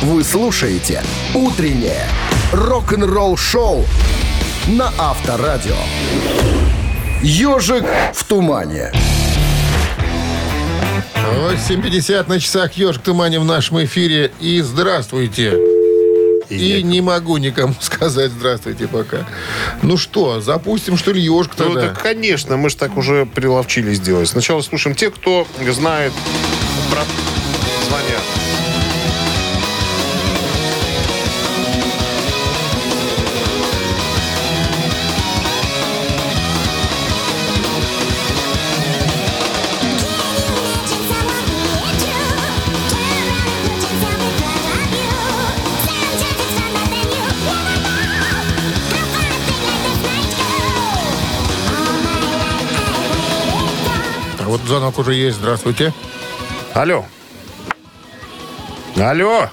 Вы 0.00 0.24
слушаете 0.24 1.02
«Утреннее 1.34 2.06
рок-н-ролл 2.54 3.36
шоу» 3.36 3.84
на 4.68 4.90
Авторадио. 4.96 5.76
«Ежик 7.22 7.84
в 8.14 8.24
тумане». 8.24 8.90
8.50 11.34 12.28
на 12.28 12.38
часах 12.40 12.72
«Ежик 12.74 13.02
тумане» 13.02 13.40
в 13.40 13.44
нашем 13.44 13.82
эфире. 13.84 14.30
И 14.40 14.60
здравствуйте. 14.60 15.58
И, 16.48 16.80
не 16.84 17.00
могу 17.00 17.36
никому 17.38 17.74
сказать 17.80 18.30
здравствуйте 18.30 18.86
пока. 18.86 19.26
Ну 19.82 19.96
что, 19.96 20.40
запустим, 20.40 20.96
что 20.96 21.12
ли, 21.12 21.20
ежик 21.20 21.52
Ну, 21.58 21.64
тогда? 21.64 21.88
так, 21.88 22.02
конечно, 22.02 22.56
мы 22.56 22.70
же 22.70 22.76
так 22.76 22.96
уже 22.96 23.26
приловчились 23.26 23.98
делать. 24.00 24.28
Сначала 24.28 24.60
слушаем 24.62 24.94
те, 24.94 25.10
кто 25.10 25.46
знает 25.72 26.12
про 26.90 27.02
звонят. 27.88 28.22
Звонок 54.76 54.98
уже 54.98 55.14
есть. 55.14 55.38
Здравствуйте. 55.38 55.94
Алло. 56.74 57.06
Алло. 58.96 59.48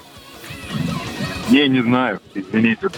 Не, 1.50 1.70
не 1.70 1.82
знаю. 1.82 2.20
Извините. 2.34 2.90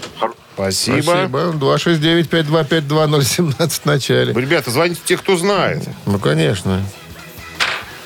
Спасибо. 0.56 1.02
Спасибо. 1.02 1.54
269-5252-017 1.54 3.70
в 3.70 3.86
начале. 3.86 4.34
Ребята, 4.34 4.72
звоните 4.72 5.02
те, 5.06 5.18
кто 5.18 5.38
знает. 5.38 5.84
Ну, 6.08 6.18
конечно. 6.18 6.82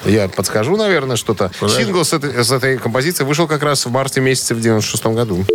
Я 0.05 0.27
подскажу, 0.27 0.75
наверное, 0.75 1.15
что-то. 1.15 1.49
Сингл 1.69 2.03
с 2.03 2.11
этой, 2.11 2.43
с 2.43 2.51
этой 2.51 2.77
композиции 2.77 3.23
вышел 3.23 3.47
как 3.47 3.63
раз 3.63 3.85
в 3.85 3.91
марте 3.91 4.19
месяце 4.19 4.53
в 4.53 4.59
96 4.59 5.05
году. 5.07 5.45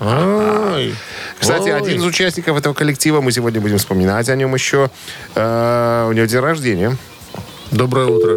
Ой. 0.00 0.94
Кстати, 1.38 1.70
Ой. 1.70 1.76
один 1.76 1.98
из 1.98 2.04
участников 2.04 2.58
этого 2.58 2.74
коллектива, 2.74 3.20
мы 3.20 3.32
сегодня 3.32 3.60
будем 3.60 3.78
вспоминать 3.78 4.28
о 4.28 4.36
нем 4.36 4.54
еще. 4.54 4.90
Э, 5.34 6.06
у 6.08 6.12
него 6.12 6.26
день 6.26 6.40
рождения. 6.40 6.96
Доброе 7.74 8.06
утро. 8.06 8.36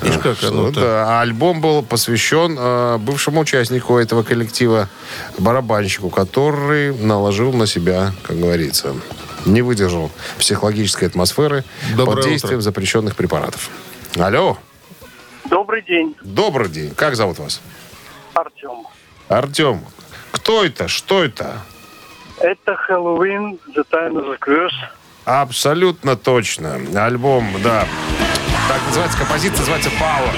Видишь, 0.00 0.18
как 0.22 0.36
Ну 0.42 0.48
оно-то? 0.48 0.80
да, 0.80 1.04
а 1.18 1.20
альбом 1.20 1.60
был 1.60 1.82
посвящен 1.82 2.56
э, 2.58 2.96
бывшему 2.96 3.40
участнику 3.40 3.98
этого 3.98 4.22
коллектива, 4.22 4.88
барабанщику, 5.36 6.08
который 6.08 6.96
наложил 6.96 7.52
на 7.52 7.66
себя, 7.66 8.12
как 8.22 8.38
говорится, 8.38 8.94
не 9.44 9.60
выдержал 9.60 10.10
психологической 10.38 11.06
атмосферы 11.08 11.64
Доброе 11.96 12.16
под 12.16 12.24
действием 12.24 12.54
утро. 12.60 12.64
запрещенных 12.64 13.14
препаратов. 13.14 13.68
Алло, 14.18 14.56
Добрый 15.50 15.82
день, 15.82 16.16
добрый 16.22 16.70
день. 16.70 16.94
Как 16.94 17.14
зовут 17.14 17.38
вас? 17.38 17.60
Артем. 18.32 18.86
Артем. 19.28 19.84
Кто 20.32 20.64
это? 20.64 20.88
Что 20.88 21.22
это? 21.24 21.58
Это 22.38 22.74
Хэллоуин, 22.74 23.58
The 23.76 23.84
Time 23.90 24.12
of 24.14 24.30
the 24.30 24.38
Curse. 24.38 24.70
Абсолютно 25.24 26.16
точно. 26.16 26.80
Альбом, 26.96 27.46
да. 27.62 27.86
Так 28.68 28.80
называется, 28.86 29.18
композиция 29.18 29.58
называется 29.58 29.90
«Power». 29.90 30.36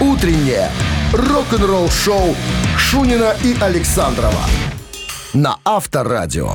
«Утреннее 0.00 0.70
рок-н-ролл 1.12 1.90
шоу» 1.90 2.36
Шунина 2.78 3.34
и 3.42 3.56
Александрова 3.60 4.44
на 5.32 5.56
Авторадио. 5.64 6.54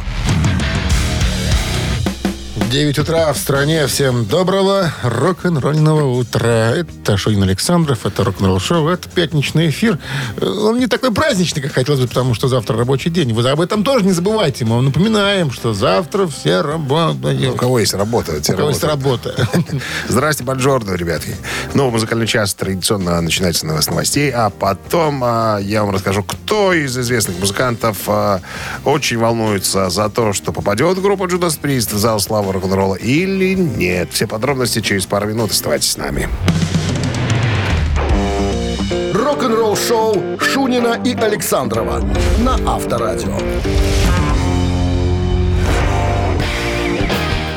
9 2.55 2.99
утра 2.99 3.31
в 3.31 3.37
стране. 3.37 3.87
Всем 3.87 4.25
доброго 4.25 4.91
рок-н-ролльного 5.03 6.03
утра. 6.19 6.73
Это 6.75 7.15
Шунин 7.15 7.43
Александров, 7.43 8.05
это 8.05 8.25
рок-н-ролл 8.25 8.59
шоу, 8.59 8.89
это 8.89 9.07
пятничный 9.07 9.69
эфир. 9.69 9.97
Э, 10.35 10.45
Он 10.45 10.77
не 10.77 10.87
такой 10.87 11.13
праздничный, 11.13 11.61
как 11.61 11.71
хотелось 11.71 12.01
бы, 12.01 12.07
потому 12.07 12.33
что 12.33 12.49
завтра 12.49 12.77
рабочий 12.77 13.09
день. 13.09 13.33
Вы 13.33 13.49
об 13.49 13.61
этом 13.61 13.85
тоже 13.85 14.03
не 14.03 14.11
забывайте. 14.11 14.65
Мы 14.65 14.75
вам 14.75 14.85
напоминаем, 14.85 15.49
что 15.51 15.73
завтра 15.73 16.27
все 16.27 16.59
У 16.59 16.63
работают. 16.63 17.57
кого 17.57 17.79
есть 17.79 17.93
работа, 17.93 18.41
те 18.41 18.53
У 18.53 18.57
кого 18.57 18.69
есть 18.69 18.83
работа. 18.83 19.33
Здрасте, 20.09 20.43
Бонжорно, 20.43 20.91
ребятки. 20.95 21.35
Новый 21.73 21.93
музыкальный 21.93 22.27
час 22.27 22.53
традиционно 22.53 23.19
начинается 23.21 23.65
с 23.81 23.87
новостей, 23.87 24.29
а 24.29 24.49
потом 24.49 25.21
а, 25.23 25.57
я 25.59 25.83
вам 25.85 25.93
расскажу, 25.95 26.23
кто 26.23 26.73
из 26.73 26.97
известных 26.97 27.39
музыкантов 27.39 27.97
а, 28.07 28.41
очень 28.83 29.17
волнуется 29.17 29.89
за 29.89 30.09
то, 30.09 30.33
что 30.33 30.51
попадет 30.51 30.97
в 30.97 31.01
группу 31.01 31.25
Judas 31.27 31.57
Priest 31.59 31.95
в 31.95 31.97
зал 31.97 32.19
славы 32.19 32.40
рок-н-ролла 32.49 32.95
или 32.95 33.53
нет. 33.53 34.09
Все 34.11 34.25
подробности 34.27 34.81
через 34.81 35.05
пару 35.05 35.27
минут. 35.27 35.51
Оставайтесь 35.51 35.91
с 35.91 35.97
нами. 35.97 36.29
Рок-н-ролл-шоу 39.13 40.39
Шунина 40.39 40.99
и 41.03 41.13
Александрова 41.13 42.03
на 42.39 42.55
Авторадио. 42.65 43.37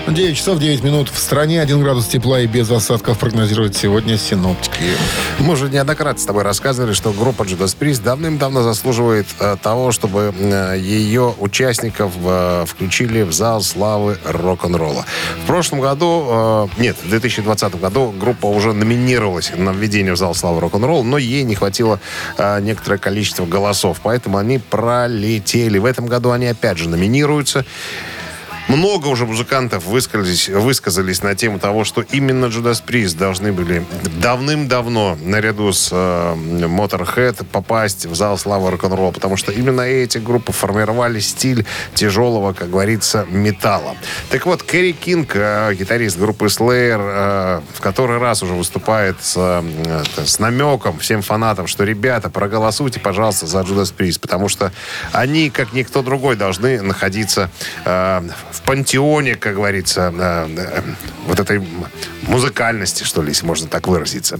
9 0.07 0.37
часов 0.37 0.59
9 0.59 0.85
минут 0.85 1.09
в 1.09 1.19
стране. 1.19 1.63
1 1.63 1.83
градус 1.83 2.07
тепла 2.07 2.41
и 2.41 2.47
без 2.47 2.71
осадков 2.71 3.19
прогнозируют 3.19 3.75
сегодня 3.75 4.19
синоптики. 4.19 4.85
Мы 5.39 5.55
уже 5.55 5.71
неоднократно 5.71 6.21
с 6.21 6.27
тобой 6.27 6.43
рассказывали, 6.43 6.93
что 6.93 7.11
группа 7.13 7.45
Judas 7.45 7.75
Priest 7.77 8.03
давным-давно 8.03 8.63
заслуживает 8.63 9.27
э, 9.41 9.57
того, 9.63 9.93
чтобы 9.93 10.35
э, 10.39 10.77
ее 10.79 11.35
участников 11.39 12.13
э, 12.23 12.65
включили 12.67 13.23
в 13.23 13.33
зал 13.33 13.63
славы 13.63 14.19
рок-н-ролла. 14.27 15.07
В 15.43 15.47
прошлом 15.47 15.81
году, 15.81 16.69
нет, 16.77 16.97
в 17.03 17.09
2020 17.09 17.81
году 17.81 18.13
группа 18.19 18.47
уже 18.47 18.75
номинировалась 18.75 19.53
на 19.57 19.71
введение 19.71 20.13
в 20.13 20.17
зал 20.17 20.35
славы 20.35 20.61
рок-н-ролла, 20.61 21.03
но 21.03 21.17
ей 21.17 21.45
не 21.45 21.55
хватило 21.55 21.99
некоторое 22.61 22.99
количество 22.99 23.47
голосов, 23.47 24.01
поэтому 24.03 24.37
они 24.37 24.59
пролетели. 24.59 25.79
В 25.79 25.87
этом 25.87 26.07
году 26.07 26.31
они 26.31 26.47
опять 26.47 26.79
же 26.79 26.89
номинируются. 26.89 27.65
Много 28.69 29.09
уже 29.09 29.27
музыкантов 29.27 29.85
высказались, 29.85 31.23
на 31.23 31.35
тему 31.35 31.59
того, 31.59 31.85
что 31.85 32.01
именно 32.01 32.47
Judas 32.47 32.83
Priest 32.85 33.19
должны 33.19 33.53
были 33.53 33.85
давным-давно 34.21 35.19
наряду 35.23 35.73
с 35.73 35.91
э, 35.93 36.35
Motorhead 36.35 37.45
попасть 37.45 38.07
в 38.07 38.15
зал 38.15 38.39
славы 38.39 38.71
рок-н-ролла, 38.71 39.13
потому 39.13 39.37
что 39.37 39.53
именно 39.53 39.83
эти 39.83 40.17
группы 40.17 40.53
формировали 40.53 41.21
стиль 41.21 41.67
тяжелого, 41.95 42.55
как 42.55 42.71
говорится, 42.71 43.27
металла. 43.31 43.97
Так 44.31 44.47
вот, 44.47 44.63
Кэрри 44.63 44.93
Кинг, 44.93 45.33
э, 45.35 45.75
гитарист 45.75 46.19
группы 46.19 46.47
Slayer, 46.47 47.01
э, 47.01 47.61
в 47.75 47.81
который 47.83 48.19
раз 48.19 48.43
уже 48.43 48.55
выступает 48.55 49.17
с, 49.23 49.35
э, 49.37 50.05
с 50.25 50.39
намеком 50.39 50.99
всем 50.99 51.21
фанатам, 51.21 51.67
что, 51.67 51.85
ребята, 51.85 52.31
проголосуйте, 52.31 52.99
пожалуйста, 52.99 53.47
за 53.47 53.61
Judas 53.61 53.95
Priest, 53.95 54.21
потому 54.21 54.49
что 54.49 54.73
они, 55.13 55.51
как 55.51 55.75
никто 55.75 56.03
другой, 56.03 56.37
должны 56.37 56.81
находиться 56.81 57.51
э, 57.85 58.23
в 58.55 58.63
пантеоне, 58.63 59.35
как 59.35 59.55
говорится, 59.57 60.13
э, 60.17 60.49
э, 60.57 60.83
вот 61.27 61.41
этой 61.41 61.61
музыкальности, 62.23 63.03
что 63.03 63.21
ли, 63.21 63.29
если 63.31 63.45
можно 63.47 63.67
так 63.67 63.89
выразиться. 63.89 64.39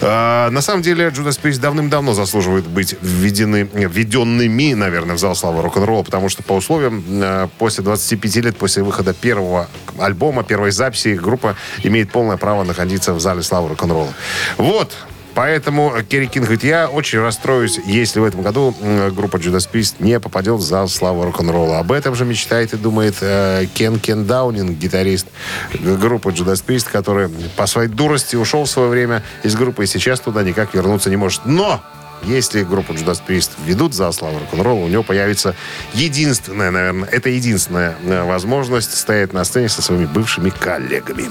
Э, 0.00 0.50
на 0.50 0.60
самом 0.60 0.82
деле, 0.82 1.08
Judas 1.08 1.40
Priest 1.40 1.58
давным-давно 1.58 2.12
заслуживают 2.12 2.66
быть 2.66 2.94
введены, 3.00 3.68
введенными, 3.72 4.74
наверное, 4.74 5.16
в 5.16 5.18
зал 5.18 5.34
славы 5.34 5.62
рок-н-ролла, 5.62 6.02
потому 6.02 6.28
что 6.28 6.42
по 6.42 6.52
условиям 6.52 7.48
после 7.58 7.82
25 7.82 8.36
лет, 8.36 8.56
после 8.56 8.82
выхода 8.82 9.14
первого 9.14 9.68
альбома, 9.98 10.44
первой 10.44 10.70
записи, 10.70 11.14
группа 11.14 11.56
имеет 11.82 12.12
полное 12.12 12.36
право 12.36 12.64
находиться 12.64 13.14
в 13.14 13.20
зале 13.20 13.42
славы 13.42 13.70
рок-н-ролла. 13.70 14.12
Вот, 14.58 14.92
Поэтому 15.38 15.92
Керри 16.02 16.26
Кинг 16.26 16.46
говорит, 16.46 16.64
я 16.64 16.88
очень 16.88 17.20
расстроюсь, 17.20 17.78
если 17.86 18.18
в 18.18 18.24
этом 18.24 18.42
году 18.42 18.74
группа 19.12 19.36
Judas 19.36 19.70
Priest 19.72 19.94
не 20.00 20.18
попадет 20.18 20.56
в 20.56 20.62
зал 20.62 20.88
славы 20.88 21.26
рок-н-ролла. 21.26 21.78
Об 21.78 21.92
этом 21.92 22.16
же 22.16 22.24
мечтает 22.24 22.74
и 22.74 22.76
думает 22.76 23.18
э, 23.20 23.66
Кен 23.72 24.00
Кен 24.00 24.26
Даунинг, 24.26 24.76
гитарист 24.76 25.28
группы 25.72 26.30
Judas 26.30 26.64
Priest, 26.66 26.90
который 26.90 27.28
по 27.54 27.66
своей 27.66 27.88
дурости 27.88 28.34
ушел 28.34 28.64
в 28.64 28.68
свое 28.68 28.88
время 28.88 29.22
из 29.44 29.54
группы 29.54 29.84
и 29.84 29.86
сейчас 29.86 30.18
туда 30.18 30.42
никак 30.42 30.74
вернуться 30.74 31.08
не 31.08 31.14
может. 31.14 31.42
Но 31.44 31.80
если 32.24 32.64
группу 32.64 32.92
Judas 32.94 33.22
Priest 33.24 33.50
введут 33.64 33.92
в 33.92 33.94
зал 33.94 34.12
славы 34.12 34.40
рок-н-ролла, 34.40 34.86
у 34.86 34.88
него 34.88 35.04
появится 35.04 35.54
единственная, 35.94 36.72
наверное, 36.72 37.08
это 37.10 37.28
единственная 37.28 37.94
э, 38.02 38.24
возможность 38.24 38.98
стоять 38.98 39.32
на 39.32 39.44
сцене 39.44 39.68
со 39.68 39.82
своими 39.82 40.06
бывшими 40.06 40.50
коллегами. 40.50 41.26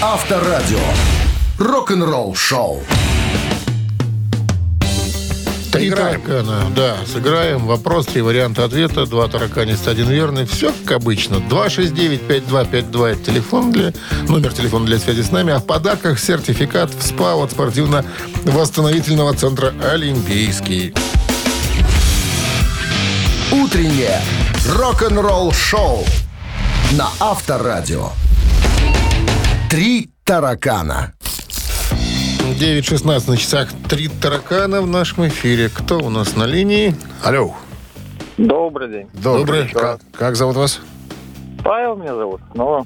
Авторадио. 0.00 0.78
Рок-н-ролл 1.60 2.34
шоу. 2.34 2.80
Три 5.70 5.90
таракана. 5.90 6.62
Да, 6.74 6.96
сыграем. 7.04 7.66
Вопрос, 7.66 8.06
три 8.06 8.22
варианта 8.22 8.64
ответа. 8.64 9.04
Два 9.04 9.28
тараканист, 9.28 9.86
один 9.86 10.08
верный. 10.08 10.46
Все 10.46 10.72
как 10.72 11.02
обычно. 11.02 11.34
269-5252 11.34 13.06
это 13.08 13.24
телефон 13.24 13.72
для, 13.72 13.92
номер 14.26 14.54
телефона 14.54 14.86
для 14.86 14.98
связи 14.98 15.20
с 15.20 15.30
нами. 15.32 15.52
А 15.52 15.58
в 15.58 15.66
подарках 15.66 16.18
сертификат 16.18 16.94
в 16.94 17.02
СПА 17.06 17.34
от 17.34 17.50
спортивно-восстановительного 17.52 19.34
центра 19.34 19.74
«Олимпийский». 19.92 20.94
Утреннее 23.52 24.18
рок-н-ролл 24.66 25.52
шоу 25.52 26.06
на 26.92 27.10
Авторадио. 27.20 28.12
Три 29.68 30.08
таракана. 30.24 31.12
9.16 32.60 33.30
на 33.30 33.36
часах. 33.38 33.70
Три 33.88 34.08
таракана 34.08 34.82
в 34.82 34.86
нашем 34.86 35.26
эфире. 35.28 35.70
Кто 35.70 35.96
у 35.98 36.10
нас 36.10 36.36
на 36.36 36.44
линии? 36.44 36.94
Алло. 37.24 37.54
Добрый 38.36 38.90
день. 38.90 39.06
Добрый. 39.14 39.68
Как, 39.68 40.00
как 40.12 40.36
зовут 40.36 40.56
вас? 40.56 40.80
Павел 41.64 41.96
меня 41.96 42.14
зовут. 42.14 42.42
Но 42.52 42.84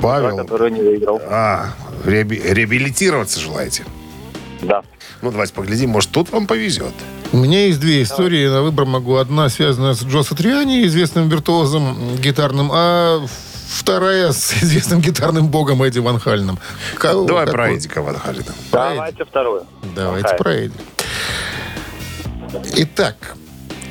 Павел. 0.00 0.36
который 0.38 0.72
не 0.72 0.80
выиграл. 0.80 1.20
А, 1.24 1.66
реаби- 2.04 2.42
реабилитироваться 2.42 3.38
желаете? 3.38 3.84
Да. 4.62 4.82
Ну, 5.22 5.30
давайте 5.30 5.54
поглядим, 5.54 5.90
может, 5.90 6.10
тут 6.10 6.32
вам 6.32 6.48
повезет. 6.48 6.92
У 7.32 7.36
меня 7.36 7.66
есть 7.66 7.78
две 7.78 8.02
истории. 8.02 8.48
На 8.48 8.62
выбор 8.62 8.86
могу. 8.86 9.16
Одна 9.16 9.48
связана 9.50 9.94
с 9.94 10.02
Джо 10.02 10.22
Сатриани, 10.24 10.84
известным 10.84 11.28
виртуозом 11.28 12.16
гитарным, 12.16 12.70
а 12.72 13.24
вторая 13.70 14.32
с 14.32 14.52
известным 14.62 15.00
гитарным 15.00 15.48
богом 15.48 15.82
Эдди 15.82 15.98
Ван 15.98 16.18
Хальном. 16.18 16.58
Кого- 16.96 17.24
Давай 17.26 17.44
какой? 17.46 17.52
про 17.56 17.74
Эдика 17.76 18.02
Ван 18.02 18.18
Халина. 18.18 18.52
Давайте 18.72 19.24
вторую. 19.24 19.66
Давайте 19.94 20.28
Ага. 20.28 20.36
про 20.38 20.52
Эдди. 20.54 20.74
Итак, 22.76 23.36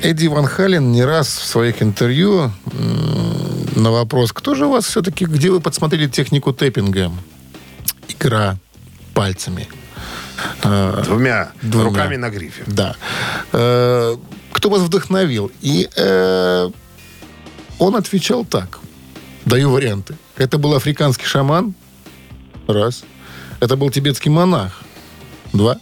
Эдди 0.02 0.26
Ван 0.26 0.46
Хален 0.46 0.92
не 0.92 1.04
раз 1.04 1.28
в 1.28 1.44
своих 1.46 1.82
интервью 1.82 2.52
на 3.76 3.90
вопрос, 3.90 4.32
кто 4.32 4.54
же 4.54 4.66
у 4.66 4.70
вас 4.72 4.84
все-таки, 4.84 5.24
где 5.24 5.50
вы 5.50 5.60
подсмотрели 5.60 6.06
технику 6.08 6.52
тэппинга? 6.52 7.10
Игра 8.08 8.56
пальцами. 9.14 9.66
Э, 10.62 11.02
Двумя, 11.04 11.52
Двумя. 11.62 11.84
руками 11.88 12.16
на 12.16 12.28
грифе. 12.30 12.64
Да. 12.66 12.96
Э, 13.52 14.16
Кто 14.52 14.68
вас 14.68 14.82
вдохновил? 14.82 15.50
И 15.62 15.88
э, 15.96 16.70
он 17.78 17.96
отвечал 17.96 18.44
так. 18.44 18.79
Даю 19.50 19.70
варианты. 19.70 20.14
Это 20.36 20.58
был 20.58 20.74
африканский 20.74 21.26
шаман. 21.26 21.74
Раз. 22.68 23.04
Это 23.58 23.76
был 23.76 23.90
тибетский 23.90 24.30
монах. 24.30 24.80
Два. 25.52 25.76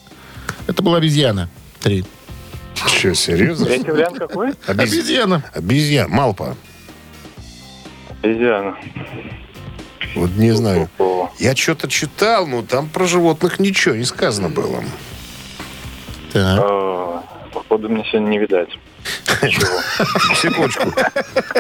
Это 0.67 0.83
была 0.83 0.97
обезьяна. 0.97 1.51
Три. 1.81 2.05
Че, 2.87 3.15
серьезно? 3.15 3.67
Третий 3.67 3.91
вариант 3.91 4.19
какой? 4.19 4.51
Обез- 4.67 4.81
Обезьяна. 4.81 5.45
Обезьян, 5.55 6.11
Малпа. 6.11 6.57
Обезьяна. 8.23 8.77
Вот 10.15 10.31
не 10.31 10.53
знаю. 10.53 10.89
Я 11.39 11.55
что-то 11.55 11.89
читал, 11.89 12.47
но 12.47 12.63
там 12.63 12.89
про 12.89 13.07
животных 13.07 13.61
ничего 13.61 13.95
не 13.95 14.05
сказано 14.05 14.49
было. 14.49 14.83
Так. 16.33 16.61
э, 16.65 17.19
Походу, 17.53 17.89
мне 17.91 18.05
сегодня 18.11 18.29
не 18.31 18.39
видать. 18.39 18.71
Секундочку. 20.41 20.93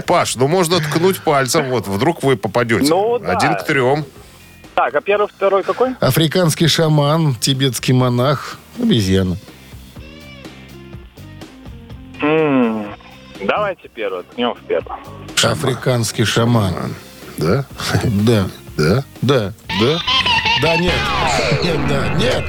Паш, 0.07 0.36
ну 0.36 0.49
можно 0.49 0.78
ткнуть 0.80 1.20
пальцем, 1.20 1.70
вот, 1.70 1.86
вдруг 1.86 2.22
вы 2.22 2.36
попадете. 2.36 2.88
Ну, 2.90 3.18
да. 3.18 3.32
Один 3.32 3.55
к 3.57 3.64
трем. 3.64 4.05
Так, 4.74 4.94
а 4.94 5.01
первый, 5.01 5.28
второй 5.28 5.62
какой? 5.64 5.94
Африканский 6.01 6.68
шаман, 6.68 7.34
тибетский 7.34 7.94
монах, 7.94 8.59
обезьяна. 8.80 9.36
М, 12.20 12.94
Давайте 13.40 13.88
первый, 13.88 14.24
ткнем 14.24 14.55
в 14.55 14.59
первый. 14.66 14.92
Африканский 15.42 16.24
шаман. 16.24 16.94
Да? 17.36 17.64
Да. 18.05 18.49
Да? 18.76 19.05
Да. 19.22 19.53
Да. 19.80 19.99
Да, 20.62 20.76
нет. 20.76 20.92
Нет, 21.62 21.76
да, 21.88 22.09
нет. 22.14 22.44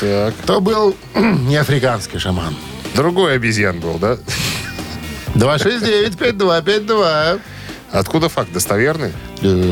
Так. 0.00 0.34
То 0.46 0.60
был 0.60 0.94
не 1.14 1.56
африканский 1.56 2.18
шаман. 2.18 2.54
Другой 2.94 3.34
обезьян 3.34 3.80
был, 3.80 3.98
да? 3.98 4.16
269-5252. 5.34 7.40
Откуда 7.92 8.28
факт? 8.28 8.52
Достоверный? 8.52 9.12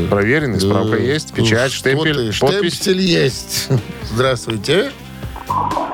Проверенный? 0.09 0.61
Справка 0.61 0.97
есть? 0.97 1.33
Печать, 1.35 1.73
штемпель, 1.73 2.33
подпись? 2.39 2.75
Штемпель 2.75 3.01
есть. 3.01 3.69
Здравствуйте. 4.11 4.93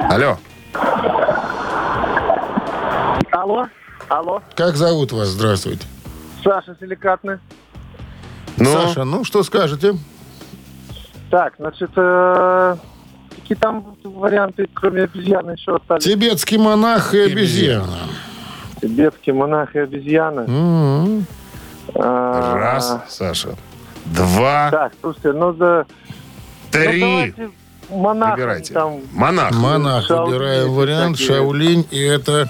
Алло. 0.09 0.39
Алло, 3.33 3.67
алло, 4.09 4.43
Как 4.57 4.77
зовут 4.77 5.13
вас? 5.13 5.29
Здравствуйте. 5.29 5.87
Саша 6.43 6.75
Силикатный. 6.81 7.37
Ну, 8.57 8.73
Саша, 8.73 9.05
ну 9.05 9.25
что 9.25 9.43
скажете? 9.43 9.95
Так, 11.31 11.55
значит, 11.59 11.91
э, 11.97 12.77
какие 13.45 13.59
там 13.59 13.95
варианты, 14.03 14.67
кроме 14.73 15.03
обезьяны, 15.05 15.53
еще 15.53 15.77
остались? 15.77 16.05
Тибетский 16.05 16.57
монах 16.57 17.13
и 17.15 17.21
обезьяна. 17.21 17.99
Тибетский 18.81 19.33
монах 19.33 19.75
и 19.77 19.81
обезьяны. 19.81 20.41
М-м. 20.49 21.27
А, 21.95 22.55
раз, 22.59 23.01
Саша. 23.09 23.55
Два, 24.07 24.71
Так, 24.71 24.93
слушайте, 25.01 25.33
ну 25.33 25.53
да... 25.53 25.85
Ну, 25.87 26.69
три. 26.71 27.01
давайте, 27.01 27.51
монах. 27.91 28.37
Выбирайте. 28.37 28.75
Там 28.75 29.01
Монах. 29.13 29.53
Монах. 29.53 30.09
Выбираем 30.11 30.73
вариант. 30.73 31.17
такие. 31.19 31.29
Шаулинь. 31.37 31.87
И 31.91 32.01
это... 32.01 32.49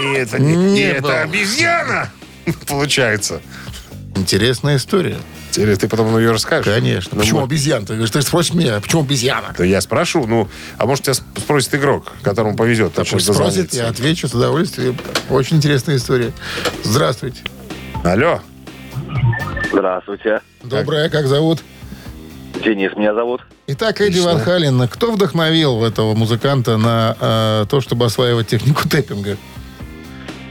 И 0.00 0.14
это, 0.14 0.40
не, 0.40 0.54
Не 0.56 0.80
это 0.82 1.22
обезьяна, 1.22 2.08
получается. 2.68 3.42
Интересная 4.14 4.76
история. 4.76 5.16
Теперь 5.50 5.76
ты 5.76 5.88
потом 5.88 6.16
ее 6.18 6.32
расскажешь? 6.32 6.72
Конечно. 6.72 7.12
Ну, 7.14 7.20
почему 7.20 7.40
мы- 7.40 7.44
обезьян? 7.46 7.84
Ты 7.84 7.94
говоришь, 7.94 8.10
ты 8.10 8.22
спросишь 8.22 8.54
меня, 8.54 8.80
почему 8.80 9.02
обезьяна? 9.02 9.54
Да 9.56 9.64
я 9.64 9.80
спрошу, 9.80 10.26
ну, 10.26 10.48
а 10.78 10.86
может 10.86 11.04
тебя 11.04 11.14
сп- 11.14 11.40
спросит 11.40 11.74
игрок, 11.74 12.12
которому 12.22 12.56
повезет. 12.56 12.92
Да 12.94 13.04
пусть 13.04 13.32
спросит, 13.32 13.72
я 13.74 13.88
отвечу 13.88 14.28
с 14.28 14.34
удовольствием. 14.34 14.96
Очень 15.30 15.56
интересная 15.56 15.96
история. 15.96 16.32
Здравствуйте. 16.84 17.40
Алло. 18.04 18.40
Здравствуйте. 19.72 20.40
Доброе, 20.62 21.08
как 21.08 21.26
зовут? 21.26 21.60
Денис 22.64 22.92
меня 22.96 23.14
зовут. 23.14 23.40
Итак, 23.66 24.00
Эдди. 24.00 24.20
Ван 24.20 24.40
Хален, 24.40 24.86
кто 24.88 25.10
вдохновил 25.12 25.84
этого 25.84 26.14
музыканта 26.14 26.76
на 26.76 27.16
э, 27.18 27.66
то, 27.68 27.80
чтобы 27.80 28.04
осваивать 28.06 28.48
технику 28.48 28.88
тэппинга? 28.88 29.36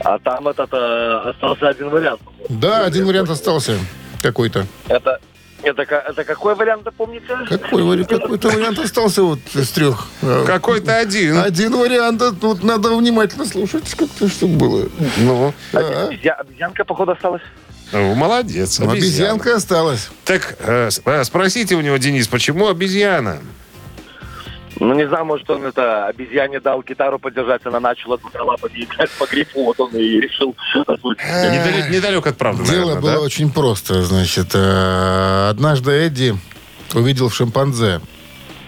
А 0.04 0.18
там 0.18 0.48
этот 0.48 0.68
э, 0.72 1.30
остался 1.30 1.68
один 1.68 1.88
вариант. 1.90 2.20
Да, 2.48 2.84
один 2.84 3.06
вариант 3.06 3.30
остался 3.30 3.78
какой-то. 4.22 4.66
Это, 4.88 5.20
это, 5.62 5.82
это 5.82 6.24
какой 6.24 6.54
вариант, 6.54 6.86
помните? 6.96 7.26
Какой 7.48 7.82
вариант? 7.82 8.08
Какой-то 8.08 8.48
вариант 8.50 8.78
остался 8.78 9.22
вот 9.22 9.38
из 9.54 9.70
трех. 9.70 10.06
Какой-то 10.46 10.96
один. 10.96 11.38
Один 11.38 11.76
вариант, 11.76 12.20
а 12.22 12.32
тут 12.32 12.62
надо 12.64 12.94
внимательно 12.96 13.44
слушать, 13.46 13.94
как-то, 13.94 14.28
чтобы 14.28 14.56
было. 14.56 14.88
Ну, 15.18 15.54
Да. 15.72 15.80
Обезья- 16.08 16.32
обезьянка, 16.34 16.84
походу, 16.84 17.12
осталась. 17.12 17.42
ну, 17.92 18.14
молодец. 18.14 18.80
Обезьяна. 18.80 18.92
Обезьянка 18.98 19.54
осталась. 19.56 20.10
Так, 20.24 20.56
э, 20.60 20.88
э, 21.04 21.24
спросите 21.24 21.76
у 21.76 21.80
него, 21.80 21.96
Денис, 21.98 22.26
почему 22.26 22.68
обезьяна? 22.68 23.38
Ну, 24.80 24.94
не 24.94 25.06
знаю, 25.06 25.24
может, 25.24 25.48
он 25.50 25.64
это 25.64 26.06
обезьяне 26.06 26.60
дал 26.60 26.82
гитару 26.82 27.18
подержать, 27.18 27.62
она 27.64 27.80
начала 27.80 28.18
двумя 28.18 28.42
лапами 28.42 28.84
играть 28.84 29.10
по 29.18 29.26
грифу, 29.26 29.64
вот 29.64 29.80
он 29.80 29.92
и 29.92 30.20
решил. 30.20 30.56
Недалек, 30.74 31.90
недалек 31.90 32.26
от 32.26 32.36
правды, 32.38 32.64
Дело 32.64 32.80
наверное, 32.80 33.02
было 33.02 33.12
да? 33.12 33.20
очень 33.20 33.52
просто. 33.52 34.02
Значит, 34.02 34.50
э, 34.54 35.48
однажды 35.50 35.90
Эдди 35.92 36.36
увидел 36.94 37.30
шимпанзе 37.30 38.00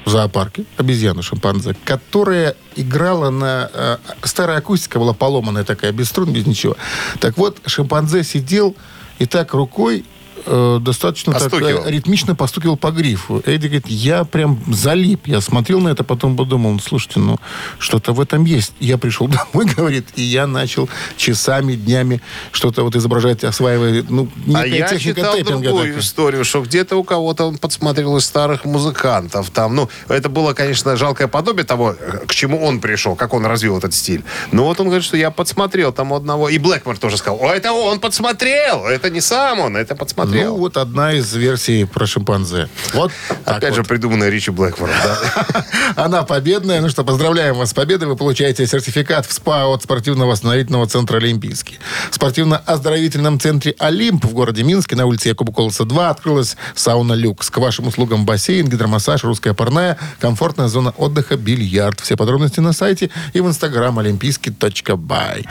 в 0.05 0.11
зоопарке, 0.11 0.65
обезьяну 0.77 1.23
шимпанзе, 1.23 1.75
которая 1.85 2.57
играла 2.77 3.31
на... 3.31 3.71
э, 3.73 3.97
старая 4.23 4.59
акустика 4.59 4.99
была 4.99 5.15
поломанная 5.15 5.65
такая, 5.65 5.93
без 5.93 6.09
струн, 6.09 6.33
без 6.33 6.47
ничего. 6.47 6.77
Так 7.21 7.39
вот, 7.39 7.59
шимпанзе 7.67 8.23
сидел 8.23 8.77
и 9.19 9.27
так 9.27 9.55
рукой 9.55 10.05
э, 10.47 10.79
достаточно 10.81 11.33
так, 11.33 11.43
Постукивал. 11.43 11.87
э, 11.87 11.91
ритмично 11.91 12.35
постукивал 12.35 12.77
по 12.77 12.91
грифу. 12.91 13.43
Эдди 13.45 13.67
говорит, 13.67 13.89
я 13.89 14.25
прям 14.25 14.61
залип. 14.73 15.27
Я 15.27 15.41
смотрел 15.41 15.81
на 15.81 15.89
это, 15.89 16.05
потом 16.05 16.37
подумал, 16.37 16.73
ну, 16.73 16.79
слушайте, 16.79 17.21
ну, 17.21 17.39
что-то 17.79 18.13
в 18.13 18.21
этом 18.21 18.45
есть. 18.45 18.73
Я 18.81 18.99
пришел 18.99 19.29
домой, 19.53 19.67
говорит, 19.67 20.07
и 20.17 20.23
я 20.23 20.47
начал 20.47 20.89
часами, 21.17 21.75
днями 21.75 22.21
что-то 22.53 22.83
вот 22.83 22.97
изображать, 22.97 23.45
осваивая, 23.45 24.05
ну, 24.09 24.29
А 24.55 24.67
я 24.67 24.97
читал 24.99 25.39
другую 25.43 25.85
такая. 25.87 25.99
историю, 26.01 26.45
что 26.45 26.63
где-то 26.63 26.97
у 26.97 27.05
кого-то 27.05 27.45
он 27.47 27.59
подсмотрел 27.59 28.17
из 28.17 28.25
старых 28.25 28.65
музыкантов. 28.65 29.51
Там, 29.51 29.75
ну, 29.75 29.89
это 30.09 30.29
было, 30.29 30.53
конечно, 30.55 30.97
жалкое 30.97 31.29
подобие 31.29 31.65
того, 31.65 31.97
к 32.27 32.35
чему 32.35 32.63
он 32.65 32.81
пришел, 32.81 33.17
как 33.17 33.35
он 33.35 33.47
развил 33.47 33.79
этот 33.79 33.95
стиль. 33.95 34.23
Но 34.53 34.65
вот 34.65 34.81
он 34.81 34.87
говорит, 34.87 35.05
что 35.05 35.17
я 35.17 35.31
подсмотрел 35.31 35.93
там 35.93 36.13
у 36.13 36.17
одного. 36.17 36.49
И 36.49 36.59
Блэкмор 36.59 36.99
тоже 36.99 37.17
сказал, 37.17 37.41
о, 37.43 37.53
это 37.53 37.73
он 37.73 38.01
подсмотрел, 38.01 38.87
это 38.87 39.11
не 39.11 39.21
сам 39.21 39.61
он, 39.61 39.77
это 39.77 39.95
подсмотрел. 39.95 40.34
Ну, 40.43 40.57
вот 40.57 40.77
одна 40.77 41.13
из 41.13 41.33
версий 41.35 41.85
про 41.85 42.07
шимпанзе. 42.07 42.69
Вот 42.93 43.13
Опять 43.45 43.71
вот. 43.71 43.77
же, 43.77 43.85
придуманная 43.85 44.31
Ричи 44.31 44.51
Блэкмором, 44.51 44.95
да? 45.03 45.67
Она 45.97 46.23
победная. 46.23 46.81
Ну 46.81 46.89
что, 46.89 47.05
поздравляем 47.05 47.57
вас 47.57 47.71
с 47.71 47.75
победой. 47.75 48.09
Вы 48.09 48.17
получаете 48.17 48.67
сертификат 48.67 49.27
в 49.27 49.33
СПА 49.33 49.67
от 49.67 49.83
спортивно-восстановительного 49.83 50.87
центра 50.87 51.19
«Олимпийский». 51.19 51.79
В 52.11 52.15
спортивно-оздоровительном 52.15 53.39
центре 53.39 53.75
«Олимп» 53.79 54.25
в 54.25 54.33
городе 54.33 54.63
Минске 54.63 54.97
на 54.97 55.07
улице 55.07 55.29
Якуба 55.29 55.53
Колоса 55.53 55.85
2 55.85 56.11
открылась 56.11 56.57
сауна 56.75 57.13
«Люкс». 57.13 57.51
К 57.51 57.59
вашим 57.59 57.87
услугам 57.87 58.25
бассейн, 58.25 58.69
гидромассаж, 58.69 59.25
русская 59.25 59.55
парная, 59.55 59.99
комфортная 60.21 60.69
зона 60.69 60.95
отдыха, 60.97 61.37
бильярд. 61.37 62.01
Все 62.01 62.17
подробности 62.17 62.61
на 62.61 62.73
сайте 62.73 63.11
и 63.33 63.41
в 63.41 63.47
инстаграм 63.47 63.99
олимпийский.бай. 63.99 65.47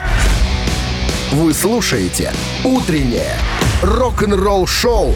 Вы 1.32 1.52
слушаете 1.52 2.32
«Утреннее 2.64 3.36
рок-н-ролл-шоу» 3.84 5.14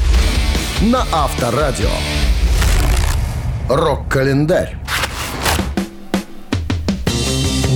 на 0.82 1.06
Авторадио. 1.10 1.88
Рок-календарь. 3.68 4.76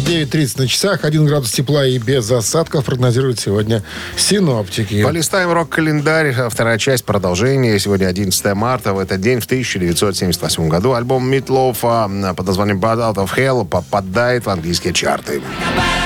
9.30 0.07 0.59
на 0.59 0.68
часах, 0.68 1.05
1 1.05 1.24
градус 1.24 1.51
тепла 1.53 1.86
и 1.86 1.97
без 1.97 2.30
осадков 2.30 2.84
прогнозируют 2.84 3.40
сегодня 3.40 3.82
синоптики. 4.16 5.03
Полистаем 5.03 5.51
рок-календарь. 5.53 6.34
Вторая 6.51 6.76
часть 6.76 7.07
продолжения. 7.07 7.78
Сегодня 7.78 8.07
11 8.07 8.55
марта. 8.55 8.93
В 8.93 8.99
этот 8.99 9.20
день, 9.22 9.40
в 9.40 9.47
1978 9.47 10.68
году, 10.68 10.93
альбом 10.93 11.26
Митлофа 11.26 12.11
под 12.36 12.47
названием 12.47 12.78
Bad 12.78 12.99
Out 12.99 13.14
of 13.14 13.30
Hell 13.34 13.66
попадает 13.66 14.45
в 14.45 14.51
английские 14.51 14.93
чарты. 14.93 15.40
В 15.40 16.02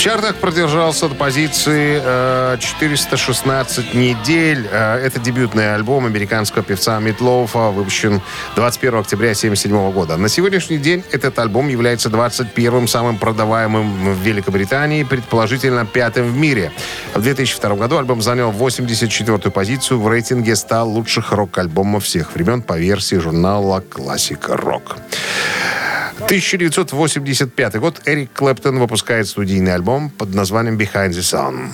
чартах 0.00 0.36
продержался 0.36 1.08
до 1.08 1.14
позиции 1.14 2.00
э, 2.02 2.56
416 2.58 3.92
недель. 3.92 4.66
Э, 4.70 4.94
это 4.96 5.20
дебютный 5.20 5.74
альбом 5.74 6.06
американского 6.06 6.64
певца 6.64 6.98
Митлоуфа, 7.00 7.68
выпущен 7.70 8.22
21 8.56 9.00
октября 9.00 9.32
1977 9.32 9.92
года. 9.92 10.16
На 10.16 10.30
сегодняшний 10.30 10.78
день 10.78 11.04
этот 11.12 11.38
альбом 11.38 11.68
является 11.68 12.08
21-м 12.08 12.88
самым 12.88 13.18
продаваемым 13.18 14.14
в 14.14 14.18
Великобритании, 14.22 15.02
предположительно 15.02 15.84
пятым 15.84 16.32
в 16.32 16.36
мире. 16.36 16.72
В 17.12 17.20
2002 17.20 17.74
году 17.74 17.98
альбом 17.98 18.22
занял 18.22 18.52
84-ю 18.52 19.50
позицию 19.50 20.00
в 20.00 20.08
рейтинге 20.08 20.56
100 20.56 20.82
лучших 20.82 21.32
рок-альбомов 21.32 22.04
всех 22.04 22.32
времен 22.34 22.62
по 22.62 22.78
версии 22.78 23.16
журнала 23.16 23.80
«Классика 23.80 24.56
Рок». 24.56 24.96
1985 26.24 27.76
год 27.76 28.02
Эрик 28.06 28.32
Клэптон 28.32 28.78
выпускает 28.78 29.26
студийный 29.26 29.74
альбом 29.74 30.10
под 30.10 30.34
названием 30.34 30.76
«Behind 30.76 31.10
the 31.10 31.20
Sun». 31.20 31.70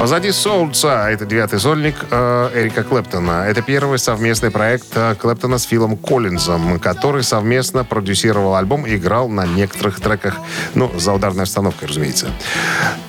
Позади 0.00 0.32
Солнца. 0.32 1.10
Это 1.10 1.26
девятый 1.26 1.60
сольник 1.60 1.94
э, 2.10 2.50
Эрика 2.54 2.84
Клэптона. 2.84 3.44
Это 3.46 3.60
первый 3.60 3.98
совместный 3.98 4.50
проект 4.50 4.86
э, 4.94 5.14
Клэптона 5.14 5.58
с 5.58 5.64
Филом 5.64 5.98
Коллинзом, 5.98 6.80
который 6.80 7.22
совместно 7.22 7.84
продюсировал 7.84 8.54
альбом 8.54 8.86
и 8.86 8.96
играл 8.96 9.28
на 9.28 9.44
некоторых 9.44 10.00
треках, 10.00 10.36
ну, 10.74 10.90
за 10.98 11.12
ударной 11.12 11.44
установкой, 11.44 11.88
разумеется. 11.88 12.28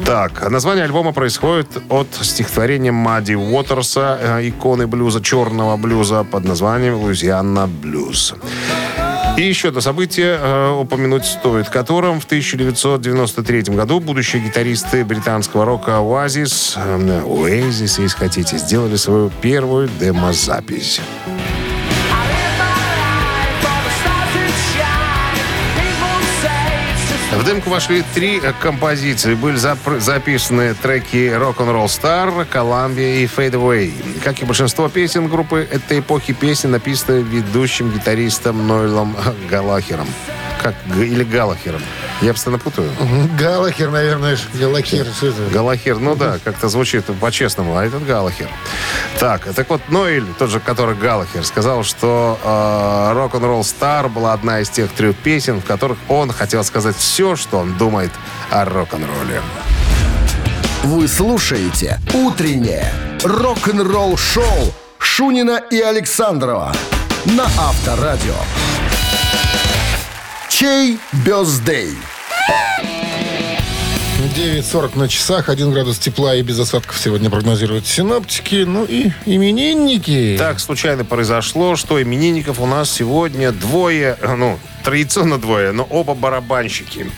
Так, 0.06 0.50
название 0.50 0.84
альбома 0.84 1.14
происходит 1.14 1.70
от 1.88 2.08
стихотворения 2.22 2.92
Мадди 2.92 3.36
Уотерса, 3.36 4.20
э, 4.22 4.50
иконы 4.50 4.86
блюза, 4.86 5.22
черного 5.22 5.78
блюза 5.78 6.26
под 6.26 6.44
названием 6.44 6.96
«Луизианна 6.96 7.68
Блюз». 7.68 8.36
И 9.38 9.44
еще 9.44 9.70
одно 9.70 9.82
событие 9.82 10.38
э, 10.40 10.72
упомянуть 10.72 11.26
стоит, 11.26 11.70
которым 11.70 12.20
в 12.20 12.26
1993 12.26 13.74
году 13.74 14.00
будущие 14.00 14.42
гитаристы 14.44 15.06
британского 15.06 15.66
рока 15.66 15.92
Oasis, 15.92 16.74
э, 16.76 17.22
Oasis, 17.24 18.02
если 18.02 18.18
хотите, 18.18 18.58
сделали 18.58 18.98
свою 18.98 19.32
первую 19.42 19.90
демозапись. 20.00 21.00
В 27.42 27.44
демку 27.44 27.72
вошли 27.72 28.04
три 28.14 28.40
э, 28.40 28.54
композиции. 28.54 29.34
Были 29.34 29.58
запр- 29.58 30.00
записаны 30.00 30.76
треки 30.76 31.36
Rock'n'Roll 31.36 31.86
Star, 31.88 32.48
Columbia 32.48 33.24
и 33.24 33.26
Fade 33.26 33.54
Away. 33.54 33.92
Как 34.24 34.44
и 34.44 34.46
большинство 34.46 34.90
песен 34.90 35.28
группы 35.28 35.68
этой 35.72 36.02
эпохи, 36.02 36.34
песни 36.34 36.68
написаны 36.68 37.24
ведущим 37.24 37.90
гитаристом 37.90 38.68
Нойлом 38.68 39.18
Галахером. 39.50 40.08
Как, 40.62 40.76
или 40.96 41.24
Галахером. 41.24 41.82
Я 42.22 42.34
постоянно 42.34 42.60
путаю. 42.60 42.92
Галахер, 43.38 43.90
наверное, 43.90 44.38
Галахер. 44.54 45.08
Галахер, 45.52 45.98
ну 45.98 46.16
да, 46.16 46.38
как-то 46.44 46.70
звучит 46.70 47.06
по-честному, 47.20 47.76
а 47.76 47.84
этот 47.84 48.06
Галахер. 48.06 48.48
Так, 49.20 49.52
так 49.56 49.70
вот, 49.70 49.82
Нойль, 49.90 50.26
тот 50.38 50.52
же, 50.52 50.60
который 50.60 50.96
Галахер, 50.96 51.44
сказал, 51.44 51.84
что 51.84 52.40
э, 52.44 52.48
Rock'n'Roll 53.16 53.62
Star 53.62 54.08
была 54.08 54.34
одна 54.34 54.60
из 54.60 54.70
тех 54.70 54.92
трех 54.92 55.16
песен, 55.16 55.62
в 55.62 55.66
которых 55.66 55.98
он 56.08 56.32
хотел 56.32 56.64
сказать 56.64 56.96
все, 56.96 57.36
что 57.36 57.58
он 57.58 57.76
думает 57.78 58.12
о 58.52 58.66
рок-н-ролле. 58.66 59.42
Вы 60.84 61.08
слушаете 61.08 62.00
«Утреннее 62.14 62.92
рок-н-ролл-шоу» 63.24 64.74
Шунина 65.00 65.62
и 65.72 65.80
Александрова 65.80 66.72
на 67.26 67.46
Авторадио. 67.46 68.36
Чей 70.50 71.00
бездей? 71.26 71.98
9.40 74.42 74.98
на 74.98 75.08
часах, 75.08 75.50
1 75.50 75.72
градус 75.72 76.00
тепла 76.00 76.36
и 76.36 76.42
без 76.42 76.58
осадков 76.58 76.98
сегодня 76.98 77.30
прогнозируют 77.30 77.86
синоптики. 77.86 78.64
Ну 78.68 78.86
и 78.86 79.12
именинники. 79.26 80.36
Так 80.38 80.60
случайно 80.60 81.04
произошло, 81.06 81.76
что 81.76 82.02
именинников 82.02 82.60
у 82.60 82.66
нас 82.66 82.90
сегодня 82.90 83.52
двое, 83.52 84.18
э, 84.20 84.36
ну, 84.36 84.58
традиционно 84.84 85.38
двое, 85.38 85.72
но 85.74 85.84
оба 85.84 86.16
барабанщики. 86.16 87.12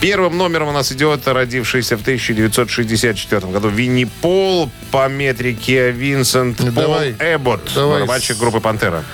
Первым 0.00 0.36
номером 0.36 0.68
у 0.68 0.72
нас 0.72 0.90
идет 0.92 1.26
родившийся 1.28 1.96
в 1.96 2.02
1964 2.02 3.52
году 3.52 3.68
Винни 3.68 4.04
Пол 4.04 4.68
по 4.90 5.08
метрике 5.08 5.90
Винсент 5.90 6.58
Пол 6.58 6.70
Давай. 6.70 7.14
Эббот, 7.18 7.70
Давай 7.74 8.00
барабанщик 8.00 8.36
группы 8.36 8.60
«Пантера». 8.60 9.04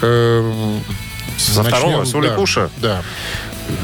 Э, 0.00 0.78
Со 1.36 1.62
второго, 1.62 2.04
с 2.04 2.12
да, 2.12 2.18
Уликуша? 2.18 2.70
Да. 2.78 3.02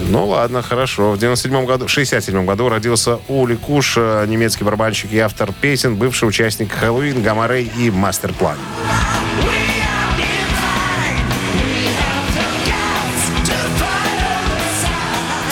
Ну 0.09 0.26
ладно, 0.26 0.62
хорошо. 0.62 1.12
В 1.12 1.18
97 1.18 1.64
году, 1.66 1.87
в 1.87 1.91
67 1.91 2.45
году 2.45 2.68
родился 2.68 3.18
Ули 3.28 3.57
Куш, 3.57 3.95
э, 3.97 4.24
немецкий 4.26 4.64
барабанщик 4.64 5.12
и 5.12 5.18
автор 5.18 5.53
песен, 5.53 5.97
бывший 5.97 6.28
участник 6.28 6.72
Хэллоуин, 6.72 7.22
Гамарей 7.22 7.70
и 7.76 7.91
Мастерплан. 7.91 8.57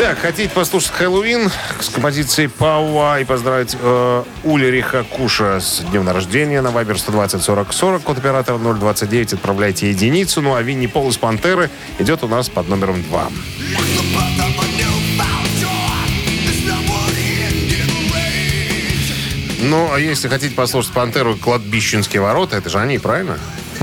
Так, 0.02 0.18
хотите 0.18 0.52
послушать 0.52 0.90
Хэллоуин 0.90 1.48
с 1.78 1.88
композицией 1.88 2.48
Пауа 2.48 3.20
и 3.20 3.24
поздравить 3.24 3.76
э, 3.80 4.24
Ульриха 4.42 5.04
Куша 5.04 5.60
с 5.60 5.78
днем 5.78 6.08
рождения 6.08 6.60
на 6.60 6.72
Вайбер 6.72 6.98
120 6.98 7.40
40 7.40 7.72
40, 7.72 8.02
код 8.02 8.18
оператора 8.18 8.58
029, 8.58 9.34
отправляйте 9.34 9.90
единицу. 9.90 10.42
Ну 10.42 10.56
а 10.56 10.62
Винни 10.62 10.88
Пол 10.88 11.08
из 11.08 11.18
Пантеры 11.18 11.70
идет 12.00 12.24
у 12.24 12.26
нас 12.26 12.48
под 12.48 12.68
номером 12.68 13.00
2. 13.00 13.28
Ну, 19.60 19.92
а 19.94 20.00
если 20.00 20.26
хотите 20.26 20.52
послушать 20.56 20.92
Пантеру 20.92 21.36
«Кладбищенские 21.36 22.22
ворота», 22.22 22.56
это 22.56 22.68
же 22.68 22.80
они, 22.80 22.98
правильно? 22.98 23.38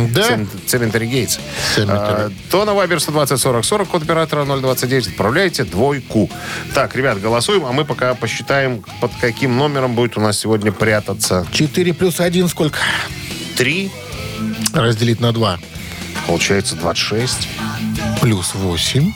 Да. 0.07 0.39
Цементари 0.65 1.05
Гейтс. 1.07 1.39
А, 1.77 2.29
то 2.49 2.65
на 2.65 2.73
Вайбер 2.73 2.99
120 2.99 3.39
40 3.39 3.65
40, 3.65 3.87
код 3.87 4.03
оператора 4.03 4.45
029, 4.45 5.07
отправляйте 5.07 5.63
двойку. 5.63 6.29
Так, 6.73 6.95
ребят, 6.95 7.21
голосуем, 7.21 7.65
а 7.65 7.71
мы 7.71 7.85
пока 7.85 8.13
посчитаем, 8.15 8.83
под 9.01 9.11
каким 9.19 9.57
номером 9.57 9.95
будет 9.95 10.17
у 10.17 10.21
нас 10.21 10.37
сегодня 10.39 10.71
прятаться. 10.71 11.45
4 11.51 11.93
плюс 11.93 12.19
1 12.19 12.47
сколько? 12.47 12.79
Три, 13.57 13.91
Разделить 14.73 15.19
на 15.19 15.31
2. 15.33 15.59
получается 16.27 16.75
26. 16.75 17.47
Плюс 18.21 18.53
8. 18.53 19.11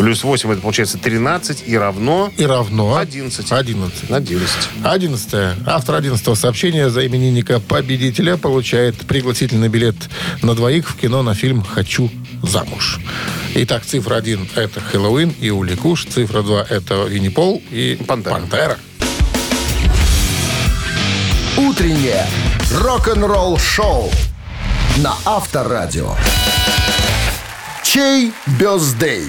Плюс 0.00 0.24
8, 0.24 0.52
это 0.52 0.62
получается 0.62 0.96
13 0.96 1.64
и 1.66 1.76
равно 1.76 2.32
И 2.38 2.46
равно 2.46 2.96
11. 2.96 3.52
11. 3.52 4.10
11. 4.10 4.68
11. 4.82 5.34
Автор 5.66 5.94
11 5.94 6.38
сообщения 6.38 6.88
за 6.88 7.06
именинника 7.06 7.60
победителя 7.60 8.38
получает 8.38 8.96
пригласительный 8.96 9.68
билет 9.68 9.96
на 10.40 10.54
двоих 10.54 10.88
в 10.88 10.96
кино 10.96 11.22
на 11.22 11.34
фильм 11.34 11.62
«Хочу 11.62 12.10
замуж». 12.42 12.98
Итак, 13.54 13.84
цифра 13.84 14.14
1– 14.14 14.48
это 14.54 14.80
Хэллоуин 14.80 15.34
и 15.38 15.50
Ули 15.50 15.74
Куш. 15.74 16.06
Цифра 16.06 16.40
2– 16.40 16.66
это 16.70 17.04
Винни 17.04 17.28
Пол 17.28 17.62
и 17.70 18.02
Пантера. 18.08 18.36
Пантера. 18.36 18.78
Утреннее 21.58 22.26
рок-н-ролл-шоу 22.72 24.10
на 24.96 25.14
Авторадио. 25.26 26.14
Чей 27.82 28.32
бездей? 28.58 29.28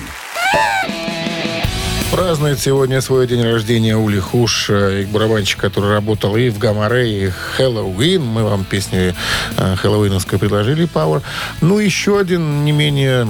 Празднует 2.11 2.59
сегодня 2.59 2.99
свой 2.99 3.25
день 3.25 3.41
рождения 3.41 3.95
Ули 3.95 4.19
Хуш, 4.19 4.69
э, 4.69 5.05
барабанщик, 5.05 5.59
который 5.59 5.91
работал 5.91 6.35
и 6.35 6.49
в 6.49 6.57
Гамаре, 6.57 7.27
и 7.27 7.29
Хэллоуин. 7.29 8.21
Мы 8.21 8.43
вам 8.43 8.65
песню 8.65 9.15
э, 9.57 9.75
хэллоуиновскую 9.77 10.37
предложили, 10.37 10.85
Пауэр. 10.85 11.21
Ну, 11.61 11.79
еще 11.79 12.19
один 12.19 12.65
не 12.65 12.73
менее 12.73 13.27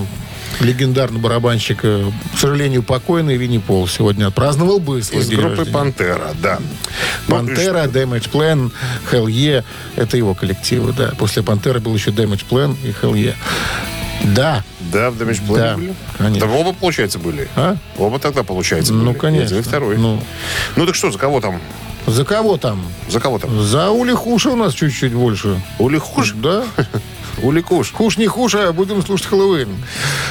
легендарный 0.59 1.19
барабанщик, 1.19 1.79
э, 1.83 2.11
к 2.33 2.39
сожалению, 2.39 2.83
покойный 2.83 3.37
Винни 3.37 3.59
Пол 3.59 3.87
сегодня 3.87 4.27
отпраздновал 4.27 4.79
бы 4.79 5.01
свой 5.03 5.21
Из 5.21 5.27
день 5.27 5.39
группы 5.39 5.57
рождения. 5.57 5.77
Пантера, 5.77 6.31
да. 6.41 6.59
Ну, 7.27 7.35
и 7.35 7.37
Пантера, 7.37 7.83
Damage 7.83 8.31
Plan, 8.31 8.71
Hell 9.11 9.25
Yeah. 9.27 9.63
Это 9.95 10.17
его 10.17 10.33
коллективы, 10.33 10.91
да. 10.93 11.11
После 11.17 11.43
Пантеры 11.43 11.79
был 11.79 11.93
еще 11.93 12.11
Damage 12.11 12.45
Plan 12.49 12.75
и 12.83 12.89
Hell 12.89 13.13
Yeah. 13.13 13.35
Да. 14.23 14.63
Да, 14.79 15.09
в 15.11 15.21
Damage 15.21 15.41
Plan 15.47 15.55
Да, 15.57 15.75
были? 15.75 15.95
конечно. 16.17 16.47
Да 16.47 16.53
оба, 16.53 16.73
получается, 16.73 17.19
были. 17.19 17.47
А? 17.55 17.75
Оба 17.97 18.19
тогда, 18.19 18.43
получается, 18.43 18.93
Ну, 18.93 19.11
были. 19.11 19.19
конечно. 19.19 19.55
И 19.55 19.61
второй. 19.61 19.97
Ну. 19.97 20.21
Ну, 20.75 20.85
так 20.85 20.95
что, 20.95 21.11
за 21.11 21.17
кого 21.17 21.41
там? 21.41 21.59
За 22.07 22.25
кого 22.25 22.57
там? 22.57 22.83
За 23.09 23.19
кого 23.19 23.39
там? 23.39 23.61
За 23.63 23.89
Ули 23.91 24.13
Хуша 24.13 24.49
у 24.49 24.55
нас 24.55 24.73
чуть-чуть 24.73 25.13
больше. 25.13 25.61
Ули 25.79 25.97
Хуш? 25.97 26.33
Да. 26.33 26.63
Ули 27.41 27.61
Куш. 27.61 27.93
Не 28.17 28.27
хуш, 28.27 28.55
а 28.55 28.71
будем 28.73 29.01
слушать 29.05 29.27
Хэллоуин. 29.27 29.69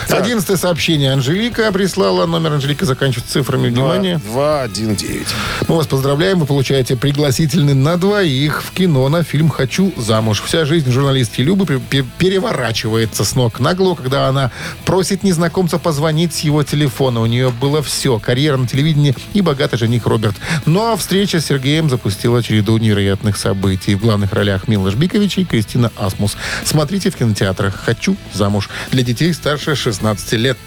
Одиннадцатое 0.09 0.57
сообщение. 0.57 1.13
Анжелика 1.13 1.71
прислала. 1.73 2.27
Номер 2.27 2.55
Анжелики 2.55 2.85
заканчивается 2.85 3.33
цифрами. 3.33 3.69
Внимание. 3.69 4.19
2, 4.19 4.63
1, 4.63 4.97
9. 4.97 5.27
Мы 5.69 5.77
вас 5.77 5.87
поздравляем. 5.87 6.39
Вы 6.41 6.47
получаете 6.47 6.97
пригласительный 6.97 7.75
на 7.75 7.97
двоих 7.97 8.63
в 8.63 8.71
кино 8.73 9.09
на 9.09 9.23
фильм 9.25 9.49
«Хочу 9.49 9.93
замуж». 9.97 10.43
Вся 10.45 10.65
жизнь 10.65 10.91
журналистки 10.91 11.41
Любы 11.43 11.67
пе- 11.67 11.79
пе- 11.79 12.05
переворачивается 12.19 13.25
с 13.25 13.35
ног 13.35 13.61
на 13.61 13.75
голову, 13.75 13.97
когда 13.97 14.29
она 14.29 14.51
просит 14.85 15.23
незнакомца 15.23 15.79
позвонить 15.79 16.35
с 16.35 16.41
его 16.41 16.63
телефона. 16.63 17.21
У 17.21 17.27
нее 17.27 17.51
было 17.51 17.83
все. 17.83 18.19
Карьера 18.19 18.57
на 18.57 18.67
телевидении 18.67 19.15
и 19.33 19.41
богатый 19.41 19.77
жених 19.79 20.07
Роберт. 20.07 20.37
Но 20.67 20.97
встреча 20.97 21.41
с 21.41 21.47
Сергеем 21.47 21.89
запустила 21.91 22.43
череду 22.43 22.77
невероятных 22.79 23.37
событий. 23.37 23.95
В 23.95 24.01
главных 24.01 24.33
ролях 24.33 24.69
Мила 24.69 24.91
Жбикович 24.91 25.39
и 25.39 25.45
Кристина 25.45 25.91
Асмус. 25.97 26.37
Смотрите 26.65 26.90
в 26.99 27.17
кинотеатрах 27.17 27.75
«Хочу 27.75 28.17
замуж» 28.33 28.69
для 28.91 29.03
детей 29.03 29.33
старше 29.33 29.77
16 29.77 30.33
лет. 30.33 30.59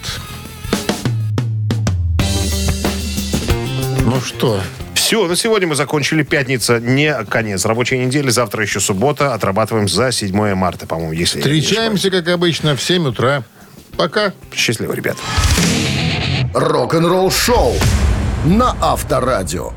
Ну 4.06 4.22
что, 4.22 4.62
Все, 4.94 5.28
на 5.28 5.36
сегодня 5.36 5.68
мы 5.68 5.76
закончили. 5.76 6.24
Пятница 6.24 6.80
не 6.80 7.14
конец 7.26 7.66
рабочей 7.66 7.98
недели. 7.98 8.30
Завтра 8.30 8.64
еще 8.64 8.80
суббота. 8.80 9.34
Отрабатываем 9.34 9.90
за 9.90 10.12
7 10.12 10.56
марта, 10.56 10.88
по-моему, 10.88 11.12
если 11.12 11.40
встречаемся, 11.40 12.10
как 12.10 12.28
обычно, 12.30 12.76
в 12.78 12.82
7 12.82 13.08
утра. 13.08 13.44
Пока. 13.98 14.34
Счастливо, 14.54 14.94
ребят. 14.94 15.18
Рок-н-ролл-шоу 16.54 17.74
на 18.46 18.76
Авторадио. 18.82 19.74